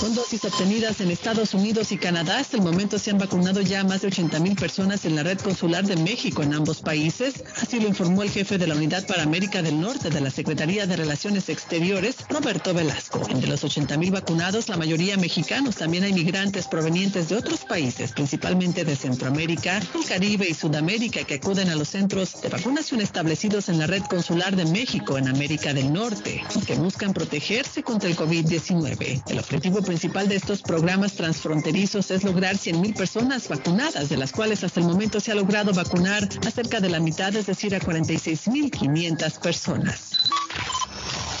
Con 0.00 0.14
dosis 0.14 0.44
obtenidas 0.44 1.00
en 1.00 1.10
Estados 1.10 1.54
Unidos 1.54 1.90
y 1.90 1.96
Canadá, 1.96 2.38
hasta 2.38 2.58
el 2.58 2.62
momento 2.62 2.98
se 2.98 3.10
han 3.10 3.18
vacunado 3.18 3.62
ya 3.62 3.82
más 3.82 4.02
de 4.02 4.08
80 4.08 4.38
mil 4.40 4.54
personas 4.54 5.06
en 5.06 5.16
la 5.16 5.22
red 5.22 5.38
consular 5.38 5.86
de 5.86 5.96
México 5.96 6.42
en 6.42 6.52
ambos 6.52 6.82
países. 6.82 7.42
Así 7.62 7.80
lo 7.80 7.88
informó 7.88 8.22
el 8.22 8.30
jefe 8.30 8.58
de 8.58 8.66
la 8.66 8.74
Unidad 8.74 9.06
para 9.06 9.22
América 9.22 9.62
del 9.62 9.80
Norte 9.80 10.10
de 10.10 10.20
la 10.20 10.30
Secretaría 10.30 10.86
de 10.86 10.96
Relaciones 10.96 11.48
Exteriores, 11.48 12.16
Roberto 12.28 12.74
Velasco. 12.74 13.26
Entre 13.30 13.48
los 13.48 13.64
80 13.64 13.96
mil 13.96 14.10
vacunados, 14.10 14.68
la 14.68 14.76
mayoría 14.76 15.16
mexicanos, 15.16 15.76
también 15.76 16.04
hay 16.04 16.12
migrantes 16.12 16.66
provenientes 16.66 17.30
de 17.30 17.36
otros 17.36 17.64
países, 17.64 18.12
principalmente 18.12 18.84
de 18.84 18.96
Centroamérica, 18.96 19.78
el 19.78 20.04
Caribe 20.04 20.46
y 20.46 20.54
Sudamérica, 20.54 21.24
que 21.24 21.36
acuden 21.36 21.70
a 21.70 21.74
los 21.74 21.88
centros 21.88 22.42
de 22.42 22.50
vacunación 22.50 23.00
establecidos 23.00 23.70
en 23.70 23.78
la 23.78 23.86
red 23.86 24.02
consular 24.02 24.56
de 24.56 24.66
México 24.66 25.16
en 25.16 25.28
América 25.28 25.72
del 25.72 25.90
Norte, 25.90 26.44
que 26.66 26.74
buscan 26.74 27.14
protegerse 27.14 27.82
contra 27.82 28.10
el 28.10 28.16
COVID-19. 28.16 29.22
El 29.26 29.38
objetivo 29.38 29.85
principal 29.86 30.28
de 30.28 30.36
estos 30.36 30.60
programas 30.60 31.14
transfronterizos 31.14 32.10
es 32.10 32.24
lograr 32.24 32.56
100.000 32.56 32.94
personas 32.94 33.48
vacunadas, 33.48 34.10
de 34.10 34.16
las 34.18 34.32
cuales 34.32 34.62
hasta 34.64 34.80
el 34.80 34.86
momento 34.86 35.20
se 35.20 35.32
ha 35.32 35.34
logrado 35.34 35.72
vacunar 35.72 36.28
a 36.46 36.50
cerca 36.50 36.80
de 36.80 36.90
la 36.90 37.00
mitad, 37.00 37.34
es 37.34 37.46
decir, 37.46 37.74
a 37.74 37.80
46.500 37.80 39.40
personas. 39.40 40.10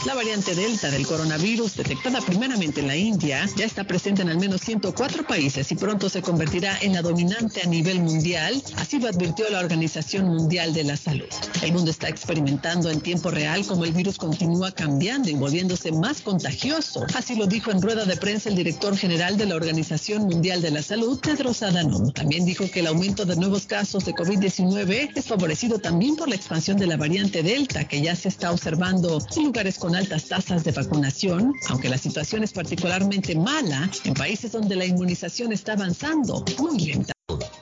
La 0.06 0.14
variante 0.14 0.54
Delta 0.54 0.88
del 0.88 1.04
coronavirus, 1.04 1.78
detectada 1.78 2.20
primeramente 2.20 2.80
en 2.80 2.86
la 2.86 2.94
India, 2.94 3.44
ya 3.56 3.64
está 3.64 3.82
presente 3.82 4.22
en 4.22 4.28
al 4.28 4.38
menos 4.38 4.60
104 4.60 5.26
países 5.26 5.72
y 5.72 5.74
pronto 5.74 6.08
se 6.08 6.22
convertirá 6.22 6.78
en 6.80 6.92
la 6.92 7.02
dominante 7.02 7.62
a 7.64 7.66
nivel 7.66 7.98
mundial, 7.98 8.62
así 8.76 9.00
lo 9.00 9.08
advirtió 9.08 9.50
la 9.50 9.58
Organización 9.58 10.28
Mundial 10.28 10.72
de 10.72 10.84
la 10.84 10.96
Salud. 10.96 11.26
El 11.60 11.72
mundo 11.72 11.90
está 11.90 12.08
experimentando 12.08 12.88
en 12.88 13.00
tiempo 13.00 13.32
real 13.32 13.66
cómo 13.66 13.84
el 13.84 13.90
virus 13.90 14.16
continúa 14.16 14.70
cambiando 14.70 15.28
y 15.28 15.34
volviéndose 15.34 15.90
más 15.90 16.20
contagioso. 16.20 17.04
Así 17.16 17.34
lo 17.34 17.48
dijo 17.48 17.72
en 17.72 17.82
rueda 17.82 18.04
de 18.04 18.16
prensa 18.16 18.48
el 18.48 18.54
director 18.54 18.96
general 18.96 19.36
de 19.36 19.46
la 19.46 19.56
Organización 19.56 20.22
Mundial 20.22 20.62
de 20.62 20.70
la 20.70 20.82
Salud, 20.84 21.18
Tedros 21.18 21.64
Adhanom. 21.64 22.12
También 22.12 22.44
dijo 22.44 22.70
que 22.70 22.78
el 22.78 22.86
aumento 22.86 23.24
de 23.24 23.34
nuevos 23.34 23.66
casos 23.66 24.04
de 24.04 24.14
COVID-19 24.14 25.10
es 25.16 25.24
favorecido 25.24 25.80
también 25.80 26.14
por 26.14 26.28
la 26.28 26.36
expansión 26.36 26.76
de 26.76 26.86
la 26.86 26.96
variante 26.96 27.42
Delta, 27.42 27.88
que 27.88 28.00
ya 28.00 28.14
se 28.14 28.28
está 28.28 28.52
observando 28.52 29.18
en 29.36 29.42
lugares 29.42 29.78
con 29.78 29.95
altas 29.96 30.26
tasas 30.26 30.64
de 30.64 30.72
vacunación, 30.72 31.54
aunque 31.68 31.88
la 31.88 31.98
situación 31.98 32.44
es 32.44 32.52
particularmente 32.52 33.34
mala 33.34 33.90
en 34.04 34.14
países 34.14 34.52
donde 34.52 34.76
la 34.76 34.84
inmunización 34.84 35.52
está 35.52 35.72
avanzando 35.72 36.44
muy 36.58 36.78
lenta. 36.78 37.15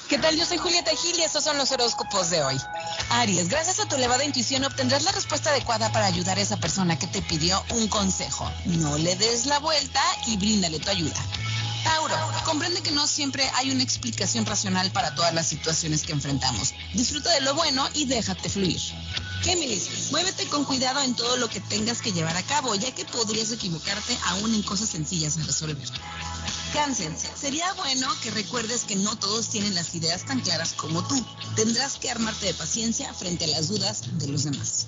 ¿Qué 0.07 0.17
tal? 0.17 0.37
Yo 0.37 0.45
soy 0.45 0.57
Julieta 0.57 0.91
Gil 0.95 1.19
y 1.19 1.23
estos 1.23 1.43
son 1.43 1.57
los 1.57 1.73
horóscopos 1.73 2.29
de 2.29 2.41
hoy. 2.41 2.55
Aries, 3.09 3.49
gracias 3.49 3.81
a 3.81 3.87
tu 3.87 3.95
elevada 3.95 4.23
intuición 4.23 4.63
obtendrás 4.63 5.03
la 5.03 5.11
respuesta 5.11 5.49
adecuada 5.49 5.91
para 5.91 6.05
ayudar 6.05 6.37
a 6.37 6.41
esa 6.41 6.55
persona 6.57 6.97
que 6.97 7.07
te 7.07 7.21
pidió 7.21 7.61
un 7.71 7.89
consejo. 7.89 8.49
No 8.65 8.97
le 8.97 9.17
des 9.17 9.47
la 9.47 9.59
vuelta 9.59 10.01
y 10.27 10.37
bríndale 10.37 10.79
tu 10.79 10.89
ayuda. 10.89 11.19
Tauro, 11.85 12.15
comprende 12.45 12.81
que 12.81 12.89
no 12.89 13.05
siempre 13.05 13.47
hay 13.53 13.69
una 13.69 13.83
explicación 13.83 14.43
racional 14.47 14.91
para 14.91 15.13
todas 15.13 15.35
las 15.35 15.47
situaciones 15.47 16.01
que 16.01 16.13
enfrentamos. 16.13 16.73
Disfruta 16.93 17.31
de 17.31 17.41
lo 17.41 17.53
bueno 17.53 17.87
y 17.93 18.05
déjate 18.05 18.49
fluir. 18.49 18.81
Géminis, 19.43 20.09
muévete 20.09 20.47
con 20.47 20.65
cuidado 20.65 21.01
en 21.01 21.15
todo 21.15 21.37
lo 21.37 21.47
que 21.47 21.59
tengas 21.59 22.01
que 22.01 22.11
llevar 22.11 22.35
a 22.35 22.41
cabo, 22.41 22.73
ya 22.73 22.91
que 22.91 23.05
podrías 23.05 23.51
equivocarte 23.51 24.17
aún 24.25 24.55
en 24.55 24.63
cosas 24.63 24.89
sencillas 24.89 25.37
de 25.37 25.43
resolver. 25.43 25.87
Cáncer, 26.73 27.13
sería 27.39 27.71
bueno 27.73 28.07
que 28.23 28.31
recuerdes 28.31 28.83
que 28.85 28.95
no 28.95 29.15
todos 29.15 29.49
tienen 29.49 29.75
las 29.75 29.93
ideas 29.93 30.25
tan 30.25 30.41
claras 30.41 30.73
como 30.73 31.07
tú. 31.07 31.23
Tendrás 31.55 31.97
que 31.97 32.09
armarte 32.09 32.47
de 32.47 32.55
paciencia 32.55 33.13
frente 33.13 33.45
a 33.45 33.49
las 33.49 33.67
dudas 33.67 34.01
de 34.17 34.27
los 34.27 34.43
demás. 34.43 34.87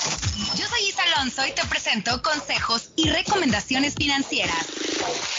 Yo 0.57 0.67
soy 0.69 0.89
Isa 0.89 1.03
Alonso 1.15 1.47
y 1.47 1.53
te 1.53 1.65
presento 1.67 2.21
consejos 2.23 2.91
y 2.97 3.09
recomendaciones 3.11 3.95
financieras. 3.95 4.67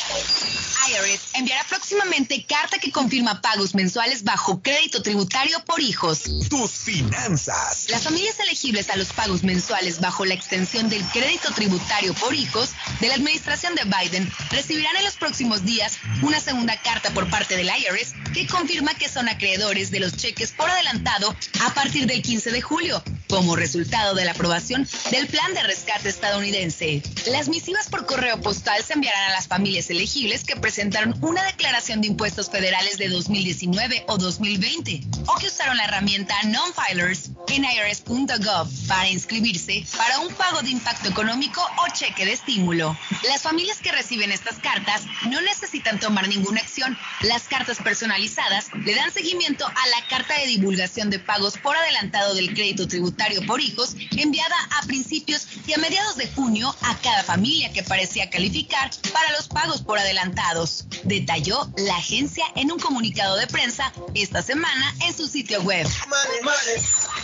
IRS 0.10 1.20
enviará 1.34 1.64
próximamente 1.68 2.46
carta 2.46 2.80
que 2.80 2.92
confirma 2.92 3.42
pagos 3.42 3.76
mensuales 3.76 4.24
bajo 4.24 4.62
crédito 4.62 5.02
tributario 5.02 5.60
por 5.66 5.82
hijos. 5.82 6.24
Tus 6.50 6.72
finanzas. 6.72 7.88
Las 7.90 8.04
familias 8.04 8.40
elegibles 8.40 8.90
a 8.90 8.96
los 8.96 9.12
pagos 9.12 9.44
mensuales 9.44 10.00
bajo 10.00 10.24
la 10.24 10.34
extensión 10.34 10.88
del 10.90 11.04
crédito 11.08 11.52
tributario 11.54 12.14
por 12.14 12.34
hijos 12.34 12.70
de 13.02 13.10
la 13.10 13.16
administración 13.16 13.76
de 13.76 13.84
Biden 13.84 14.32
recibirán 14.50 14.96
en 14.96 15.04
los 15.04 15.16
próximos 15.16 15.66
días 15.66 15.98
una 16.22 16.40
segunda 16.40 16.80
carta 16.82 17.10
por 17.12 17.30
parte 17.30 17.58
del 17.58 17.68
IRS 17.68 18.14
que 18.34 18.48
confirma 18.48 18.94
que 18.94 19.10
son 19.10 19.28
acreedores 19.28 19.92
de 19.92 20.00
los 20.00 20.16
cheques 20.16 20.54
por 20.54 20.70
adelantado 20.70 21.36
a 21.66 21.74
partir 21.74 22.08
del 22.08 22.22
15 22.22 22.52
de 22.52 22.62
julio, 22.62 23.04
como 23.28 23.56
resultado 23.56 24.16
de 24.16 24.26
la 24.26 24.32
aprobación 24.32 24.88
del 25.12 25.28
plan 25.28 25.54
de 25.54 25.64
rescate 25.64 26.10
estadounidense. 26.10 27.02
Las 27.28 27.50
misivas 27.50 27.88
por 27.88 28.06
correo 28.06 28.40
postal 28.40 28.84
se 28.84 28.94
enviarán 28.94 29.32
a 29.32 29.34
las 29.34 29.48
familias 29.48 29.90
elegibles 29.90 29.97
que 30.46 30.56
presentaron 30.56 31.18
una 31.22 31.44
declaración 31.44 32.02
de 32.02 32.08
impuestos 32.08 32.52
federales 32.52 33.00
de 33.00 33.10
2019 33.10 34.06
o 34.08 34.18
2020 34.18 35.02
o 35.26 35.36
que 35.40 35.48
usaron 35.48 35.76
la 35.76 35.86
herramienta 35.86 36.36
Non-Filers 36.44 37.32
en 37.48 37.66
irs.gov 37.66 38.70
para 38.88 39.10
inscribirse 39.10 39.84
para 39.98 40.20
un 40.20 40.32
pago 40.36 40.62
de 40.62 40.70
impacto 40.70 41.10
económico 41.10 41.62
o 41.78 41.94
cheque 41.94 42.26
de 42.26 42.34
estímulo. 42.34 42.96
Las 43.28 43.42
familias 43.42 43.80
que 43.80 43.92
reciben 43.92 44.32
estas 44.32 44.60
cartas 44.60 45.02
no 45.32 45.42
necesitan 45.42 46.00
tomar 46.00 46.28
ninguna 46.28 46.62
acción. 46.62 46.96
Las 47.22 47.44
cartas 47.44 47.80
personalizadas 47.80 48.68
le 48.86 48.94
dan 48.94 49.12
seguimiento 49.12 49.66
a 49.66 49.88
la 49.88 50.08
carta 50.10 50.40
de 50.40 50.46
divulgación 50.46 51.10
de 51.10 51.18
pagos 51.18 51.58
por 51.58 51.76
adelantado 51.76 52.36
del 52.36 52.54
crédito 52.54 52.88
tributario 52.88 53.44
por 53.48 53.62
hijos 53.62 53.96
enviada 54.16 54.56
a 54.80 54.86
principios 54.86 55.48
y 55.66 55.74
a 55.74 55.78
mediados 55.78 56.18
de 56.18 56.28
junio 56.28 56.76
a 56.84 56.96
cada 56.98 57.24
familia 57.24 57.74
que 57.74 57.82
parecía 57.82 58.30
calificar 58.30 58.92
para 59.12 59.32
los 59.32 59.48
pagos 59.48 59.82
por 59.88 59.98
adelantados, 59.98 60.86
detalló 61.06 61.68
la 61.78 61.98
agencia 61.98 62.46
en 62.56 62.72
un 62.72 62.78
comunicado 62.78 63.38
de 63.38 63.48
prensa 63.48 63.92
esta 64.14 64.44
semana 64.44 64.94
en 65.08 65.16
su 65.16 65.28
sitio 65.28 65.62
web. 65.62 65.88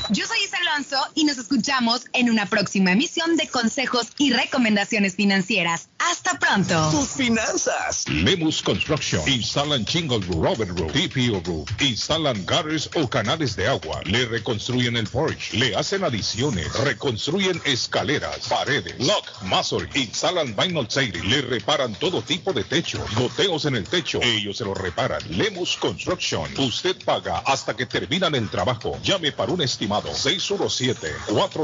Yo 0.09 0.25
soy 0.25 0.37
Isa 0.43 0.57
Alonso 0.57 0.97
y 1.13 1.25
nos 1.25 1.37
escuchamos 1.37 2.05
en 2.13 2.29
una 2.29 2.45
próxima 2.45 2.91
emisión 2.93 3.35
de 3.35 3.47
consejos 3.47 4.07
y 4.17 4.31
recomendaciones 4.31 5.15
financieras. 5.15 5.89
Hasta 5.99 6.39
pronto. 6.39 6.91
Tus 6.91 7.09
finanzas. 7.09 8.07
Lemus 8.07 8.61
Construction. 8.61 9.21
Instalan 9.27 9.85
Jingle 9.85 10.19
Roof, 10.19 10.43
Robert 10.43 10.77
Roof, 10.77 10.91
TPO 10.91 11.41
Roof. 11.45 11.69
Instalan 11.81 12.45
gutters 12.45 12.89
o 12.95 13.09
canales 13.09 13.55
de 13.55 13.67
agua. 13.67 14.01
Le 14.05 14.25
reconstruyen 14.25 14.97
el 14.97 15.07
porch. 15.07 15.53
Le 15.53 15.75
hacen 15.75 16.03
adiciones. 16.03 16.73
Reconstruyen 16.79 17.61
escaleras, 17.65 18.47
paredes, 18.47 18.95
lock, 18.99 19.25
masonry. 19.43 19.89
Instalan 19.95 20.55
vinyl 20.55 20.89
siding. 20.89 21.29
Le 21.29 21.41
reparan 21.41 21.93
todo 21.95 22.21
tipo 22.21 22.52
de 22.53 22.63
techo. 22.63 23.03
Goteos 23.15 23.65
en 23.65 23.75
el 23.75 23.83
techo. 23.85 24.19
Ellos 24.21 24.57
se 24.57 24.65
lo 24.65 24.73
reparan. 24.73 25.21
Lemus 25.29 25.77
Construction. 25.77 26.49
Usted 26.57 26.95
paga 27.03 27.39
hasta 27.39 27.75
que 27.75 27.85
terminan 27.85 28.35
el 28.35 28.49
trabajo. 28.49 28.97
Llame 29.03 29.31
para 29.31 29.51
un 29.51 29.61
estimado 29.61 30.13
617 30.13 31.13
4 31.27 31.61